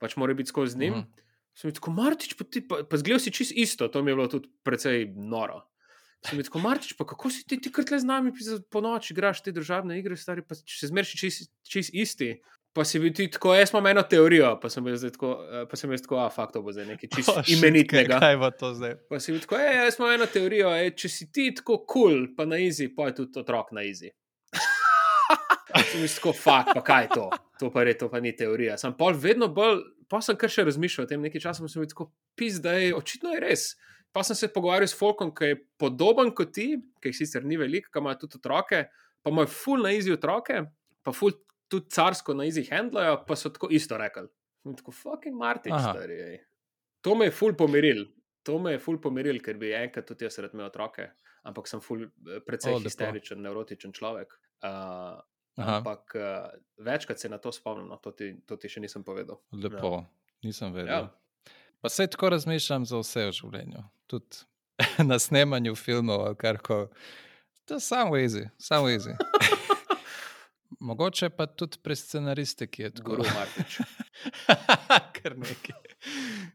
pač 0.00 0.16
mora 0.20 0.36
biti 0.36 0.52
skozi 0.52 0.72
z 0.76 0.80
njim. 0.80 0.94
Mhm. 0.94 1.26
Sem 1.60 1.74
tako, 1.76 1.92
Martič, 1.92 2.32
pa, 2.38 2.44
ti, 2.48 2.62
pa, 2.64 2.80
pa 2.88 2.96
zgledal 2.96 3.20
si 3.20 3.32
čist 3.36 3.52
isto, 3.52 3.88
to 3.92 4.00
mi 4.02 4.10
je 4.10 4.16
bilo 4.16 4.28
tudi 4.32 4.48
precej 4.64 5.10
noro. 5.12 5.60
Sem 6.24 6.40
tako, 6.40 6.62
Martič, 6.64 6.94
pa 6.96 7.04
kako 7.04 7.28
si 7.32 7.44
ti, 7.44 7.58
ti 7.60 7.72
kar 7.72 7.84
tle 7.84 7.98
z 8.00 8.08
nami 8.08 8.32
po 8.72 8.80
noči 8.80 9.12
igraš 9.12 9.42
te 9.44 9.52
državne 9.52 9.98
igre, 10.00 10.16
stari, 10.16 10.40
pa 10.40 10.56
še 10.56 10.88
zmeraj 10.88 11.12
čist, 11.20 11.52
čist 11.68 11.92
isti. 11.92 12.38
Pa 12.72 12.84
si 12.86 13.00
bil 13.02 13.10
ti 13.12 13.26
tako, 13.26 13.50
jaz 13.58 13.72
imam 13.74 13.88
eno 13.90 14.04
teorijo, 14.06 14.54
pa 14.62 14.70
sem 14.70 14.84
zdaj 14.94 15.12
tako, 15.16 15.32
eh, 15.42 15.64
pa 15.66 15.76
sem 15.76 15.90
bil 15.90 16.00
tako, 16.00 16.20
a 16.22 16.28
fakt, 16.30 16.54
to 16.54 16.62
bo 16.62 16.72
zdaj 16.72 16.86
nekaj 16.92 17.10
čist 17.16 17.28
Oh, 17.34 17.40
imenitnega. 17.50 18.20
Kaj, 18.22 18.36
bo 18.40 18.52
to 18.54 18.72
zdaj? 18.78 18.94
Pa 19.10 19.18
si 19.20 19.34
bil 19.34 19.42
tako, 19.42 19.58
"Ej, 19.58 19.76
jaz 19.82 19.98
imam 19.98 20.14
eno 20.14 20.28
teorijo, 20.30 20.72
ej, 20.78 20.92
če 20.96 21.12
si 21.12 21.28
ti 21.34 21.50
tako 21.56 21.80
kul, 21.82 22.14
cool, 22.14 22.26
pa 22.36 22.46
na 22.48 22.60
izi, 22.62 22.88
pa 22.94 23.10
je 23.10 23.18
tudi 23.20 23.42
otrok 23.42 23.74
na 23.76 23.84
izi. 23.84 24.12
Sem 25.90 25.98
bil 25.98 26.12
tako, 26.14 26.32
fakt, 26.32 26.72
pa 26.78 26.84
kaj 26.86 27.08
je 27.08 27.10
to? 27.16 27.26
To 27.60 27.72
pa, 27.74 27.82
je, 27.84 27.98
to 27.98 28.08
pa 28.08 28.20
ni 28.22 28.32
teorija. 28.36 28.78
Sem 28.78 28.94
pa 28.94 29.10
vedno 29.10 29.50
bolj, 29.52 29.82
pa 30.10 30.20
sem 30.24 30.38
kar 30.38 30.50
še 30.50 30.66
razmišljal 30.66 31.06
o 31.06 31.10
tem, 31.10 31.22
nekaj 31.22 31.44
časa 31.46 31.68
sem 31.68 31.82
bil 31.82 31.90
tako, 31.90 32.10
pis, 32.38 32.58
da 32.62 32.74
je 32.78 32.90
očitno 32.96 33.34
je 33.36 33.44
res. 33.44 33.68
Pa 34.10 34.24
sem 34.26 34.34
se 34.34 34.50
pogovarjal 34.50 34.90
s 34.90 34.98
Folkom, 34.98 35.30
ki 35.34 35.52
je 35.52 35.60
podoben 35.78 36.32
kot 36.34 36.50
ti, 36.56 36.72
ki 36.98 37.12
jih 37.12 37.18
sicer 37.20 37.46
ni 37.46 37.58
veliko, 37.60 37.92
ki 37.94 38.02
ima 38.02 38.16
tudi 38.18 38.40
otroke, 38.40 38.82
pa 39.22 39.30
imajo 39.30 39.52
ful 39.54 39.86
na 39.86 39.92
izi 39.94 40.10
otroke, 40.10 40.64
pa 41.06 41.14
ful 41.14 41.36
tudi 41.70 41.94
carsko 41.94 42.34
na 42.34 42.48
izi 42.50 42.64
handlajo, 42.66 43.20
pa 43.28 43.38
so 43.38 43.52
tako 43.54 43.70
isto 43.70 43.98
rekli. 44.00 44.26
Sem 44.64 44.74
tako, 44.80 44.94
fucking 44.96 45.38
Martin, 45.38 45.76
stari. 45.78 46.18
ej." 46.26 46.40
To 47.06 47.14
me 47.14 47.30
je 47.30 47.36
ful 47.36 47.54
pomiril. 47.56 48.08
To 48.44 48.58
me 48.58 48.74
je 48.74 48.82
ful 48.82 48.98
pomiril, 49.00 49.38
ker 49.44 49.56
bi 49.60 49.70
enkrat 49.76 50.08
tudi 50.10 50.26
jaz 50.26 50.40
rad 50.42 50.56
imel 50.56 50.66
otroke, 50.66 51.06
ampak 51.46 51.68
sem 51.70 51.80
ful, 51.80 52.02
eh, 52.02 52.42
precej 52.44 52.74
oh, 52.74 52.82
histeričen, 52.82 53.40
nevrotičen 53.46 53.94
človek. 53.94 54.34
Uh, 54.60 55.20
Aha, 55.56 55.76
ampak 55.76 56.14
uh, 56.14 56.84
večkrat 56.84 57.18
se 57.18 57.28
na 57.28 57.38
to 57.38 57.52
spomnim, 57.52 57.88
no, 57.88 57.96
to, 57.96 58.12
ti, 58.12 58.34
to 58.46 58.56
ti 58.56 58.68
še 58.68 58.80
nisem 58.80 59.04
povedal. 59.04 59.40
lepo, 59.52 60.04
nisem 60.42 60.72
vedel. 60.72 61.10
Ja. 61.10 61.54
Pa 61.80 61.88
se 61.88 62.06
tako 62.06 62.30
razmišljam 62.30 62.86
za 62.86 63.00
vse 63.00 63.26
v 63.26 63.32
življenju. 63.32 63.82
Tudi 64.06 64.44
na 65.10 65.18
snemanju 65.18 65.74
filmov 65.74 66.26
ali 66.26 66.36
kar 66.36 66.60
koli. 66.62 66.88
To 67.68 67.78
je 67.78 67.80
samo 67.80 68.16
easy, 68.16 68.48
samo 68.58 68.88
easy. 68.88 69.16
Mogoče 70.80 71.30
pa 71.30 71.46
tudi 71.46 71.78
pri 71.82 71.96
scenaristiki 71.96 72.82
je 72.82 72.90
tako. 72.94 73.10
Guru 73.10 73.24
Martič. 73.34 73.80
Kar 75.16 75.36
nekaj. 75.38 75.76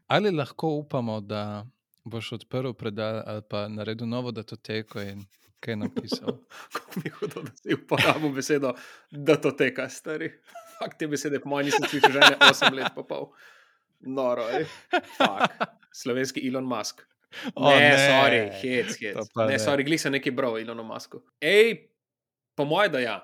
Ali 0.06 0.30
lahko 0.30 0.68
upamo, 0.68 1.20
da 1.20 1.66
boš 2.04 2.32
odprl 2.32 2.72
predal 2.72 3.22
ali 3.26 3.42
pa 3.50 3.68
naredil 3.68 4.08
novo 4.08 4.32
datoteko 4.32 5.00
in 5.00 5.24
kaj 5.60 5.76
napisal? 5.76 6.38
Kako 6.74 7.00
mi 7.00 7.02
je 7.04 7.12
hudo, 7.20 7.42
da 7.42 7.52
si 7.56 7.74
uporabil 7.74 8.32
besedo, 8.36 8.74
da 9.10 9.36
to 9.40 9.50
teka, 9.50 9.88
stari. 9.88 10.30
Fakt 10.78 10.98
te 10.98 11.08
besede, 11.08 11.40
po 11.40 11.48
mojem, 11.48 11.70
nisem 11.70 11.88
slišal 11.88 12.12
že 12.12 12.20
ne 12.20 12.36
8 12.40 12.74
let, 12.76 12.92
pa 12.94 13.02
pol. 13.02 13.30
Noro, 14.00 14.44
ej. 14.52 14.66
Fak. 15.16 15.56
Slovenski 15.92 16.44
Elon 16.48 16.66
Musk. 16.68 17.06
O, 17.54 17.70
ne, 17.70 17.80
ne. 17.80 17.96
sorry, 17.98 18.40
hec, 18.62 18.96
hec. 19.00 19.16
Ne, 19.36 19.46
ne. 19.46 19.58
sorry, 19.58 19.84
glih 19.84 20.00
sem 20.00 20.12
nekaj 20.14 20.32
bral, 20.36 20.58
Elonu 20.60 20.84
Musku. 20.86 21.20
Ej, 21.40 21.88
po 22.56 22.64
mojem, 22.64 22.92
da 22.92 23.00
ja. 23.02 23.16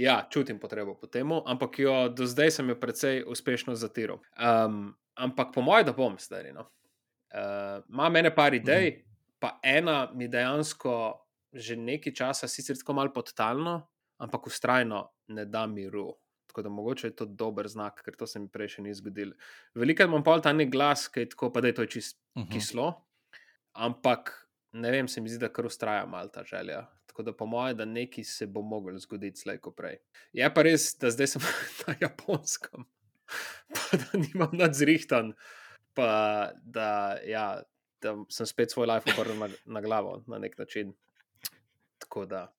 Ja, 0.00 0.22
čutim 0.30 0.58
potrebo 0.58 0.94
po 0.96 1.10
tem, 1.10 1.28
ampak 1.28 1.78
jo 1.78 2.08
do 2.08 2.26
zdaj 2.26 2.54
sem 2.56 2.68
jo 2.72 2.76
precej 2.80 3.22
uspešno 3.28 3.74
zatiral. 3.76 4.22
Um, 4.38 4.94
ampak 5.14 5.52
po 5.54 5.62
mojem, 5.62 5.90
da 5.90 5.92
bom 5.92 6.16
stari. 6.18 6.54
No. 6.56 6.70
Uh, 7.30 7.82
Imam 7.90 8.16
ene 8.16 8.32
par 8.34 8.54
idej, 8.56 9.02
pa 9.38 9.58
ena 9.62 10.08
mi 10.14 10.28
dejansko 10.28 10.94
že 11.52 11.76
nekaj 11.76 12.12
časa, 12.14 12.48
sicer 12.48 12.76
tako 12.78 12.92
malo 12.92 13.12
podtalno, 13.12 13.88
ampak 14.18 14.46
ustrajno 14.46 15.08
ne 15.28 15.44
da 15.44 15.66
miru. 15.66 16.12
Tako 16.46 16.62
da 16.62 16.68
mogoče 16.68 17.06
je 17.06 17.16
to 17.16 17.24
dober 17.26 17.68
znak, 17.68 18.02
ker 18.04 18.16
to 18.18 18.26
se 18.26 18.38
mi 18.42 18.48
prej 18.50 18.68
še 18.68 18.82
ni 18.82 18.94
zgodilo. 18.94 19.34
Veliko 19.74 20.02
imam 20.02 20.22
pol 20.26 20.42
ta 20.42 20.52
nek 20.52 20.70
glas, 20.70 21.06
ki 21.08 21.20
je 21.24 21.28
tako, 21.34 21.52
pa 21.54 21.60
da 21.60 21.70
je 21.70 21.74
to 21.74 21.86
čist 21.86 22.18
Mhm. 22.36 22.48
kislo, 22.50 22.86
ampak 23.72 24.32
ne 24.72 24.90
vem, 24.90 25.08
se 25.08 25.20
mi 25.20 25.28
zdi, 25.28 25.38
da 25.38 25.48
kar 25.52 25.66
ustraja 25.66 26.06
malo 26.06 26.28
ta 26.28 26.42
želja. 26.44 26.86
Tako 27.06 27.22
da 27.22 27.32
po 27.36 27.46
mojem, 27.46 27.76
da 27.76 27.84
nekaj 27.84 28.24
se 28.24 28.46
bo 28.46 28.62
moglo 28.62 28.98
zgoditi 28.98 29.40
slej 29.40 29.58
ko 29.58 29.70
prej. 29.70 29.98
Je 30.32 30.46
pa 30.54 30.62
res, 30.62 30.94
da 30.98 31.10
zdaj 31.10 31.26
sem 31.26 31.42
na 31.86 31.94
japonskem, 32.00 32.84
pa 33.74 33.98
da 33.98 34.18
nimam 34.18 34.50
nadzrihtan, 34.52 35.32
pa 35.94 36.52
da, 36.62 37.18
ja, 37.26 37.62
da 38.02 38.14
sem 38.30 38.46
spet 38.46 38.70
svoj 38.70 38.86
life 38.86 39.10
obrnil 39.14 39.38
na, 39.38 39.48
na 39.66 39.80
glavo 39.80 40.22
na 40.26 40.38
nek 40.38 40.58
način. 40.58 40.94
Tako 42.10 42.26
da. 42.26 42.54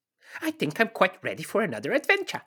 I 0.47 0.51
think 0.51 0.79
I'm 0.79 0.89
quite 0.93 1.19
ready 1.23 1.43
for 1.43 1.63
another 1.63 1.91
adventure. 1.91 2.39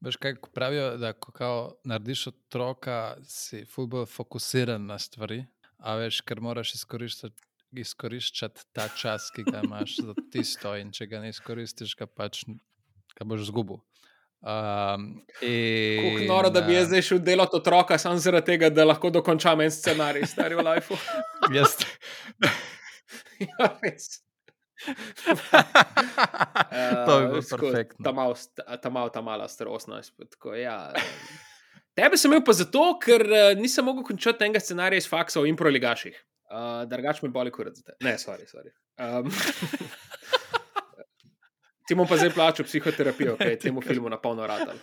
Veš, 0.00 0.16
kaj 0.16 0.34
pravijo, 0.54 0.96
da 0.96 1.12
ko 1.12 1.32
kao 1.32 1.72
narediš 1.84 2.26
otroka, 2.26 3.16
si 3.24 3.64
fulbo 3.64 4.06
fokusiran 4.06 4.86
na 4.86 4.98
stvari, 4.98 5.46
a 5.78 5.94
veš, 5.96 6.20
ker 6.20 6.40
moraš 6.44 6.74
izkoriščati, 6.74 7.46
izkoriščati 7.80 8.66
ta 8.76 8.90
čas, 8.92 9.30
ki 9.32 9.46
ga 9.48 9.62
imaš 9.64 9.96
za 10.04 10.14
tisto, 10.32 10.74
in 10.76 10.92
če 10.92 11.06
ga 11.06 11.22
ne 11.24 11.32
izkoristiš, 11.32 11.96
ga 11.96 12.06
pač 12.06 12.42
ga 13.16 13.24
boš 13.24 13.48
zgubil. 13.48 13.80
Um, 14.44 15.08
in, 15.40 16.26
noro, 16.28 16.52
da 16.52 16.60
bi 16.60 16.76
jaz 16.76 16.90
zdaj 16.90 17.06
šel 17.08 17.24
delati 17.24 17.56
otroka 17.56 17.96
samo 17.98 18.20
zaradi 18.20 18.52
tega, 18.52 18.68
da 18.68 18.84
lahko 18.84 19.08
dokončam 19.10 19.64
en 19.64 19.72
scenarij, 19.72 20.28
stari 20.28 20.60
v 20.60 20.68
lifeu. 20.68 21.00
Jaz, 21.56 21.78
ja, 23.48 23.72
res. 23.80 24.20
To 27.06 27.20
bi 27.20 27.26
bilo 27.26 27.42
perfektno. 27.50 28.04
Ta 28.04 28.12
mal, 28.12 28.34
ta, 28.82 28.90
mal, 28.90 29.10
ta 29.10 29.22
mala 29.22 29.48
starostnost. 29.48 30.14
Tako, 30.30 30.54
ja. 30.54 30.92
Tebe 31.94 32.18
sem 32.18 32.32
imel 32.32 32.42
pa 32.46 32.52
zato, 32.56 32.86
ker 33.02 33.26
uh, 33.30 33.52
nisem 33.58 33.86
mogel 33.86 34.04
končati 34.06 34.44
enega 34.44 34.60
scenarija 34.60 35.04
iz 35.04 35.08
faksa 35.10 35.40
o 35.40 35.46
improligaših. 35.46 36.16
Uh, 36.50 36.82
Drugač 36.90 37.22
me 37.22 37.30
boli 37.34 37.52
kurat 37.54 37.78
za 37.78 37.86
te. 37.86 37.94
Ne, 38.04 38.16
sorry, 38.18 38.48
sorry. 38.50 38.74
Um, 38.98 39.30
ti 41.86 41.94
bom 41.94 42.08
pa 42.08 42.18
zdaj 42.18 42.34
plačal 42.34 42.66
psihoterapijo, 42.66 43.38
ki 43.38 43.54
je 43.54 43.62
temu 43.68 43.82
filmu 43.82 44.10
na 44.10 44.18
polno 44.20 44.46
radal. 44.46 44.78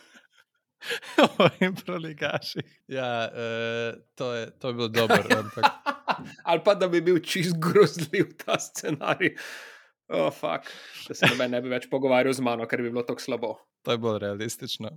O 1.21 1.47
improligaših. 1.61 2.65
Ja, 2.87 3.27
uh, 3.29 3.99
to, 4.15 4.33
je, 4.33 4.47
to 4.59 4.71
je 4.71 4.73
bilo 4.73 4.87
dobro. 4.87 5.21
Ampak... 5.37 5.65
Ali 6.49 6.61
pa 6.65 6.75
da 6.75 6.87
bi 6.87 7.01
bil 7.01 7.19
čist 7.19 7.59
grozljiv 7.59 8.33
ta 8.45 8.59
scenarij. 8.59 9.35
Oh, 10.11 10.27
fuck. 10.33 10.67
Da 11.07 11.15
se 11.15 11.29
ne 11.47 11.61
bi 11.63 11.71
več 11.71 11.87
pogovarjal 11.91 12.35
z 12.35 12.43
mano, 12.43 12.67
ker 12.67 12.83
bi 12.83 12.91
bilo 12.91 13.03
tako 13.07 13.23
slabo. 13.23 13.53
To 13.87 13.95
je 13.95 14.01
bolj 14.01 14.19
realistično. 14.25 14.91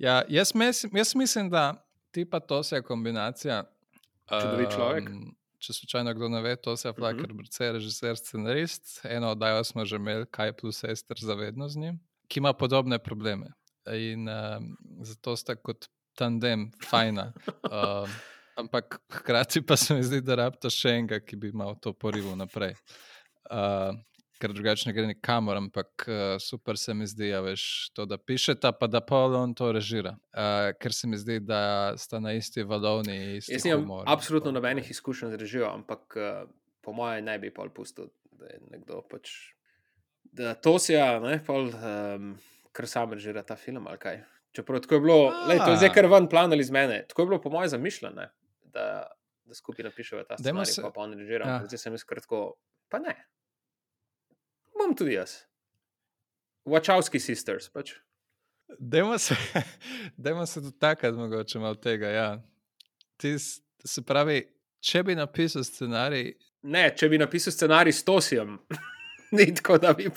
Ja, 0.00 0.22
jaz, 0.28 0.54
mislim, 0.54 0.96
jaz 0.96 1.14
mislim, 1.14 1.50
da 1.50 1.74
ti 2.10 2.24
pa 2.24 2.40
to 2.40 2.62
se 2.62 2.78
je 2.78 2.82
kombinacija. 2.82 3.64
Čudovit 4.30 4.70
človek. 4.74 5.10
Um, 5.10 5.34
če 5.60 5.74
slučajno 5.76 6.14
kdo 6.16 6.28
ne 6.32 6.40
ve, 6.44 6.54
to 6.56 6.76
se 6.76 6.88
je 6.88 6.92
Flaker, 6.96 7.32
uh 7.32 7.36
-huh. 7.36 7.72
režiser, 7.72 8.16
scenarist. 8.16 9.00
Eno 9.04 9.30
oddajo 9.30 9.64
smo 9.64 9.84
že 9.84 9.96
imeli, 9.96 10.26
kaj 10.30 10.52
plus 10.52 10.84
Ester 10.84 11.16
zavedno 11.20 11.68
z 11.68 11.76
njim, 11.76 12.00
ki 12.28 12.38
ima 12.38 12.52
podobne 12.52 12.98
probleme. 12.98 13.46
In 13.92 14.28
um, 14.28 14.76
zato 15.02 15.36
sta 15.36 15.56
kot 15.56 15.88
tandem 16.14 16.70
fajna. 16.90 17.32
Um, 17.70 18.10
ampak 18.56 19.00
hkrati 19.10 19.62
pa 19.62 19.76
se 19.76 19.94
mi 19.94 20.02
zdi, 20.02 20.20
da 20.20 20.34
rabta 20.34 20.70
še 20.70 20.88
enega, 20.88 21.20
ki 21.20 21.36
bi 21.36 21.48
imel 21.48 21.74
to 21.80 21.92
porivo 21.92 22.36
naprej. 22.36 22.74
Uh, 23.50 23.94
ker 24.40 24.54
drugače 24.56 24.88
ne 24.88 24.94
gre 24.96 25.06
nikamor, 25.10 25.58
ampak 25.60 26.06
uh, 26.08 26.14
super 26.40 26.78
se 26.80 26.94
mi 26.96 27.06
zdi, 27.06 27.28
ja, 27.28 27.40
veš, 27.44 27.64
to, 27.96 28.06
da 28.08 28.18
pišete, 28.18 28.72
pa 28.80 28.88
da 28.88 29.02
pa 29.04 29.24
on 29.36 29.52
to 29.54 29.70
režira. 29.76 30.14
Uh, 30.32 30.70
ker 30.80 30.94
se 30.96 31.08
mi 31.10 31.18
zdi, 31.20 31.40
da 31.44 31.92
sta 32.00 32.20
na 32.24 32.32
isti 32.38 32.64
valovni. 32.64 33.40
Jaz 33.40 33.66
nimam 33.68 34.04
absolutno 34.08 34.52
nobenih 34.56 34.90
izkušenj 34.90 35.34
z 35.34 35.40
režijo, 35.40 35.68
ampak 35.68 36.16
uh, 36.16 36.42
po 36.80 36.96
mojem 36.96 37.24
ne 37.28 37.38
bi 37.38 37.52
pa 37.54 37.68
pustil, 37.74 38.08
da 38.32 38.48
je 38.48 38.60
nekdo 38.70 39.02
pač. 39.10 39.32
Da 40.32 40.54
to 40.54 40.78
si 40.78 40.94
ja, 40.94 41.18
ne, 41.20 41.40
pol, 41.44 41.68
um, 41.74 42.34
ker 42.76 42.88
sam 42.88 43.12
režira 43.16 43.42
ta 43.46 43.58
film 43.60 43.88
ali 43.90 44.00
kaj. 44.00 44.22
Čeprav 44.56 44.82
tako 44.82 44.96
je 44.98 45.02
bilo, 45.04 45.18
lej, 45.46 45.60
to 45.62 45.74
je 45.74 45.80
zdaj 45.84 45.92
kar 45.94 46.08
ven 46.10 46.26
plan 46.30 46.52
ali 46.52 46.64
iz 46.64 46.70
mene. 46.74 47.04
Tako 47.10 47.22
je 47.22 47.30
bilo 47.30 47.40
po 47.42 47.52
mojem 47.52 47.70
zamišljeno, 47.74 48.30
da, 48.72 48.86
da 49.44 49.54
skupaj 49.58 49.86
napišemo 49.86 50.24
ta 50.26 50.38
scenarij, 50.38 50.72
se... 50.72 50.82
pa 50.82 50.90
pa 50.94 51.04
on 51.04 51.14
režira. 51.18 51.46
Ja. 51.46 51.60
Zdaj 51.66 51.82
sem 51.84 51.98
jaz 51.98 52.06
kratko, 52.08 52.40
pa 52.90 53.02
ne 53.02 53.14
bom 54.80 54.96
tudi 54.96 55.14
jaz. 55.14 55.42
Wachowski 56.68 57.20
sisters. 57.20 57.68
Pač. 57.68 57.92
Dajmo 58.78 59.18
se, 59.18 59.36
se 60.52 60.60
dotakniti 60.60 61.16
mogoče 61.16 61.58
malo 61.58 61.74
tega. 61.74 62.08
Ja. 62.08 62.42
Ti, 63.16 63.36
se 63.84 64.02
pravi, 64.06 64.42
če 64.80 65.02
bi 65.02 65.16
napisal 65.18 65.64
scenarij. 65.64 66.32
Ne, 66.62 66.90
če 66.96 67.08
bi 67.08 67.18
napisal 67.20 67.52
scenarij 67.52 67.96
s 67.96 68.04
Tosijem, 68.04 68.58
ni 69.36 69.48
tako, 69.54 69.78
da 69.80 69.92
bi. 69.96 70.08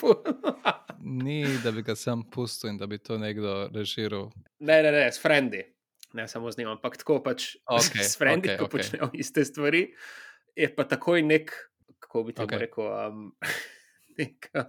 ni, 1.25 1.43
da 1.63 1.71
bi 1.71 1.83
ga 1.83 1.95
sam 1.95 2.23
pustil 2.31 2.73
in 2.73 2.79
da 2.79 2.87
bi 2.87 2.99
to 2.99 3.17
nekdo 3.17 3.69
režiral. 3.73 4.29
Ne, 4.59 4.81
ne, 4.83 4.91
ne, 4.91 5.07
s 5.11 5.21
frendi. 5.21 5.63
Ne 6.13 6.27
samo 6.29 6.51
z 6.51 6.61
njim, 6.61 6.69
ampak 6.75 6.99
tako 7.01 7.17
pač 7.25 7.55
okay, 7.65 8.03
s 8.05 8.17
frendi, 8.19 8.51
okay, 8.51 8.59
ko 8.59 8.67
okay. 8.67 8.71
počnejo 8.71 9.09
iste 9.17 9.45
stvari. 9.45 9.87
Je 10.55 10.67
pa 10.75 10.85
takoj 10.85 11.23
nek, 11.25 11.49
kako 11.99 12.27
bi 12.27 12.35
ti 12.37 12.43
okay. 12.45 12.67
rekel. 12.67 12.85
Um, 12.85 13.31
neka, 14.21 14.65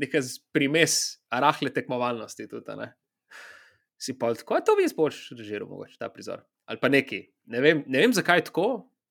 neka 0.00 0.22
primes 0.52 1.20
rahle 1.30 1.72
tekmovalnosti. 1.74 2.48
Tudi, 2.50 2.76
ne? 2.78 2.92
Si 4.00 4.16
pa 4.18 4.32
tako, 4.34 4.62
da 4.64 4.76
bi 4.78 4.86
jaz 4.86 4.94
boš 4.96 5.26
režiral, 5.36 5.68
mogoče 5.68 5.98
ta 6.00 6.08
prizor. 6.08 6.44
Ali 6.70 6.80
pa 6.80 6.88
neki. 6.88 7.24
Ne 7.52 7.60
vem, 7.60 7.82
ne 7.86 8.00
vem 8.04 8.12
zakaj 8.16 8.38
je 8.38 8.44
tako, 8.48 8.66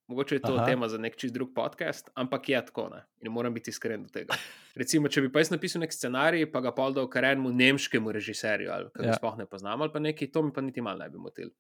mogoče 0.09 0.35
je 0.35 0.41
to 0.41 0.55
Aha. 0.55 0.65
tema 0.65 0.87
za 0.89 0.97
nek 0.97 1.17
čist 1.19 1.33
drug 1.33 1.51
podcast, 1.55 2.09
ampak 2.13 2.49
je 2.49 2.61
tako. 2.65 2.87
Ne? 2.89 3.03
In 3.21 3.31
moram 3.31 3.53
biti 3.53 3.69
iskren 3.69 4.03
do 4.03 4.09
tega. 4.09 4.37
Recimo, 4.79 5.11
če 5.11 5.21
bi 5.21 5.31
pa 5.33 5.43
jaz 5.43 5.51
napisal 5.53 5.83
nek 5.83 5.93
scenarij, 5.93 6.47
pa 6.51 6.63
ga 6.65 6.73
pa 6.73 6.87
dal 6.95 7.09
kar 7.11 7.27
enemu 7.29 7.51
nemškemu 7.53 8.13
režiserju, 8.17 8.71
ali 8.73 8.89
kaj 8.95 9.11
ja. 9.11 9.17
sploh 9.19 9.37
ne 9.37 9.45
poznam, 9.49 9.83
ali 9.85 9.93
pa 9.93 10.01
neki, 10.01 10.31
to 10.33 10.43
mi 10.47 10.53
pa 10.55 10.63
niti 10.65 10.81
malo 10.81 11.03
ne 11.03 11.09
bi 11.13 11.21
motil. 11.21 11.51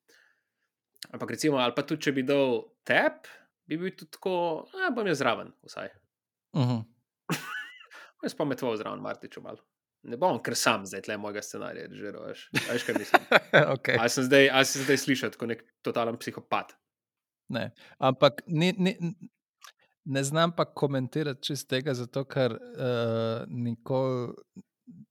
Ampak 1.13 1.35
recimo, 1.37 1.61
ali 1.61 1.75
pa 1.77 1.85
tudi, 1.85 2.07
če 2.07 2.15
bi 2.17 2.25
dal 2.25 2.63
tep, 2.87 3.29
bi 3.69 3.77
bil 3.77 3.93
tudi 3.93 4.17
tako, 4.17 4.33
da 4.73 4.89
bom 4.95 5.07
jaz 5.07 5.21
zraven, 5.21 5.53
vsaj. 5.69 5.93
Uh 6.57 6.63
-huh. 6.65 6.81
Jaz 8.23 8.35
pa 8.35 8.45
me 8.45 8.55
tvoj 8.55 8.77
zraven, 8.77 9.01
Martiču, 9.03 9.41
malo. 9.41 9.63
Ne 10.07 10.17
bom, 10.17 10.37
ker 10.43 10.55
sam 10.55 10.85
zdaj 10.87 11.03
tle 11.07 11.17
mojega 11.19 11.41
scenarija, 11.43 11.89
že 11.91 12.11
veš. 12.15 12.45
Veš, 12.69 12.85
kaj 12.87 12.97
mislim. 12.99 13.25
okay. 13.75 13.99
Ali 13.99 14.13
sem 14.13 14.27
zdaj, 14.27 14.47
zdaj 14.85 15.01
slišati 15.03 15.39
kot 15.39 15.51
nek 15.51 15.65
totalen 15.83 16.19
psihopat? 16.19 16.75
Ne, 17.51 17.69
ampak 17.97 18.43
ni, 18.47 18.71
ni, 18.77 18.95
ne 20.05 20.23
znam 20.23 20.53
pa 20.55 20.65
komentirati 20.65 21.49
čist 21.49 21.67
tega, 21.69 21.95
zato 21.97 22.23
ker 22.29 22.55
uh, 22.55 23.47
nikoli. 23.47 24.35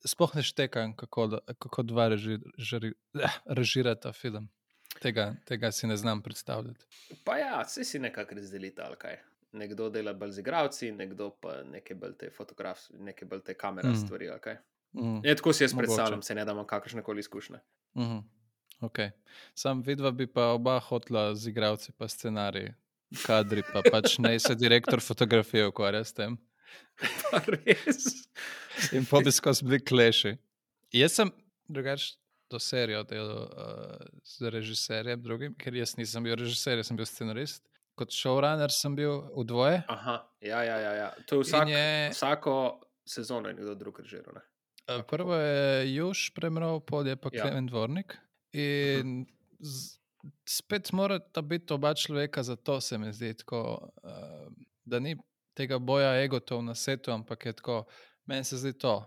Sploh 0.07 0.33
ne 0.35 0.43
štekam, 0.43 0.97
kako, 0.99 1.39
kako 1.63 1.83
dva 1.87 2.09
režirata 2.11 4.13
film. 4.13 4.49
Tega, 4.99 5.29
tega 5.47 5.71
si 5.73 5.87
ne 5.87 5.97
znam 5.97 6.23
predstavljati. 6.23 6.87
Pa 7.25 7.37
ja, 7.39 7.61
vse 7.63 7.85
si 7.85 8.01
nekako 8.03 8.35
razdelite, 8.35 8.83
ali 8.83 8.99
kaj 8.99 9.21
nekdo 9.53 9.91
dela 9.91 10.13
bolj 10.13 10.33
z 10.33 10.39
igravci, 10.39 10.91
nekdo 10.93 11.31
pa 11.41 11.63
nekaj 11.65 11.97
bolj 11.97 12.17
te 12.19 12.31
fotografije, 12.31 12.99
nekaj 13.01 13.29
bolj 13.29 13.43
te 13.47 13.55
kamere 13.55 13.89
mm. 13.89 14.01
stvari. 14.05 14.31
Okay? 14.37 14.57
Mm. 14.93 15.21
Je, 15.25 15.37
tako 15.37 15.53
si 15.53 15.65
jaz 15.65 15.75
predstavljam, 15.77 16.23
se 16.23 16.35
ne 16.35 16.45
da 16.45 16.53
imam 16.53 16.67
kakršne 16.67 17.03
koli 17.03 17.21
izkušnje. 17.21 17.59
Mm 17.95 18.03
-hmm. 18.03 18.23
okay. 18.81 19.11
Sam 19.55 19.83
vidva 19.83 20.11
bi 20.11 20.27
pa 20.27 20.47
oba 20.47 20.81
hotla 20.81 21.35
z 21.35 21.49
igravci, 21.49 21.93
pa 21.93 22.09
scenarij, 22.09 22.73
kadri, 23.27 23.63
pa 23.73 23.83
pač 23.91 24.19
ne 24.19 24.39
se 24.39 24.55
direktor 24.55 25.01
fotografije 25.01 25.67
ukvarja 25.67 26.05
s 26.05 26.13
tem. 26.13 26.39
Res. 27.67 28.29
In 28.93 29.07
po 29.07 29.21
bi 29.21 29.33
skozi 29.33 29.65
bili 29.65 29.85
kleši. 29.85 30.37
Jaz 30.93 31.13
sem 31.13 31.31
drugač. 31.69 32.13
To 32.49 32.59
serijo 32.59 33.03
delal 33.03 33.43
uh, 33.43 34.07
z 34.25 34.51
režiserjem, 34.51 35.23
drugim, 35.23 35.55
ker 35.55 35.75
jaz 35.75 35.97
nisem 35.97 36.25
bil 36.25 36.35
režiser, 36.35 36.79
jaz 36.79 36.87
sem 36.87 36.97
bil 36.97 37.05
scenarist 37.07 37.63
kot 37.99 38.15
showrunner 38.15 38.73
sem 38.75 38.95
bil 38.97 39.25
v 39.35 39.45
dvoje. 39.49 39.83
Aha, 39.91 40.17
ja, 40.45 40.63
ja, 40.65 40.79
ja, 40.79 40.93
ja. 41.03 41.09
To 41.27 41.41
je, 41.41 41.49
vsak, 41.49 41.69
je 41.73 41.89
vsako 42.15 42.55
sezono, 43.09 43.51
nekdo 43.51 43.75
drug 43.75 44.01
režiral. 44.05 44.39
Ne? 44.39 44.45
Prvo 45.09 45.37
je 45.37 45.95
Juž 45.95 46.31
premrl, 46.37 46.81
pol 46.81 47.09
je 47.11 47.17
pa 47.17 47.33
ja. 47.33 47.45
Klemen 47.45 47.69
Dvornik. 47.69 48.17
In 48.57 49.27
z, 49.61 49.99
spet 50.49 50.93
mora 50.93 51.19
biti 51.43 51.75
oba 51.75 51.95
človeka, 51.95 52.43
zato 52.43 52.81
se 52.81 52.99
mi 52.99 53.13
zdi 53.13 53.35
tako, 53.35 53.91
uh, 54.03 54.47
da 54.85 54.99
ni 54.99 55.17
tega 55.55 55.79
boja 55.79 56.15
egotov 56.23 56.63
na 56.65 56.75
svetu, 56.75 57.13
ampak 57.13 57.47
je 57.47 57.53
tako, 57.53 57.85
meni 58.27 58.45
se 58.45 58.57
zdi 58.57 58.73
to, 58.79 59.03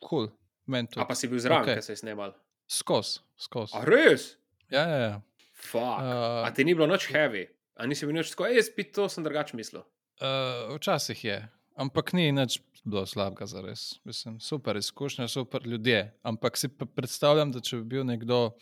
kul. 0.00 0.30
Cool, 0.64 0.86
A 0.96 1.04
pa 1.04 1.14
si 1.14 1.28
bil 1.28 1.38
zraven, 1.38 1.68
okay. 1.68 1.76
ki 1.76 1.84
se 1.84 1.92
je 1.92 1.96
snimal? 2.00 2.32
Skos, 2.70 3.18
skos. 3.36 3.74
A 3.76 3.84
res? 3.84 4.38
Ja, 4.72 4.86
ja, 4.88 4.96
ja. 4.96 5.16
Fuck. 5.52 6.00
Uh, 6.00 6.46
A 6.46 6.48
ti 6.56 6.64
ni 6.64 6.72
bilo 6.74 6.86
noč 6.88 7.10
heavy? 7.12 7.44
A 7.74 7.86
nisi 7.86 8.06
bil 8.06 8.22
tako, 8.22 8.46
jaz 8.46 8.70
bi 8.76 8.86
to 8.92 9.08
sem 9.08 9.24
drugače 9.24 9.56
mislil. 9.56 9.82
Uh, 10.22 10.76
včasih 10.76 11.24
je, 11.24 11.38
ampak 11.74 12.12
ni 12.12 12.30
nič 12.32 12.60
bilo 12.84 13.06
slabega 13.06 13.46
za 13.46 13.62
res. 13.64 13.98
Mislim, 14.04 14.38
super 14.40 14.76
izkušnja, 14.76 15.28
super 15.28 15.66
ljudje. 15.66 16.14
Ampak 16.22 16.56
si 16.56 16.68
predstavljam, 16.68 17.52
da 17.52 17.60
če 17.64 17.80
bi 17.80 17.96
bil 17.96 18.06
nekdo, 18.06 18.54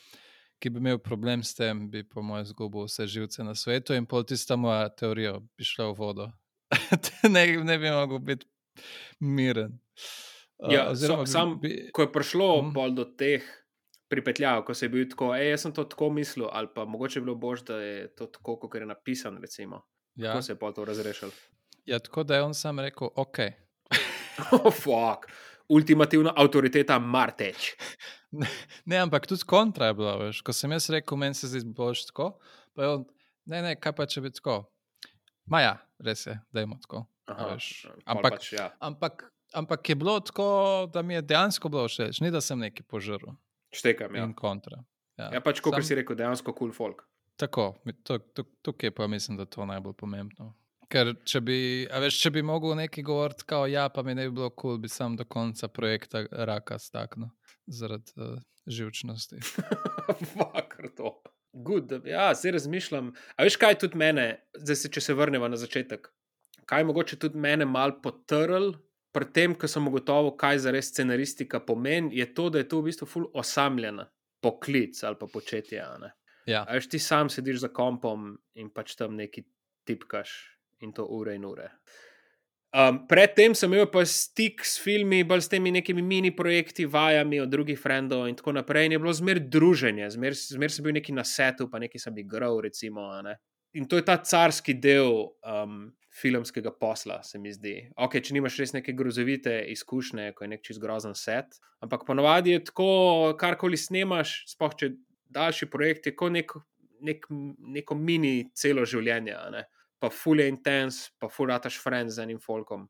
ki 0.62 0.70
bi 0.70 0.80
imel 0.80 0.98
problem 1.02 1.42
s 1.42 1.56
tem, 1.58 1.88
bi 1.90 2.04
po 2.08 2.22
mojem 2.22 2.46
zgubil 2.52 2.86
vse 2.86 3.06
živce 3.10 3.44
na 3.44 3.54
svetu 3.58 3.96
in 3.98 4.06
pol 4.06 4.24
tista 4.24 4.56
moja 4.56 4.88
teorija 4.88 5.36
bi 5.58 5.66
šla 5.66 5.90
v 5.90 5.96
vodo. 5.98 6.28
ne, 7.34 7.46
ne 7.66 7.78
bi 7.78 7.90
mogel 7.90 8.22
biti 8.22 8.46
miren. 9.20 9.76
Uh, 10.62 10.72
ja, 10.72 10.86
oziroma, 10.90 11.26
so, 11.26 11.32
sam, 11.32 11.58
bi... 11.60 11.90
ko 11.92 12.06
je 12.06 12.12
prišlo 12.14 12.48
hmm. 12.62 12.94
do 12.94 13.04
teh 13.04 13.42
pripetljal, 14.12 14.60
ko 14.64 14.74
se 14.76 14.86
je 14.86 14.92
bil 14.92 15.08
tako, 15.08 15.30
hej, 15.32 15.54
jaz 15.54 15.64
sem 15.64 15.72
to 15.72 15.86
tako 15.88 16.10
mislil, 16.12 16.50
ali 16.52 16.68
pa 16.74 16.84
mogoče 16.84 17.18
je 17.18 17.24
bilo 17.24 17.36
bož, 17.40 17.64
da 17.68 17.78
je 17.80 18.10
to 18.16 18.28
tako, 18.28 18.58
kot 18.60 18.74
je 18.76 18.86
napisano. 18.86 19.40
Ja. 20.14 20.32
Kako 20.32 20.42
se 20.42 20.52
je 20.52 20.58
pa 20.58 20.72
to 20.72 20.84
razrešil? 20.84 21.32
Ja, 21.88 21.98
tako 21.98 22.22
da 22.22 22.36
je 22.36 22.42
on 22.42 22.54
sam 22.54 22.80
rekel, 22.80 23.08
ok. 23.16 23.38
oh, 24.52 24.68
fuck. 24.72 25.30
Ultimativna 25.68 26.32
avtoriteta 26.36 26.98
Marteč. 26.98 27.72
Ne, 28.32 28.48
ne, 28.84 28.96
ampak 28.96 29.26
tudi 29.26 29.44
kontra 29.48 29.86
je 29.90 29.94
bila, 29.94 30.16
veš. 30.16 30.42
Ko 30.44 30.52
sem 30.56 30.72
jaz 30.72 30.90
rekel, 30.92 31.18
meni 31.20 31.36
se 31.36 31.48
zdi 31.52 31.64
bož 31.68 32.04
tako, 32.08 32.34
pa 32.76 32.84
je 32.84 32.88
on, 32.88 33.06
ne, 33.48 33.62
ne, 33.62 33.72
kaj 33.76 33.92
pa 33.96 34.06
če 34.08 34.22
bi 34.24 34.32
tako. 34.32 34.62
Maja, 35.52 35.78
res 36.00 36.26
je, 36.26 36.36
da 36.52 36.64
je 36.64 36.68
tako. 36.84 37.06
Aha, 37.32 37.56
ampak, 38.04 38.36
pač, 38.36 38.52
ja. 38.52 38.70
ampak, 38.80 39.24
ampak 39.54 39.88
je 39.88 39.96
bilo 39.96 40.18
tako, 40.20 40.46
da 40.92 41.02
mi 41.02 41.14
je 41.14 41.22
dejansko 41.22 41.68
bilo 41.72 41.84
všeč, 41.88 42.20
ni 42.24 42.32
da 42.34 42.40
sem 42.40 42.58
neki 42.58 42.84
požrl. 42.88 43.32
Štekam, 43.72 44.16
ja. 44.16 44.24
In 44.24 44.34
kontra. 44.36 44.82
Ja, 45.18 45.30
ja 45.36 45.40
pač, 45.44 45.60
kot 45.64 45.76
Sam... 45.78 45.86
si 45.86 45.96
rekel, 45.98 46.16
dejansko 46.18 46.52
kul 46.52 46.70
cool 46.70 46.76
folk. 46.76 47.06
Tako, 47.40 47.72
tukaj 48.62 48.92
pa 48.94 49.06
mislim, 49.06 49.36
da 49.36 49.46
je 49.46 49.54
to 49.54 49.66
najbolj 49.66 49.96
pomembno. 49.98 50.52
Ker 50.92 51.14
če 51.24 51.40
bi, 51.40 51.58
veš, 52.04 52.18
če 52.20 52.30
bi 52.34 52.42
mogel 52.44 52.74
nekaj 52.76 53.04
govoriti, 53.06 53.46
kao 53.48 53.64
ja, 53.70 53.86
pa 53.88 54.04
mi 54.04 54.14
ne 54.14 54.26
bi 54.28 54.34
bilo 54.36 54.50
kul, 54.50 54.74
cool, 54.74 54.80
bi 54.82 54.90
sam 54.92 55.16
do 55.16 55.24
konca 55.24 55.68
projekta 55.72 56.26
raka 56.30 56.76
staknil 56.78 57.30
zaradi 57.66 58.12
uh, 58.20 58.36
živčnosti. 58.66 59.40
Vakar 60.40 60.90
to. 60.96 61.14
Good, 61.52 61.92
ja, 62.08 62.30
zdaj 62.36 62.58
razmišljam. 62.58 63.12
A 63.36 63.46
veš, 63.48 63.56
kaj 63.60 63.78
tudi 63.80 63.98
mene, 64.00 64.26
zdaj 64.56 64.82
se, 64.82 64.90
če 64.92 65.04
se 65.04 65.16
vrnemo 65.16 65.48
na 65.48 65.58
začetek, 65.60 66.08
kaj 66.68 66.84
mogoče 66.88 67.18
tudi 67.20 67.40
mene 67.40 67.66
mal 67.68 67.96
potrl, 68.04 68.72
pri 69.12 69.28
tem, 69.32 69.54
ko 69.54 69.68
sem 69.68 69.86
ugotovil, 69.88 70.32
kaj 70.40 70.64
za 70.64 70.72
res 70.72 70.88
scenaristika 70.92 71.60
pomeni, 71.60 72.16
je 72.18 72.26
to, 72.34 72.48
da 72.50 72.62
je 72.62 72.68
to 72.68 72.80
v 72.80 72.88
bistvu 72.90 73.08
ful 73.08 73.28
osamljena 73.36 74.08
poklic 74.42 74.98
ali 75.04 75.16
pa 75.20 75.28
početje. 75.30 75.84
Ja. 76.46 76.64
A 76.64 76.74
veš, 76.74 76.88
ti 76.90 76.98
sam 76.98 77.30
sediš 77.30 77.62
za 77.66 77.68
kompom 77.68 78.32
in 78.58 78.72
pač 78.74 78.96
tam 78.98 79.14
neki 79.16 79.44
tipkaš 79.86 80.32
in 80.82 80.92
to 80.92 81.06
ure 81.06 81.36
in 81.36 81.44
ure. 81.44 81.68
Um, 82.72 83.02
predtem 83.04 83.52
sem 83.54 83.68
imel 83.68 83.84
pa 83.92 84.00
stik 84.08 84.62
s 84.64 84.78
filmi, 84.80 85.20
bolj 85.28 85.44
s 85.44 85.50
temi 85.52 85.68
nekimi 85.74 86.00
mini 86.02 86.30
projekti, 86.32 86.86
vajami 86.88 87.42
od 87.44 87.50
drugih 87.52 87.76
frendov 87.76 88.24
in 88.30 88.38
tako 88.38 88.54
naprej. 88.56 88.88
In 88.88 88.96
je 88.96 89.00
bilo 89.02 89.12
zmer 89.12 89.42
druženje, 89.44 90.08
zmer, 90.16 90.32
zmer 90.32 90.72
sem 90.72 90.86
bil 90.86 90.96
neki 90.96 91.12
na 91.12 91.24
setu, 91.24 91.68
pa 91.68 91.78
neki 91.82 92.00
sem 92.00 92.16
igral. 92.24 92.62
Recimo, 92.64 93.10
in 93.76 93.84
to 93.84 94.00
je 94.00 94.06
ta 94.08 94.16
carski 94.24 94.72
del 94.72 95.12
um, 95.44 95.92
filmskega 96.20 96.72
posla, 96.76 97.22
se 97.24 97.38
mi 97.38 97.52
zdi. 97.52 97.76
Ok, 97.96 98.18
če 98.20 98.36
nimaš 98.36 98.58
res 98.60 98.74
neke 98.76 98.92
grozovite 98.92 99.54
izkušnje, 99.72 100.32
ko 100.36 100.44
je 100.44 100.50
nek 100.52 100.64
čist 100.66 100.82
grozen 100.82 101.16
set. 101.16 101.56
Ampak 101.80 102.04
ponovadi 102.06 102.52
je 102.52 102.64
tako, 102.68 102.88
karkoli 103.40 103.80
snemaš, 103.80 104.42
spoh 104.52 104.76
če 104.76 104.92
daljši 105.32 105.70
projekt, 105.72 106.10
je 106.10 106.16
kot 106.16 106.34
nek, 106.34 106.52
nek, 107.00 107.24
neko 107.78 107.96
mini 107.96 108.50
celo 108.54 108.84
življenje 108.84 109.38
pa 110.02 110.10
fully 110.10 110.48
intense, 110.48 111.12
pa 111.18 111.28
fulataš 111.28 111.78
friends 111.78 112.14
z 112.14 112.24
enim 112.26 112.40
folkom. 112.42 112.88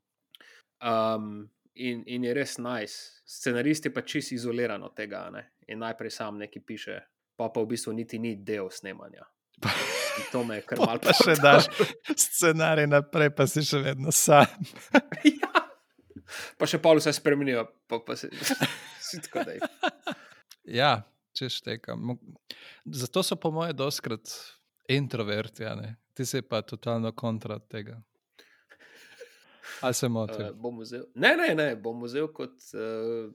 Um, 0.81 1.49
in, 1.75 2.01
in 2.09 2.23
je 2.25 2.33
res 2.33 2.57
nice. 2.57 3.21
Scenarist 3.29 3.85
je 3.85 3.91
pa 3.93 4.01
čist 4.01 4.33
izoliran 4.33 4.81
od 4.83 4.95
tega. 4.97 5.27
Ne? 5.29 5.43
In 5.69 5.83
najprej 5.85 6.09
sam 6.15 6.41
nekaj 6.41 6.63
piše, 6.65 6.97
pa 7.37 7.51
pa 7.53 7.61
v 7.61 7.69
bistvu 7.75 7.93
niti 7.93 8.17
ni 8.17 8.33
del 8.41 8.71
snemanja. 8.73 9.27
In 9.63 10.25
to 10.31 10.43
me 10.43 10.59
je 10.59 10.65
kar 10.67 10.81
malo. 10.81 10.99
Pa 11.03 11.13
še 11.17 11.35
daš 11.41 11.69
scenarij 12.25 12.87
naprej, 12.89 13.31
pa 13.35 13.47
si 13.49 13.63
še 13.65 13.81
vedno 13.83 14.13
sam. 14.15 14.49
ja. 15.41 15.63
Pa 16.57 16.69
še 16.69 16.79
pol 16.81 17.01
vse 17.01 17.13
spremenijo, 17.15 17.65
pa, 17.89 17.99
pa 18.03 18.17
si, 18.19 18.29
si 19.07 19.21
tako 19.25 19.45
da. 19.47 19.57
Ja, 20.69 20.93
če 21.37 21.49
štekam. 21.53 22.15
Zato 22.85 23.23
so 23.25 23.37
po 23.39 23.51
moje 23.53 23.75
doskrat 23.77 24.33
introverti, 24.91 25.67
ne? 25.79 25.95
ti 26.13 26.25
si 26.29 26.41
pa 26.45 26.61
totalno 26.61 27.11
kontra 27.17 27.59
tega. 27.59 27.97
Ali 29.81 29.93
se 29.97 30.07
motim? 30.07 30.45
Uh, 30.45 30.83
ne, 31.15 31.35
ne, 31.39 31.49
ne, 31.55 31.67
bom 31.79 32.03
vzel 32.05 32.29
kot 32.35 32.55
uh, 32.77 33.31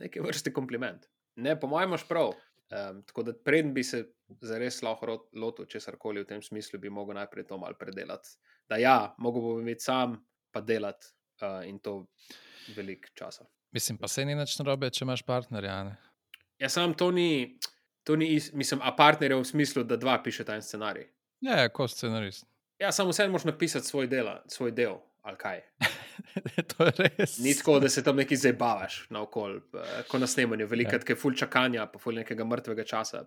neke 0.00 0.22
vrste 0.24 0.52
kompliment. 0.52 1.06
Ne, 1.38 1.54
po 1.60 1.70
mojem, 1.70 1.92
imaš 1.92 2.04
prav. 2.08 2.32
Um, 2.68 3.02
tako 3.02 3.22
da 3.22 3.32
predn 3.44 3.72
bi 3.74 3.82
se 3.84 4.02
zares 4.40 4.82
lahko 4.82 5.28
lotil 5.32 5.66
česar 5.66 5.96
koli 5.96 6.20
v 6.20 6.28
tem 6.28 6.42
smislu, 6.42 6.78
bi 6.78 6.90
mogel 6.90 7.16
najprej 7.16 7.46
to 7.48 7.58
malo 7.58 7.76
predelati. 7.80 8.28
Da 8.68 8.76
ja, 8.76 9.14
mogo 9.18 9.40
bom 9.40 9.60
imeti 9.60 9.84
sam, 9.84 10.18
pa 10.52 10.60
delati 10.60 11.06
uh, 11.40 11.62
in 11.68 11.78
to 11.78 12.02
velik 12.76 13.08
časa. 13.14 13.46
Mislim, 13.72 13.98
pa 13.98 14.08
se 14.08 14.24
ni 14.24 14.34
nič 14.34 14.58
narobe, 14.58 14.90
če 14.90 15.04
imaš 15.04 15.22
partnerja. 15.22 15.78
Ja, 16.58 16.68
sam 16.68 16.94
to 16.94 17.10
ni, 17.10 17.58
to 18.04 18.16
ni, 18.16 18.34
mislim, 18.52 18.80
a 18.84 18.92
partnerja 18.96 19.36
v 19.40 19.48
smislu, 19.48 19.84
da 19.84 19.96
dva 19.96 20.18
pišeta 20.22 20.56
en 20.56 20.64
scenarij. 20.64 21.08
Ja, 21.40 21.60
ja 21.62 21.72
kot 21.72 21.92
scenarist. 21.92 22.44
Ja, 22.78 22.92
samo 22.92 23.10
vseeno 23.10 23.32
moraš 23.32 23.48
napisati 23.48 23.86
svoj, 23.86 24.06
dela, 24.06 24.42
svoj 24.48 24.72
del, 24.76 25.00
ali 25.22 25.40
kaj. 25.40 25.64
to 26.70 26.86
je 26.86 26.92
res. 26.98 27.38
Ni 27.38 27.54
tako, 27.56 27.78
da 27.80 27.88
se 27.88 28.02
tam 28.04 28.16
nekaj 28.16 28.36
zabavaš 28.36 28.98
na 29.10 29.22
okolju, 29.22 29.62
kot 30.08 30.20
na 30.20 30.26
snemanju, 30.26 30.66
veliko 30.66 30.96
ja. 30.96 31.00
je 31.08 31.16
ful 31.16 31.34
čakanja, 31.36 31.86
pa 31.92 31.98
ful 31.98 32.18
nekega 32.18 32.44
mrtvega 32.44 32.84
časa. 32.88 33.24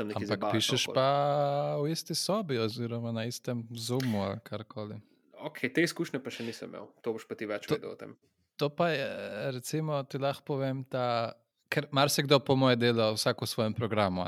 Ampak 0.00 0.48
pišeš 0.52 0.88
pa 0.94 1.08
v 1.82 1.92
isti 1.92 2.14
sobi, 2.14 2.58
oziroma 2.58 3.12
na 3.12 3.24
istem 3.28 3.62
zoomu 3.70 4.24
ali 4.24 4.40
karkoli. 4.44 5.00
Ok, 5.40 5.62
te 5.74 5.84
izkušnje 5.86 6.20
pa 6.20 6.32
še 6.32 6.44
nisem 6.44 6.68
imel, 6.68 6.90
to 7.00 7.14
boš 7.16 7.24
pa 7.28 7.36
ti 7.38 7.48
več 7.48 7.68
vedel 7.70 7.94
o 7.94 7.98
tem. 7.98 8.16
To 8.60 8.68
pa 8.68 8.90
je, 8.92 9.06
recimo, 9.56 10.02
ti 10.04 10.20
lahko 10.20 10.44
povem, 10.52 10.82
da, 10.92 11.32
ker 11.72 11.86
marsikdo 11.96 12.42
po 12.44 12.58
moje 12.60 12.76
dela 12.76 13.08
vsak 13.16 13.40
v 13.40 13.48
svojem 13.48 13.76
programu. 13.76 14.26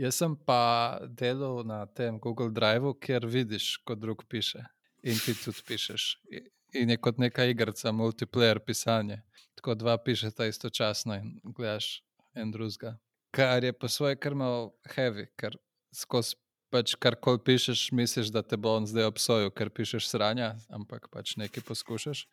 Jaz 0.00 0.16
sem 0.20 0.32
pa 0.36 0.96
delal 1.08 1.60
na 1.64 1.84
tem 1.88 2.16
Google 2.20 2.52
Driveu, 2.52 2.94
kjer 2.96 3.26
vidiš, 3.28 3.76
kot 3.84 4.00
drug 4.00 4.24
piše. 4.28 4.64
In 5.02 5.18
ti 5.18 5.34
tudi 5.34 5.62
pišeš. 5.66 6.06
In 6.74 6.90
je 6.90 6.96
kot 6.96 7.18
neka 7.18 7.44
igrica, 7.44 7.92
multiplayer 7.92 8.58
pisanje. 8.58 9.20
Tako 9.54 9.74
dva 9.74 9.96
pišeta 9.98 10.46
istočasno 10.46 11.14
in 11.14 11.36
gledaš 11.44 12.02
en 12.34 12.50
drugega. 12.52 12.96
Kar 13.30 13.64
je 13.64 13.72
po 13.72 13.88
svoje 13.88 14.16
krmo 14.16 14.72
heavy, 14.94 15.26
ker 15.36 15.56
skozi 15.94 16.36
pač 16.70 16.94
karkoli 17.00 17.40
pišeš, 17.44 17.90
misliš, 17.92 18.30
da 18.34 18.42
te 18.42 18.58
bo 18.60 18.74
on 18.76 18.86
zdaj 18.88 19.08
obsojil, 19.08 19.50
ker 19.54 19.70
pišeš 19.70 20.08
sranja, 20.10 20.54
ampak 20.72 21.08
pač 21.12 21.36
nekaj 21.40 21.64
poskušaš. 21.66 22.26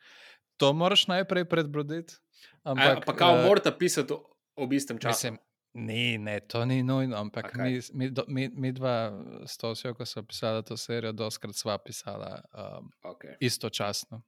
To 0.61 0.73
moraš 0.73 1.07
najprej 1.07 1.45
predbroditi. 1.49 2.17
Ampak, 2.63 3.03
A, 3.03 3.05
pa 3.05 3.13
kao 3.15 3.37
uh, 3.37 3.45
morate 3.47 3.71
pisati 3.71 4.15
ob 4.55 4.73
istem 4.73 4.99
času. 4.99 5.15
Mislim, 5.15 5.37
Ni, 5.73 6.17
ne, 6.17 6.39
to 6.39 6.65
ni 6.65 6.83
nujno, 6.83 7.17
ampak 7.17 7.45
okay. 7.45 7.63
mi, 7.63 7.81
mi, 7.93 8.09
do, 8.09 8.23
mi, 8.27 8.49
mi 8.49 8.71
dva 8.71 9.09
s 9.45 9.57
to 9.57 9.71
vse, 9.73 9.93
ko 9.97 10.05
smo 10.05 10.21
pisali 10.23 10.63
to 10.63 10.77
serijo, 10.77 11.11
doskrat 11.11 11.55
sva 11.57 11.77
pisala 11.77 12.43
um, 12.53 12.91
okay. 13.01 13.33
istočasno. 13.41 14.21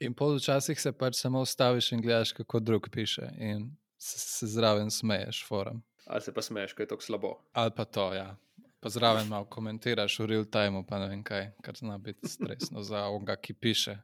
In 0.00 0.12
poločasih 0.16 0.80
se 0.80 0.92
pač 0.92 1.16
samo 1.16 1.40
ustaviš 1.44 1.92
in 1.92 2.04
gledaš, 2.04 2.34
kako 2.36 2.60
drug 2.60 2.90
piše, 2.92 3.30
in 3.40 3.70
se, 3.96 4.18
se 4.18 4.50
zraven 4.52 4.92
smeješ, 4.92 5.42
forum. 5.48 5.80
Ali 6.06 6.20
se 6.20 6.34
pa 6.34 6.44
smeješ, 6.44 6.76
kaj 6.76 6.84
je 6.84 6.92
tako 6.92 7.08
slabo. 7.08 7.32
Ali 7.52 7.72
pa 7.76 7.84
to, 7.84 8.10
ja. 8.14 8.36
Pa 8.80 8.92
zraven 8.92 9.28
malo 9.28 9.48
komentiraš 9.48 10.18
v 10.20 10.28
real 10.28 10.44
time, 10.44 10.84
pa 10.88 11.00
ne 11.00 11.08
vem 11.08 11.24
kaj, 11.24 11.50
kar 11.64 11.76
zna 11.76 11.98
biti 11.98 12.28
stresno 12.28 12.84
za 12.84 13.06
onga, 13.08 13.36
ki 13.36 13.56
piše. 13.56 13.96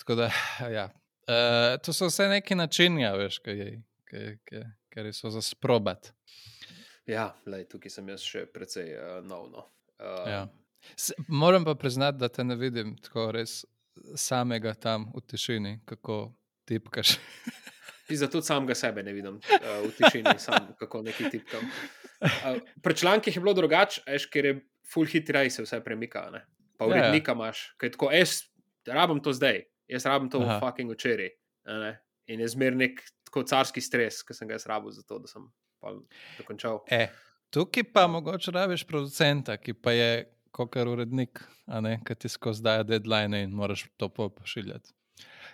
Tako 0.00 0.14
da, 0.14 0.32
ja. 0.76 0.88
Uh, 1.28 1.76
to 1.84 1.92
so 1.92 2.08
vse 2.08 2.28
neki 2.28 2.56
načini, 2.56 3.02
ja, 3.02 3.12
veš, 3.20 3.38
kaj 3.44 3.58
je 3.58 4.68
ker 4.90 5.10
so 5.14 5.30
za 5.30 5.42
sprobat. 5.42 6.12
Ja, 7.08 7.30
lej, 7.46 7.66
tukaj 7.70 7.92
sem 7.92 8.08
jaz 8.12 8.24
še 8.24 8.44
precej 8.52 8.94
uh, 8.94 9.18
nov. 9.26 9.48
No. 9.50 9.66
Uh, 9.98 10.26
ja. 10.28 10.42
Moram 11.28 11.64
pa 11.64 11.74
priznati, 11.74 12.18
da 12.20 12.28
te 12.28 12.44
ne 12.44 12.56
vidim 12.56 12.94
tako 13.02 13.30
res 13.36 13.62
samega 14.16 14.74
tam 14.74 15.10
v 15.14 15.22
tišini, 15.26 15.80
kako 15.88 16.30
tipkaš. 16.68 17.16
Ti 18.08 18.18
zato 18.18 18.42
samega 18.42 18.74
sebe 18.74 19.02
ne 19.06 19.14
vidim 19.14 19.38
uh, 19.38 19.72
v 19.86 19.90
tišini, 19.98 20.36
sam, 20.42 20.72
kako 20.78 21.02
neki 21.06 21.30
tipkam. 21.30 21.66
Uh, 22.20 22.60
pri 22.82 22.96
člankih 22.96 23.36
je 23.36 23.42
bilo 23.42 23.54
drugače, 23.54 24.02
ker 24.32 24.50
je 24.50 24.54
full 24.90 25.06
hitri, 25.06 25.50
se 25.50 25.62
vse 25.62 25.80
premika. 25.84 26.28
Ne? 26.34 26.44
Pa 26.78 26.88
urednika 26.88 27.32
ja, 27.32 27.34
ja. 27.34 27.38
imaš, 27.38 27.64
kaj 27.78 27.94
tako, 27.96 28.10
jaz 28.14 28.42
rabim 28.88 29.20
to 29.22 29.32
zdaj, 29.36 29.62
jaz 29.88 30.06
rabim 30.06 30.30
to 30.30 30.40
Aha. 30.40 30.56
v 30.56 30.60
fucking 30.64 30.94
včeraj. 30.94 31.34
In 32.30 32.40
je 32.40 32.48
zmer 32.48 32.76
nek 32.78 33.02
tako 33.30 33.46
carski 33.46 33.80
stres, 33.80 34.24
ki 34.26 34.34
sem 34.34 34.48
ga 34.50 34.58
izrabil 34.58 34.90
za 34.90 35.06
to, 35.06 35.20
da 35.22 35.30
sem 35.30 35.46
dokončal. 36.38 36.82
E, 36.90 37.06
tukaj 37.54 37.86
pa 37.94 38.06
mogoče 38.10 38.50
rabiš 38.50 38.84
producenta, 38.86 39.56
ki 39.56 39.74
pa 39.78 39.94
je 39.94 40.10
kot 40.50 40.76
urednik, 40.76 41.44
ki 42.06 42.14
ti 42.18 42.28
skozi 42.28 42.62
daje 42.62 42.84
deadline 42.84 43.44
in 43.44 43.54
moraš 43.54 43.86
to 43.96 44.08
pošiljati. 44.10 44.92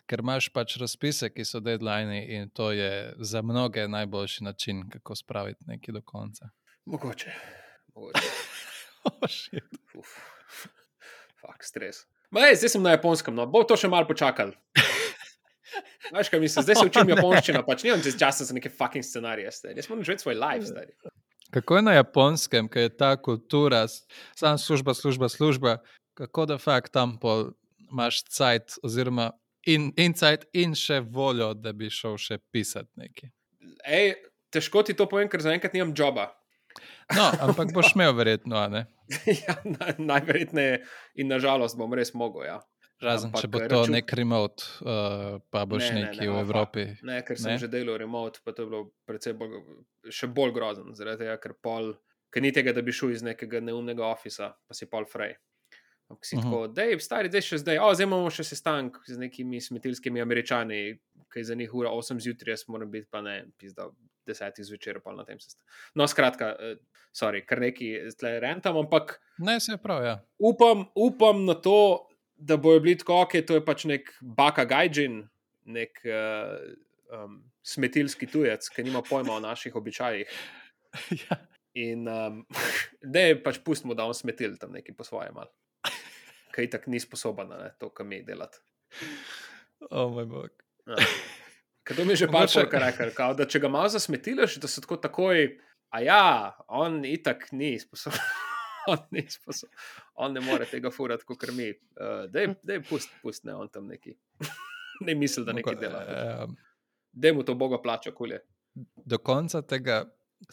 Ker 0.07 0.23
imaš 0.23 0.49
pač 0.55 0.77
razpise, 0.81 1.29
ki 1.35 1.45
so 1.45 1.61
deadline 1.61 2.23
in 2.23 2.51
to 2.55 2.71
je 2.73 3.15
za 3.19 3.43
mnoge 3.43 3.89
najboljši 3.89 4.45
način, 4.45 4.85
kako 4.91 5.17
spraviti 5.17 5.65
nekaj 5.67 5.93
do 5.93 6.03
konca. 6.03 6.49
Mogoče. 6.87 7.33
Mogoče. 7.95 8.31
oh, 9.99 10.13
Fak, 11.41 11.65
stres. 11.65 12.07
Ma, 12.31 12.49
ej, 12.49 12.57
zdaj 12.63 12.77
sem 12.77 12.83
na 12.83 12.95
japonskem, 12.97 13.35
no, 13.35 13.47
bo 13.47 13.63
to 13.67 13.77
še 13.79 13.91
malo 13.91 14.07
počakal. 14.09 14.55
Veš, 16.13 16.31
kaj 16.33 16.41
mislim, 16.41 16.67
zdaj 16.67 16.81
se 16.81 16.87
učim 16.91 17.13
japonščino, 17.15 17.63
pač 17.67 17.85
nimam 17.87 18.03
časa 18.19 18.47
za 18.49 18.57
neke 18.57 18.71
fucking 18.73 19.05
scenarije, 19.05 19.51
jaz 19.77 19.89
moram 19.91 20.05
živeti 20.05 20.27
svoj 20.27 20.39
life. 20.41 20.67
Stari. 20.71 20.93
Kako 21.55 21.77
je 21.77 21.83
na 21.83 21.95
japonskem, 21.97 22.69
ker 22.69 22.89
je 22.89 22.97
ta 22.97 23.15
kultura, 23.17 23.87
samo 24.35 24.59
služba, 24.59 24.95
služba, 24.95 25.29
služba, 25.29 25.77
kako 26.15 26.47
da 26.47 26.59
fakt 26.59 26.93
tam 26.93 27.19
imaš 27.91 28.25
cajt, 28.25 28.79
oziroma 28.83 29.31
in, 29.67 29.93
in 29.97 30.15
cajt, 30.15 30.47
in 30.53 30.75
še 30.75 31.01
voljo, 31.01 31.53
da 31.55 31.73
bi 31.73 31.91
šel 31.91 32.19
še 32.21 32.39
pisati 32.53 32.91
nekaj. 33.01 33.31
Ej, 33.87 34.15
težko 34.55 34.83
ti 34.87 34.97
to 34.99 35.07
povem, 35.11 35.31
ker 35.31 35.43
zaenkrat 35.45 35.75
nimam 35.77 35.95
joba. 35.97 36.31
No, 37.15 37.27
ampak 37.47 37.73
boš 37.75 37.93
imel 37.97 38.15
verjetno, 38.17 38.67
ne? 38.73 38.87
ja, 39.47 39.57
najverjetneje 39.99 40.81
in 41.23 41.31
nažalost 41.31 41.79
bom 41.79 41.95
res 41.95 42.13
mogel, 42.15 42.47
ja. 42.49 42.59
Razen 43.03 43.29
Ampak, 43.29 43.43
če 43.45 43.49
bo 43.53 43.61
to 43.61 43.81
račun... 43.83 43.93
nek 43.93 44.13
remote, 44.17 44.65
uh, 44.81 45.37
pa 45.53 45.67
boš 45.69 45.91
ne, 45.91 46.07
neki 46.07 46.23
ne, 46.23 46.27
ne, 46.27 46.33
v 46.33 46.45
Evropi. 46.47 46.85
Ne, 47.05 47.21
ker 47.27 47.37
sem 47.37 47.53
ne? 47.53 47.59
že 47.61 47.69
delal 47.69 47.99
remote, 48.01 48.41
pa 48.45 48.57
to 48.57 48.65
je 48.65 48.71
bilo 48.73 48.87
bolj, 49.05 49.59
še 50.09 50.31
bolj 50.33 50.55
grozno. 50.57 50.95
Zaradi 50.97 51.27
tega, 51.27 51.37
ker 51.43 51.53
pol 51.61 51.93
ker 52.37 52.45
ni 52.45 52.53
tega, 52.53 52.75
da 52.77 52.85
bi 52.85 52.93
šel 52.93 53.15
iz 53.15 53.23
nekega 53.25 53.63
neumnega 53.65 54.05
ofisa, 54.05 54.51
pa 54.69 54.77
si 54.77 54.89
pol 54.93 55.07
frej. 55.09 55.39
Ampak 56.07 56.27
si 56.27 56.37
uh 56.37 56.43
-huh. 56.43 56.45
tako, 56.45 56.67
da 56.69 56.83
je 56.83 56.99
stari, 57.01 57.29
da 57.29 57.39
je 57.39 57.43
še 57.43 57.59
zdaj. 57.59 57.79
O, 57.79 57.95
zdaj 57.95 58.07
imamo 58.07 58.31
še 58.31 58.45
sestanek 58.45 58.99
z 59.07 59.19
nekimi 59.19 59.61
smetilskimi 59.61 60.21
američani, 60.21 60.99
ki 61.33 61.45
za 61.45 61.55
njih 61.55 61.75
ura 61.75 61.91
8 61.91 62.21
zjutraj, 62.21 62.53
jaz 62.53 62.69
moram 62.69 62.91
biti 62.91 63.09
pa 63.11 63.21
ne, 63.21 63.47
pizda, 63.59 63.89
10 64.27 64.63
zvečer 64.63 65.01
pa 65.01 65.13
na 65.13 65.25
tem 65.25 65.41
sestanku. 65.41 65.67
No, 65.95 66.07
skratka, 66.07 66.55
uh, 66.61 66.79
sorry, 67.13 67.45
kar 67.47 67.61
neki 67.61 67.99
tle 68.19 68.41
rentam, 68.41 68.77
ampak. 68.77 69.21
Ne, 69.39 69.61
se 69.61 69.77
prav, 69.83 70.05
ja. 70.05 70.21
Upam, 70.39 70.85
upam 70.95 71.45
na 71.45 71.55
to, 71.55 72.06
da 72.37 72.57
bojo 72.57 72.81
bili 72.81 72.99
tako, 72.99 73.21
ok, 73.23 73.39
to 73.47 73.59
je 73.59 73.65
pač 73.65 73.85
nek 73.89 74.13
baka 74.21 74.65
gajđin, 74.65 75.23
nek 75.65 76.01
uh, 76.05 76.57
um, 77.25 77.41
smetilski 77.67 78.29
tujec, 78.31 78.69
ki 78.69 78.85
nima 78.87 79.03
pojma 79.03 79.37
o 79.37 79.41
naših 79.41 79.77
običajih. 79.77 80.33
ja. 81.25 81.39
In 81.77 82.09
um, 82.09 82.43
da 83.03 83.27
je 83.27 83.39
pač 83.43 83.61
pustimo, 83.65 83.95
da 83.95 84.07
on 84.09 84.15
smetil 84.15 84.57
tam 84.61 84.73
neki 84.73 84.95
po 84.97 85.05
svoje 85.05 85.33
mal. 85.35 85.51
Kaj 86.55 86.71
tako 86.73 86.91
ni 86.91 87.01
sposoben 87.01 87.51
na 87.53 87.69
to, 87.77 87.91
kar 87.93 88.07
mi 88.07 88.23
delati. 88.25 88.63
O 89.91 90.09
moj 90.09 90.25
bog. 90.31 90.63
Ja. 90.87 90.97
Ker 91.87 91.99
to 91.99 92.05
mi 92.05 92.17
je 92.17 92.25
že 92.25 92.33
pač 92.33 92.57
rekel, 92.57 93.13
kao, 93.15 93.35
da 93.37 93.45
če 93.45 93.61
ga 93.63 93.69
malo 93.69 93.93
zasmetiš, 93.93 94.57
da 94.63 94.69
se 94.69 94.81
tako 94.81 94.97
takoj, 94.97 95.51
a 95.93 96.01
ja, 96.03 96.57
on 96.69 97.05
itak 97.05 97.51
ni 97.53 97.77
sposoben. 97.81 98.46
on, 98.93 98.99
ni 99.11 99.25
sposoben. 99.31 99.75
on 100.15 100.33
ne 100.33 100.41
more 100.41 100.67
tega 100.71 100.91
furati, 100.91 101.25
kot 101.27 101.49
mi. 101.53 101.71
Uh, 102.01 102.25
da 102.31 102.73
je 102.73 102.81
pust, 102.89 103.11
pust, 103.23 103.45
ne 103.45 103.55
on 103.55 103.69
tam 103.69 103.87
neki. 103.91 104.17
ne 105.07 105.15
misli, 105.15 105.45
da 105.45 105.53
nekaj 105.57 105.79
dela. 105.81 106.03
Uh, 106.07 106.55
da 107.13 107.33
mu 107.33 107.45
to 107.45 107.55
Boga 107.55 107.81
plača, 107.83 108.13
kulje. 108.15 108.41
Do 109.05 109.19
konca 109.19 109.63
tega, 109.63 110.05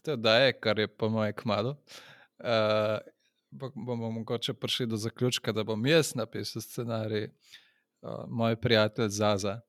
da 0.04 0.38
je, 0.38 0.54
kar 0.60 0.80
je 0.80 0.88
po 0.88 1.10
mojem 1.10 1.36
kmalu, 1.36 1.76
uh, 2.40 2.98
bomo 3.76 4.12
mogoče 4.12 4.54
prišli 4.54 4.88
do 4.88 4.98
zaključka, 4.98 5.52
da 5.52 5.64
bom 5.64 5.86
jaz 5.86 6.16
napisal 6.16 6.62
scenarij, 6.62 7.30
uh, 8.02 8.24
moj 8.28 8.56
prijatelj 8.56 9.10
Zaza. 9.10 9.60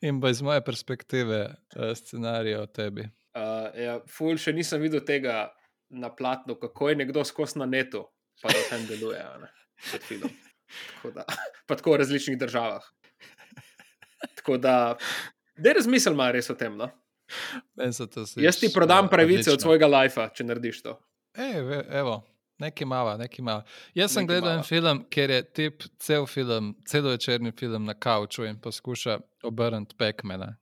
In 0.00 0.20
bo 0.20 0.28
iz 0.28 0.42
moje 0.42 0.64
perspektive 0.64 1.54
uh, 1.76 1.94
scenarij 1.94 2.56
o 2.58 2.66
tebi. 2.66 3.06
Uh, 3.32 3.70
ja, 3.78 4.00
ful, 4.10 4.36
še 4.36 4.52
nisem 4.52 4.82
videl 4.82 5.00
tega 5.06 5.46
na 5.92 6.08
platnu, 6.14 6.56
kako 6.60 6.88
je 6.88 6.96
nekdo 6.96 7.24
skozi 7.24 7.58
na 7.60 7.66
netu, 7.66 8.04
pa 8.42 8.48
da 8.48 8.64
tam 8.70 8.86
deluje, 8.88 9.22
kot 9.90 10.02
film. 10.08 10.30
Tako 10.94 11.10
da, 11.10 11.24
pa 11.66 11.76
tako 11.76 11.92
v 11.92 11.96
različnih 11.96 12.38
državah. 12.38 12.82
Tako 14.34 14.56
da, 14.56 14.96
da 15.56 15.72
razmislim 15.72 16.16
malo 16.16 16.32
res 16.32 16.50
o 16.50 16.54
tem. 16.54 16.76
No? 16.76 16.88
Jaz 18.36 18.60
ti 18.60 18.70
prodam 18.74 19.08
pravice 19.08 19.40
odlično. 19.40 19.52
od 19.52 19.60
svojega 19.60 19.86
lajfa, 19.86 20.28
če 20.34 20.44
narediš 20.44 20.82
to. 20.82 20.96
Ej, 21.38 21.60
evo, 21.90 22.18
nekaj 22.60 22.86
malo, 22.86 23.16
nekaj 23.20 23.44
malo. 23.44 23.62
Jaz 23.94 24.12
sem 24.12 24.26
gledal 24.26 24.58
en 24.58 24.66
film, 24.66 25.04
ker 25.10 25.30
je 25.30 25.42
tip 25.44 25.86
cel 25.98 26.26
film, 26.26 26.74
celovečerni 26.88 27.52
film 27.58 27.84
na 27.88 27.94
kauču 27.94 28.44
in 28.48 28.60
poskuša 28.60 29.18
obrniti 29.48 29.96
pekmena, 29.98 30.52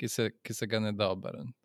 ki 0.00 0.08
se, 0.08 0.30
ki 0.42 0.54
se 0.54 0.66
ga 0.66 0.80
ne 0.80 0.92
da 0.92 1.10
obrniti. 1.10 1.56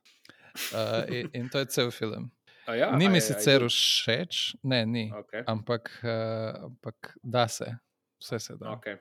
Uh, 0.72 1.04
in, 1.12 1.30
in 1.34 1.50
to 1.52 1.60
je 1.60 1.66
cel 1.66 1.92
film. 1.92 2.32
Ja, 2.74 2.96
ni 2.98 3.10
mi 3.10 3.22
sicer 3.22 3.62
všeč, 3.70 4.56
ne, 4.64 4.86
ni. 4.86 5.12
Okay. 5.14 5.44
Ampak, 5.48 6.02
uh, 6.04 6.66
ampak 6.66 7.18
da 7.24 7.48
se, 7.48 7.78
vse 8.22 8.40
se 8.40 8.56
da. 8.58 8.66
Okay. 8.66 8.98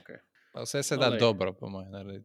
Okay. 0.00 0.16
Vse 0.62 0.82
se 0.82 0.96
da 0.96 1.10
no, 1.10 1.16
dobro, 1.16 1.52
po 1.52 1.68
mojem. 1.68 2.24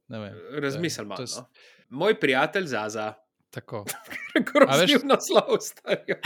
Razmislim 0.61 1.07
malo. 1.07 1.25
No. 1.35 1.45
Moj 1.89 2.19
prijatelj 2.19 2.65
Zaza. 2.65 3.13
Tako. 3.49 3.85
Kot 4.51 4.63
veš, 4.79 4.91
naslov 5.03 5.57
starijo. 5.61 6.15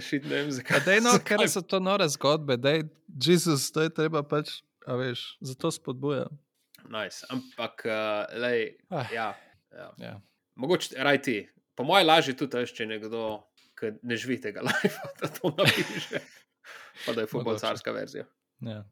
Šit, 0.00 0.24
ne 0.24 0.34
vem, 0.34 0.50
zakaj. 0.50 0.80
Dej, 0.86 1.00
no, 1.04 1.12
ker 1.20 1.42
so 1.52 1.60
to 1.60 1.82
nore 1.84 2.08
zgodbe, 2.08 2.56
da 2.56 2.70
je 2.78 2.86
Jezus, 3.26 3.68
to 3.72 3.84
je 3.84 3.92
treba 3.92 4.22
pač, 4.24 4.62
a 4.88 4.96
veš, 4.96 5.36
zato 5.44 5.70
spodbuja. 5.70 6.24
Nice. 6.88 7.26
Ampak, 7.28 7.84
uh, 7.84 8.24
lej, 8.40 8.70
ah. 8.88 9.12
ja, 9.12 9.28
ja. 9.74 9.90
ja. 10.00 10.14
Mogoče, 10.56 10.94
raj 10.98 11.22
ti. 11.22 11.48
Po 11.74 11.84
mojem, 11.84 12.06
lažje 12.06 12.36
tudi, 12.36 12.64
če 12.72 12.86
nekdo, 12.88 13.22
ki 13.76 13.92
ne 14.08 14.16
živi 14.16 14.38
tega 14.40 14.64
live, 14.68 15.10
da 15.20 15.28
to 15.28 15.52
napiše. 15.52 16.20
Pa 17.04 17.12
da 17.12 17.24
je 17.24 17.28
futbolcarska 17.28 17.92
verzija. 17.92 18.24
Ja, 18.64 18.84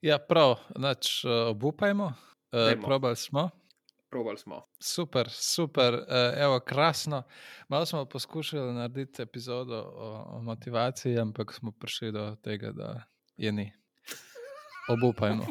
ja 0.00 0.18
prav, 0.22 0.60
nač, 0.78 1.24
uh, 1.24 1.48
obupajmo. 1.50 2.12
Uh, 2.54 2.70
probali 2.84 3.16
smo. 3.16 3.48
Probali 4.10 4.38
smo. 4.38 4.60
Super, 4.78 5.30
super, 5.30 5.94
uh, 5.94 6.38
evo, 6.38 6.60
krasno. 6.60 7.22
Malo 7.68 7.86
smo 7.86 8.04
poskušali 8.04 8.74
narediti 8.74 9.22
epizodo 9.22 9.82
o, 9.82 10.12
o 10.38 10.42
motivaciji, 10.42 11.18
ampak 11.18 11.52
smo 11.52 11.72
prišli 11.72 12.12
do 12.12 12.36
tega, 12.42 12.70
da 12.72 13.02
je 13.36 13.52
ni. 13.52 13.72
Obupajmo. 14.94 15.46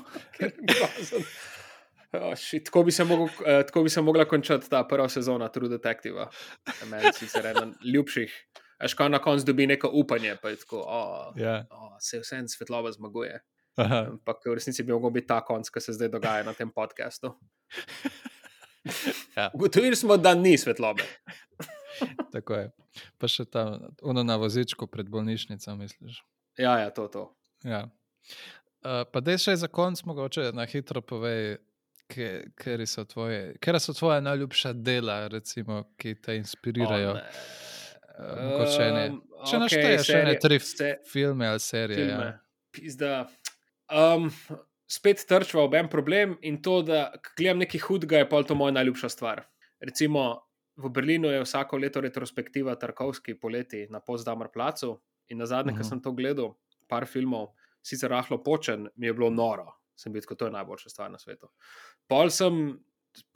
Oh, 2.22 2.34
tako, 2.66 2.84
bi 2.84 2.92
mogel, 3.08 3.26
uh, 3.26 3.64
tako 3.68 3.84
bi 3.84 3.90
se 3.90 4.02
mogla 4.02 4.26
končati 4.26 4.70
ta 4.70 4.84
prva 4.88 5.10
sezona 5.10 5.50
True 5.50 5.70
Detective. 5.70 6.28
Meni 6.92 7.14
si 7.14 7.28
se 7.28 7.40
eden 7.40 7.74
ljubših. 7.94 8.34
Až 8.78 8.94
ko 8.94 9.08
na 9.10 9.20
koncu 9.24 9.46
dobi 9.46 9.68
neko 9.68 9.90
upanje, 9.94 10.36
pa 10.42 10.50
je 10.52 10.60
tako, 10.60 10.84
oh, 10.84 11.36
yeah. 11.36 11.64
oh, 11.72 11.96
se 12.00 12.20
vse 12.20 12.36
en 12.36 12.50
svetloba 12.50 12.92
zmaguje. 12.92 13.40
Aha. 13.76 14.08
Ampak 14.12 14.44
v 14.46 14.56
resnici 14.56 14.84
bi 14.84 14.92
lahko 14.92 15.12
bil 15.12 15.24
ta 15.28 15.42
konc, 15.44 15.70
ki 15.72 15.84
se 15.84 15.96
zdaj 15.96 16.12
dogaja 16.12 16.44
na 16.48 16.54
tem 16.56 16.72
podkastu. 16.72 17.34
ja. 19.38 19.50
Ugotovili 19.54 19.96
smo, 19.96 20.18
da 20.18 20.36
ni 20.36 20.58
svetlobe. 20.58 21.04
Tako 22.36 22.60
je. 22.60 22.72
Pa 23.20 23.28
še 23.32 23.46
tam, 23.52 23.90
ono 24.04 24.24
na 24.24 24.36
vozičku 24.40 24.88
pred 24.92 25.10
bolnišnico, 25.12 25.76
misliš? 25.80 26.24
Ja, 26.60 26.80
ja, 26.80 26.92
to. 26.96 27.08
to. 27.12 27.24
Ja. 27.68 27.88
Uh, 28.86 29.04
pa 29.12 29.20
da 29.24 29.36
še 29.40 29.56
za 29.60 29.68
konc, 29.72 30.04
mogoče 30.08 30.52
na 30.56 30.68
hitro 30.70 31.04
povej, 31.04 31.58
ker 32.08 32.86
so, 32.86 33.06
so 33.80 33.94
tvoje 33.94 34.22
najljubša 34.22 34.74
dela, 34.74 35.28
recimo, 35.28 35.84
ki 35.98 36.16
te 36.22 36.36
inspirirajo. 36.38 37.12
Oh, 37.12 37.64
Uh, 38.16 38.62
če 38.72 38.86
ne, 38.96 39.02
če 39.44 39.58
okay, 39.58 39.62
našteješ 39.66 40.06
še 40.08 40.20
ne 40.24 40.36
tri 40.40 40.58
se, 40.64 40.92
filme 41.12 41.50
ali 41.52 41.60
serije. 41.60 42.06
Filme. 42.06 42.30
Ja. 43.02 43.18
Um, 43.92 44.30
spet 44.88 45.26
trčva 45.28 45.66
ob 45.66 45.76
en 45.76 45.90
problem 45.92 46.38
in 46.48 46.62
to, 46.64 46.80
da 46.88 47.10
gledam 47.36 47.60
nekaj 47.64 47.84
hudega, 47.90 48.22
je 48.24 48.30
pa 48.32 48.40
to 48.48 48.56
moja 48.56 48.76
najljubša 48.78 49.12
stvar. 49.12 49.44
Recimo 49.84 50.24
v 50.80 50.92
Berlinu 50.96 51.32
je 51.32 51.44
vsako 51.44 51.80
leto 51.84 52.04
retrospektiva 52.04 52.76
Tarkovski 52.80 53.36
poleti 53.40 53.86
na 53.92 54.00
Pozdamar 54.00 54.52
placu 54.54 54.96
in 55.28 55.40
na 55.44 55.46
zadnje, 55.46 55.74
uh 55.74 55.80
-huh. 55.80 55.84
ko 55.84 55.90
sem 55.90 56.02
to 56.02 56.12
gledal, 56.12 56.56
par 56.88 57.06
filmov, 57.06 57.52
sicer 57.82 58.10
rahlo 58.10 58.44
počen, 58.44 58.88
mi 58.96 59.08
je 59.08 59.14
bilo 59.14 59.30
noro. 59.30 59.76
Sem 59.96 60.14
bil 60.14 60.26
kot 60.28 60.40
to 60.40 60.50
je 60.50 60.56
najboljša 60.56 60.92
stvar 60.92 61.12
na 61.12 61.20
svetu. 61.22 61.50
Pol, 62.12 62.32
sem, 62.34 62.80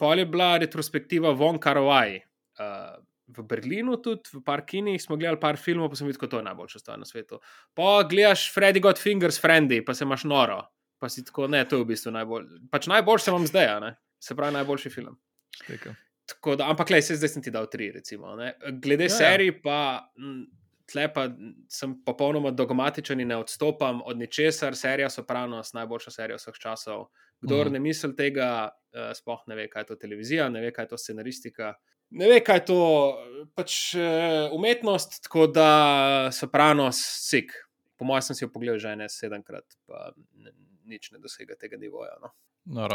pol 0.00 0.20
je 0.20 0.26
bila 0.28 0.56
retrospektiva 0.60 1.32
Von 1.36 1.60
Karovaj. 1.62 2.18
Uh, 2.60 2.98
v 3.30 3.44
Berlinu, 3.46 3.96
tudi 4.02 4.26
v 4.34 4.42
Parkini, 4.42 4.98
smo 4.98 5.16
gledali 5.16 5.38
par 5.40 5.58
filmov, 5.60 5.92
pa 5.92 5.98
sem 5.98 6.08
videl, 6.08 6.26
je 6.26 6.32
to 6.34 6.42
najboljša 6.42 6.82
stvar 6.82 6.98
na 6.98 7.06
svetu. 7.06 7.38
Pa 7.78 8.02
gledaš 8.10 8.48
Freddy 8.54 8.82
Got 8.82 8.98
Fingers, 8.98 9.38
Friendly, 9.38 9.84
pa 9.86 9.94
se 9.94 10.04
imaš 10.04 10.24
noro. 10.26 10.64
Pa 10.98 11.08
si 11.08 11.24
tako, 11.24 11.46
ne, 11.48 11.62
to 11.64 11.78
je 11.78 11.84
v 11.84 11.90
bistvu 11.94 12.12
najbolj. 12.12 12.48
Pač 12.72 12.90
najboljši 12.90 13.34
vam 13.34 13.46
zdaj, 13.48 13.68
ne? 13.80 13.94
se 14.20 14.36
pravi 14.36 14.52
najboljši 14.52 14.90
film. 14.92 15.16
Da, 16.58 16.66
ampak, 16.68 16.90
le, 16.92 17.00
se 17.02 17.16
zdaj 17.16 17.32
sem 17.32 17.42
ti 17.42 17.50
dal 17.50 17.70
tri, 17.72 17.88
recimo. 17.94 18.34
Ne? 18.36 18.52
Glede 18.82 19.08
ja, 19.08 19.12
ja. 19.12 19.16
serij, 19.16 19.54
pa 19.64 19.78
tle 20.90 21.06
pa 21.14 21.28
sem 21.70 21.94
popolnoma 22.04 22.50
dogmatičen 22.50 23.20
in 23.22 23.30
ne 23.32 23.38
odstopam 23.40 24.02
od 24.06 24.18
ničesar. 24.18 24.76
Serija 24.76 25.10
Sopranos, 25.10 25.72
najboljša 25.76 26.10
serija 26.10 26.40
vseh 26.40 26.58
časov. 26.58 27.06
Kdor 27.40 27.68
mm. 27.68 27.72
ne 27.72 27.80
misli 27.80 28.10
tega, 28.16 28.50
uh, 28.70 29.12
sploh 29.16 29.46
ne 29.46 29.56
ve, 29.56 29.68
kaj 29.70 29.86
je 29.86 29.92
to 29.92 30.00
televizija, 30.02 30.48
ne 30.48 30.60
ve, 30.60 30.74
kaj 30.74 30.88
je 30.88 30.94
to 30.94 30.98
scenaristika 30.98 31.74
ne 32.10 32.28
ve, 32.28 32.40
kaj 32.44 32.56
je 32.56 32.64
to 32.64 32.82
pač, 33.54 33.94
uh, 33.94 34.50
umetnost, 34.54 35.22
tako 35.22 35.46
da 35.46 35.70
so 36.34 36.48
pravno 36.50 36.90
sik. 36.92 37.52
Po 37.96 38.04
mojem, 38.08 38.22
sem 38.22 38.36
si 38.36 38.44
jo 38.44 38.52
pogledal 38.52 38.80
že 38.80 38.94
ne 38.96 39.08
sedemkrat, 39.08 39.76
pa 39.86 40.10
nič 40.88 41.10
ne 41.12 41.20
dosega 41.22 41.54
tega 41.60 41.78
nivoja. 41.78 42.16
No. 42.22 42.32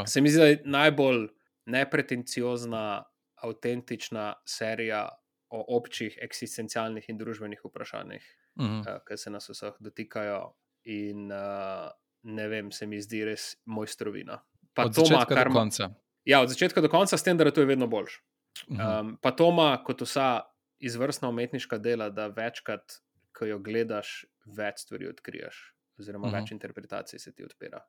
Se 0.05 0.21
mi 0.21 0.29
zdi, 0.29 0.39
da 0.39 0.47
je 0.47 0.61
najbolj 0.65 1.27
nepretenciozna, 1.71 3.03
avtentična 3.45 4.33
serija 4.47 5.07
o 5.55 5.63
občih, 5.77 6.17
eksistencialnih 6.21 7.09
in 7.09 7.17
družbenih 7.17 7.61
vprašanjih, 7.63 8.25
uh 8.59 8.65
-huh. 8.65 8.79
uh, 8.81 9.01
ki 9.07 9.17
se 9.17 9.29
nas 9.29 9.49
vseh 9.49 9.73
dotikajo. 9.79 10.55
In 10.85 11.31
uh, 11.31 11.89
ne 12.23 12.47
vem, 12.47 12.71
se 12.71 12.85
mi 12.85 13.01
zdi 13.01 13.23
res 13.25 13.55
mojstrovina. 13.65 14.41
Pa 14.73 14.85
od 14.85 14.93
začetka 14.93 15.17
ma, 15.17 15.25
kar, 15.25 15.47
do 15.47 15.53
konca. 15.53 15.89
Ja, 16.25 16.41
od 16.41 16.49
začetka 16.49 16.81
do 16.81 16.89
konca, 16.89 17.17
s 17.17 17.23
tem, 17.23 17.37
da 17.37 17.45
je 17.45 17.53
to 17.53 17.65
vedno 17.65 17.87
boljše. 17.87 18.21
Um, 18.67 19.17
pa 19.21 19.31
to 19.31 19.49
ima 19.49 19.83
kot 19.83 20.01
vsa 20.01 20.41
izvrstna 20.79 21.29
umetniška 21.29 21.77
dela, 21.77 22.09
da 22.09 22.27
večkrat, 22.27 23.01
ko 23.35 23.45
jo 23.45 23.59
gledaš, 23.59 24.25
več 24.45 24.85
stvari 24.85 25.07
odkriješ, 25.07 25.75
oziroma 25.99 26.27
uh 26.27 26.33
-huh. 26.33 26.41
več 26.41 26.51
interpretacij 26.51 27.19
se 27.19 27.33
ti 27.33 27.43
odpira. 27.43 27.79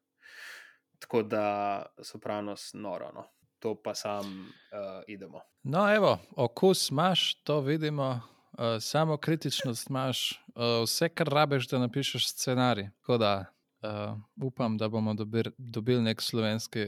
Tako 0.99 1.23
da 1.23 1.87
so 2.03 2.19
pravno 2.19 2.55
noro. 2.75 3.13
No. 3.13 3.25
To 3.59 3.75
pa 3.83 3.95
sam 3.95 4.27
uh, 4.27 5.03
idemo. 5.07 5.41
No, 5.63 5.95
evo, 5.95 6.19
okus 6.37 6.91
imaš, 6.91 7.35
to 7.35 7.61
vidimo, 7.61 8.21
uh, 8.53 8.59
samo 8.81 9.17
kritičnost 9.17 9.91
imaš, 9.91 10.43
uh, 10.55 10.85
vse, 10.85 11.09
kar 11.09 11.29
rabiš, 11.29 11.69
da 11.69 11.79
napišeš 11.79 12.29
scenarij. 12.29 12.89
Tako 13.01 13.19
da 13.19 13.45
uh, 13.83 14.19
upam, 14.47 14.79
da 14.79 14.89
bomo 14.89 15.15
dobili 15.15 15.51
dobil 15.59 16.03
nek 16.03 16.23
slovenski 16.23 16.87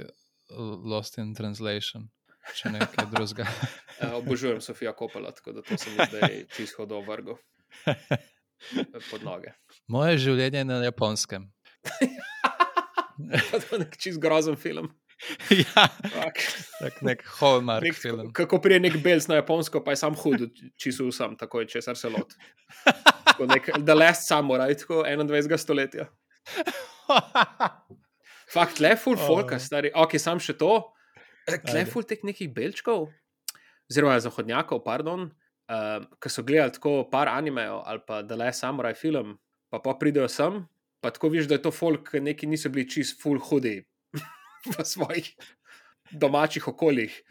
Lost 0.84 1.18
in 1.18 1.34
Translation. 1.34 2.08
Če 2.56 2.70
ne 2.72 2.80
kaj 2.80 3.06
drugega. 3.12 3.44
uh, 4.02 4.14
obožujem 4.22 4.60
Sofijo 4.60 4.92
Kopela, 4.92 5.32
tako 5.32 5.52
da 5.52 5.62
to 5.62 5.78
se 5.78 5.90
mi 5.90 5.96
zdaj 6.08 6.44
čisto 6.56 6.82
hodo 6.82 7.00
vrgo 7.00 7.38
pod 9.10 9.22
noge. 9.24 9.52
Moje 9.86 10.18
življenje 10.18 10.64
na 10.64 10.80
japonskem. 10.84 11.50
to 13.52 13.60
je 13.76 13.78
nek 13.84 13.96
čist 14.00 14.20
grozen 14.20 14.56
film. 14.56 14.90
ja, 15.64 15.84
tak 16.78 17.00
nek 17.02 17.24
Hallmark 17.40 17.82
Nek, 17.82 17.94
film. 17.98 18.28
kako 18.32 18.60
prije 18.62 18.80
nek 18.80 18.96
belc 19.02 19.26
na 19.28 19.40
japonsko, 19.40 19.82
pa 19.84 19.90
je 19.92 19.96
sam 19.96 20.14
hud, 20.14 20.44
čisto 20.78 21.08
vsem, 21.08 21.34
tako 21.36 21.60
je 21.64 21.68
česar 21.74 21.96
se 21.98 22.08
lot. 22.08 22.34
Tako 23.24 23.46
nek 23.50 23.70
The 23.82 23.94
Last 23.94 24.28
Samurai, 24.28 24.76
tako 24.78 25.02
21. 25.02 25.56
stoletja. 25.58 26.06
Fakt, 28.54 28.80
le 28.80 28.94
full 28.96 29.18
Oh. 29.18 29.26
folka, 29.26 29.58
stari. 29.58 29.90
Ok, 29.94 30.16
sam 30.18 30.38
še 30.40 30.54
to. 30.56 30.70
Le 31.48 31.58
Ajde. 31.58 31.84
full 31.90 32.04
teh 32.04 32.20
nekih 32.24 32.48
belčkov, 32.54 33.08
oziroma 33.90 34.16
zahodnjakov, 34.20 34.82
pardon, 34.84 35.28
uh, 35.72 36.00
ki 36.20 36.28
so 36.32 36.44
gledali 36.44 36.72
tako 36.76 37.08
par 37.10 37.28
animejev 37.32 37.82
ali 37.88 38.00
pa 38.06 38.22
The 38.22 38.36
Last 38.36 38.60
Samurai 38.60 38.94
film, 38.94 39.38
pa 39.72 39.80
pa 39.80 39.94
pridejo 39.96 40.28
sem, 40.28 40.62
pa 41.00 41.10
tako 41.10 41.28
viš, 41.32 41.48
da 41.48 41.56
je 41.56 41.62
to 41.64 41.72
folk, 41.72 42.10
ki 42.12 42.20
neki 42.20 42.46
niso 42.46 42.68
bili 42.68 42.84
čist 42.88 43.20
full 43.22 43.40
hudi 43.40 43.80
v 44.72 44.84
svojih 44.84 45.34
domačih 46.12 46.68
okoljih. 46.68 47.22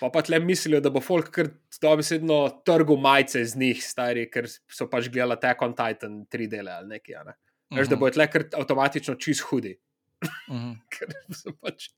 Pa 0.00 0.08
pa 0.08 0.22
tle 0.22 0.38
mislijo, 0.40 0.80
da 0.80 0.88
bo 0.88 1.00
folk 1.00 1.28
kar 1.30 1.48
dobesedno 1.76 2.36
trgu 2.64 2.96
majice 2.96 3.44
z 3.44 3.56
njih, 3.56 3.84
stari, 3.84 4.30
ker 4.30 4.46
so 4.48 4.86
pač 4.86 5.08
gledali 5.08 5.32
Attack 5.32 5.62
on 5.62 5.74
Titan, 5.74 6.26
tri 6.26 6.46
dele 6.46 6.72
ali 6.72 6.88
nekaj. 6.88 7.24
Ne? 7.24 7.34
Veš, 7.70 7.88
da 7.88 7.96
bo 7.96 8.08
tle 8.08 8.24
kar 8.26 8.46
avtomatično 8.54 9.14
čist 9.16 9.40
hudi, 9.42 9.74
Mhm. 10.48 10.72
ker 10.90 11.08
so 11.32 11.52
pač, 11.54 11.90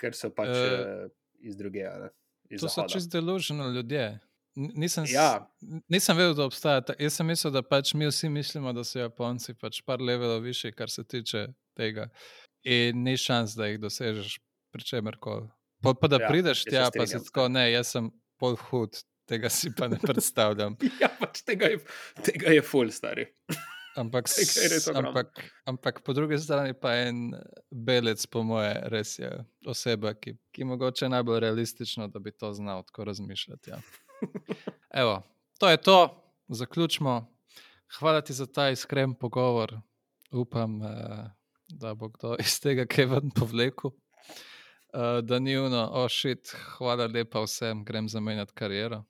ker 0.00 0.12
so 0.12 0.30
pač 0.30 0.48
uh, 0.48 1.06
iz 1.40 1.56
druge. 1.56 1.84
ne, 1.84 2.10
Iz 2.50 2.60
To 2.60 2.66
so 2.66 2.74
zahoda. 2.76 2.92
čist 2.92 3.10
deluženi 3.10 3.70
ljudje. 3.70 4.18
Nisem, 4.56 5.04
Ja. 5.06 5.46
nisem 5.88 6.16
vedel, 6.16 6.34
da 6.34 6.44
obstaja. 6.44 6.80
ta- 6.82 6.94
Jaz 6.98 7.14
sem 7.14 7.26
mislil, 7.26 7.52
da 7.52 7.62
pač 7.62 7.94
mi 7.94 8.06
vsi 8.06 8.28
mislimo, 8.28 8.72
da 8.72 8.82
so 8.82 8.98
Japonci 8.98 9.54
pač 9.54 9.82
par 9.82 10.00
levelov 10.00 10.42
više, 10.42 10.72
kar 10.72 10.90
se 10.90 11.04
tiče 11.04 11.46
tega. 11.76 12.08
In 12.64 13.04
ni 13.04 13.16
šans, 13.16 13.54
da 13.56 13.70
jih 13.70 13.80
dosežeš 13.80 14.38
pri 14.72 14.84
čemer 14.84 15.16
koli. 15.20 15.48
Pa, 15.82 15.94
pa 15.94 16.08
da 16.08 16.18
Ja, 16.20 16.26
ja, 16.26 16.28
prideš 16.28 16.64
tja, 16.68 16.88
pa 16.92 17.06
si 17.08 17.18
tako, 17.24 17.48
ne, 17.48 17.64
jaz 17.72 17.94
sem 17.94 18.10
pol 18.40 18.56
hud, 18.68 18.98
tega 19.28 19.48
si 19.52 19.72
pa 19.76 19.88
ne 19.88 19.96
predstavljam. 20.08 20.76
Ja, 21.00 21.08
pač 21.20 21.40
tega 21.46 21.70
je, 21.72 21.80
tega 22.26 22.52
je 22.52 22.64
full, 22.64 22.92
stari. 22.92 23.30
Ampak, 23.96 24.28
je 24.38 24.80
ampak, 24.94 25.40
ampak 25.66 26.02
po 26.04 26.12
drugi 26.12 26.38
strani 26.38 26.76
pa 26.76 26.94
en 27.08 27.32
belec, 27.72 28.22
po 28.30 28.44
moje, 28.46 28.76
res 28.92 29.16
je 29.18 29.30
oseba, 29.66 30.12
ki, 30.14 30.36
ki 30.52 30.68
mogoče 30.68 31.08
najbolj 31.10 31.40
realistično, 31.48 32.08
da 32.12 32.20
bi 32.22 32.32
to 32.32 32.52
znal 32.54 32.84
tako 32.86 33.08
razmišljati. 33.08 33.72
Ja. 33.72 33.80
Evo, 35.02 35.22
to 35.58 35.70
je 35.70 35.76
to, 35.76 35.98
zaključimo. 36.48 37.24
Hvala 37.98 38.20
ti 38.20 38.32
za 38.32 38.46
ta 38.46 38.70
iskren 38.70 39.14
pogovor. 39.14 39.80
Upam, 40.30 40.82
eh, 40.82 41.30
da 41.70 41.94
bo 41.94 42.08
kdo 42.08 42.36
iz 42.44 42.60
tega 42.60 42.86
kaj 42.86 43.06
ven 43.14 43.30
povlekel. 43.36 43.94
Uh, 44.90 45.20
da 45.22 45.38
ni 45.38 45.54
uno, 45.58 45.84
ošit, 46.02 46.50
hvala 46.76 47.06
lepa 47.06 47.44
vsem, 47.44 47.84
grem 47.84 48.08
zamenjati 48.08 48.52
kariero. 48.54 49.04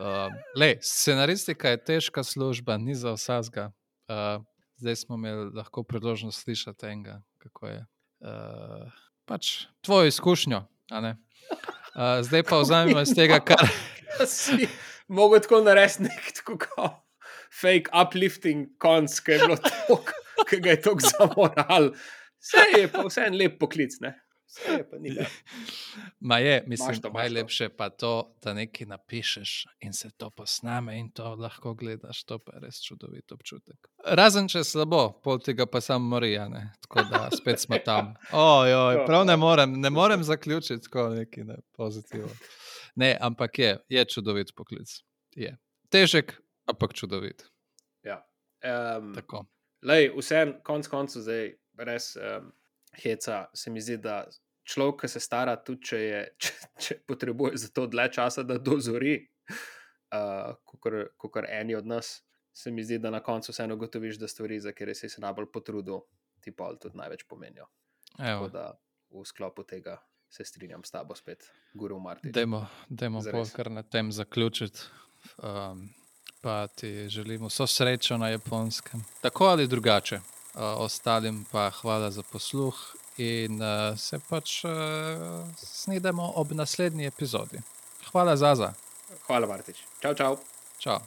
Uh, 0.00 0.32
lej, 0.56 0.78
scenaristika 0.80 1.72
je 1.72 1.84
težka 1.84 2.24
služba, 2.24 2.76
ni 2.76 2.94
za 2.94 3.12
vsakega. 3.16 3.70
Uh, 4.08 4.44
zdaj 4.76 4.96
smo 4.96 5.16
imeli 5.16 5.50
lahko 5.54 5.82
priložnost 5.82 6.42
slišati 6.42 6.86
enega, 6.86 7.22
kako 7.38 7.66
je. 7.66 7.86
Uh, 8.20 8.92
pač 9.24 9.66
tvojo 9.80 10.06
izkušnjo. 10.06 10.64
a 10.90 11.00
ne. 11.00 11.16
Uh, 11.94 12.20
zdaj 12.22 12.42
pa 12.42 12.58
vzamemo 12.60 13.00
iz 13.00 13.14
tega, 13.14 13.40
kar. 13.48 13.68
Da 14.18 14.26
si 14.26 14.68
mogel 15.08 15.40
tako 15.40 15.60
narediti 15.60 16.02
nek 16.02 16.32
tako 16.36 16.58
kao 16.58 16.88
fake 17.60 17.92
uplifting 18.02 18.68
konc, 18.78 19.20
ki 19.20 19.32
je 19.32 19.38
bilo 19.38 19.56
tok, 19.56 20.12
ki 20.48 20.60
ga 20.60 20.76
je 20.76 20.82
tako 20.82 21.08
zamoral. 21.12 21.92
Vse 22.42 22.66
je 22.80 22.92
pa 22.92 23.06
vse 23.06 23.26
en 23.26 23.38
lep 23.38 23.58
poklic, 23.60 24.00
ne? 24.00 24.12
Vse 24.52 24.72
je 24.72 24.84
pa 24.90 24.98
nikaj. 24.98 25.26
Ma 26.28 26.38
je, 26.38 26.64
mislim, 26.66 26.88
imaš 26.88 27.00
to. 27.00 27.10
najlepše 27.10 27.68
pa 27.68 27.88
to, 27.90 28.34
da 28.42 28.54
nekaj 28.54 28.86
napišeš 28.86 29.66
in 29.80 29.92
se 29.92 30.10
to 30.10 30.30
posname 30.30 30.98
in 30.98 31.10
to 31.10 31.34
lahko 31.34 31.74
gledaš. 31.74 32.24
To 32.24 32.38
pa 32.38 32.52
je 32.56 32.60
res 32.66 32.82
čudovit 32.84 33.32
občutek. 33.32 33.88
Razen 34.04 34.48
če 34.48 34.58
je 34.58 34.64
slabo, 34.64 35.20
pol 35.24 35.38
tega 35.38 35.66
pa 35.66 35.80
sam 35.80 36.02
morija, 36.02 36.48
ne. 36.48 36.72
Tako 36.80 37.06
da 37.10 37.28
spet 37.36 37.60
smo 37.60 37.78
tam. 37.88 38.14
Ojoj, 38.32 39.06
prav 39.06 39.24
ne 39.26 39.36
morem, 39.36 39.80
ne 39.80 39.90
morem 39.90 40.24
zaključiti 40.24 40.82
tako 40.82 41.08
neki 41.14 41.44
ne, 41.44 41.56
pozitivno. 41.76 42.34
Ne, 42.94 43.16
ampak 43.20 43.58
je, 43.58 43.76
je 43.88 44.04
čudovit 44.04 44.52
poklic. 44.56 44.98
Je. 45.36 45.56
Težek, 45.88 46.36
ampak 46.68 46.92
čudovit. 46.92 47.46
Ja. 48.04 48.20
Um, 48.60 49.14
Tako. 49.14 49.46
Lej, 49.82 50.12
vse 50.16 50.44
konc 50.66 50.88
koncev 50.88 51.24
zdaj 51.26 51.48
res 51.82 52.12
um, 52.16 52.52
heca. 53.02 53.46
Se 53.54 53.70
mi 53.70 53.82
zdi, 53.82 53.98
da 54.02 54.22
človek, 54.68 55.02
ki 55.02 55.10
se 55.10 55.22
stara, 55.22 55.56
tudi 55.56 55.88
če, 55.90 56.00
je, 56.02 56.20
če, 56.42 56.52
če 56.86 56.98
potrebuje 57.08 57.58
za 57.64 57.72
to 57.74 57.86
dlje 57.90 58.08
časa, 58.18 58.44
da 58.46 58.58
dozori, 58.62 59.16
uh, 60.14 60.52
kot 60.66 61.42
eni 61.48 61.76
od 61.78 61.88
nas, 61.88 62.20
se 62.52 62.70
mi 62.70 62.84
zdi, 62.84 63.00
da 63.02 63.10
na 63.10 63.22
koncu 63.24 63.52
vseeno 63.52 63.74
ugotoviš, 63.74 64.20
da 64.20 64.28
stvari, 64.28 64.60
za 64.60 64.74
katere 64.76 64.94
si 64.94 65.08
se 65.08 65.20
najbolj 65.24 65.48
potrudil, 65.52 66.02
ti 66.44 66.52
pa 66.54 66.72
tudi 66.76 66.98
največ 67.00 67.24
pomenijo. 67.28 67.66
Tako 68.16 68.48
da 68.52 68.66
v 69.12 69.24
sklopu 69.24 69.64
tega 69.64 69.96
se 70.32 70.44
strinjam 70.44 70.84
s 70.84 70.92
tabo 70.92 71.14
spet, 71.14 71.44
Guru 71.74 71.98
Martin. 72.00 72.32
dajmo, 72.32 72.66
dajmo 72.88 73.20
Zares. 73.20 73.36
bolj 73.36 73.56
kar 73.56 73.70
na 73.70 73.82
tem 73.82 74.12
zaključiti. 74.12 74.80
Um, 75.38 75.88
pa 76.42 76.66
ti 76.66 77.08
želimo 77.08 77.46
vso 77.46 77.66
srečo 77.66 78.16
na 78.18 78.28
japonskem. 78.28 79.04
Tako 79.20 79.44
ali 79.44 79.66
drugače. 79.66 80.16
Uh, 80.16 80.60
ostalim 80.62 81.44
pa 81.52 81.70
hvala 81.70 82.10
za 82.10 82.22
posluh 82.22 82.74
in 83.16 83.62
uh, 83.62 83.98
se 83.98 84.18
pač 84.28 84.64
uh, 84.64 84.70
snidemo 85.56 86.32
ob 86.36 86.52
naslednji 86.52 87.06
epizodi. 87.06 87.60
Hvala, 88.12 88.36
Zaza. 88.36 88.72
Hvala, 89.26 89.46
Martič. 89.46 89.76
Čau, 90.02 90.14
čau. 90.14 90.36
Čau. 90.78 90.98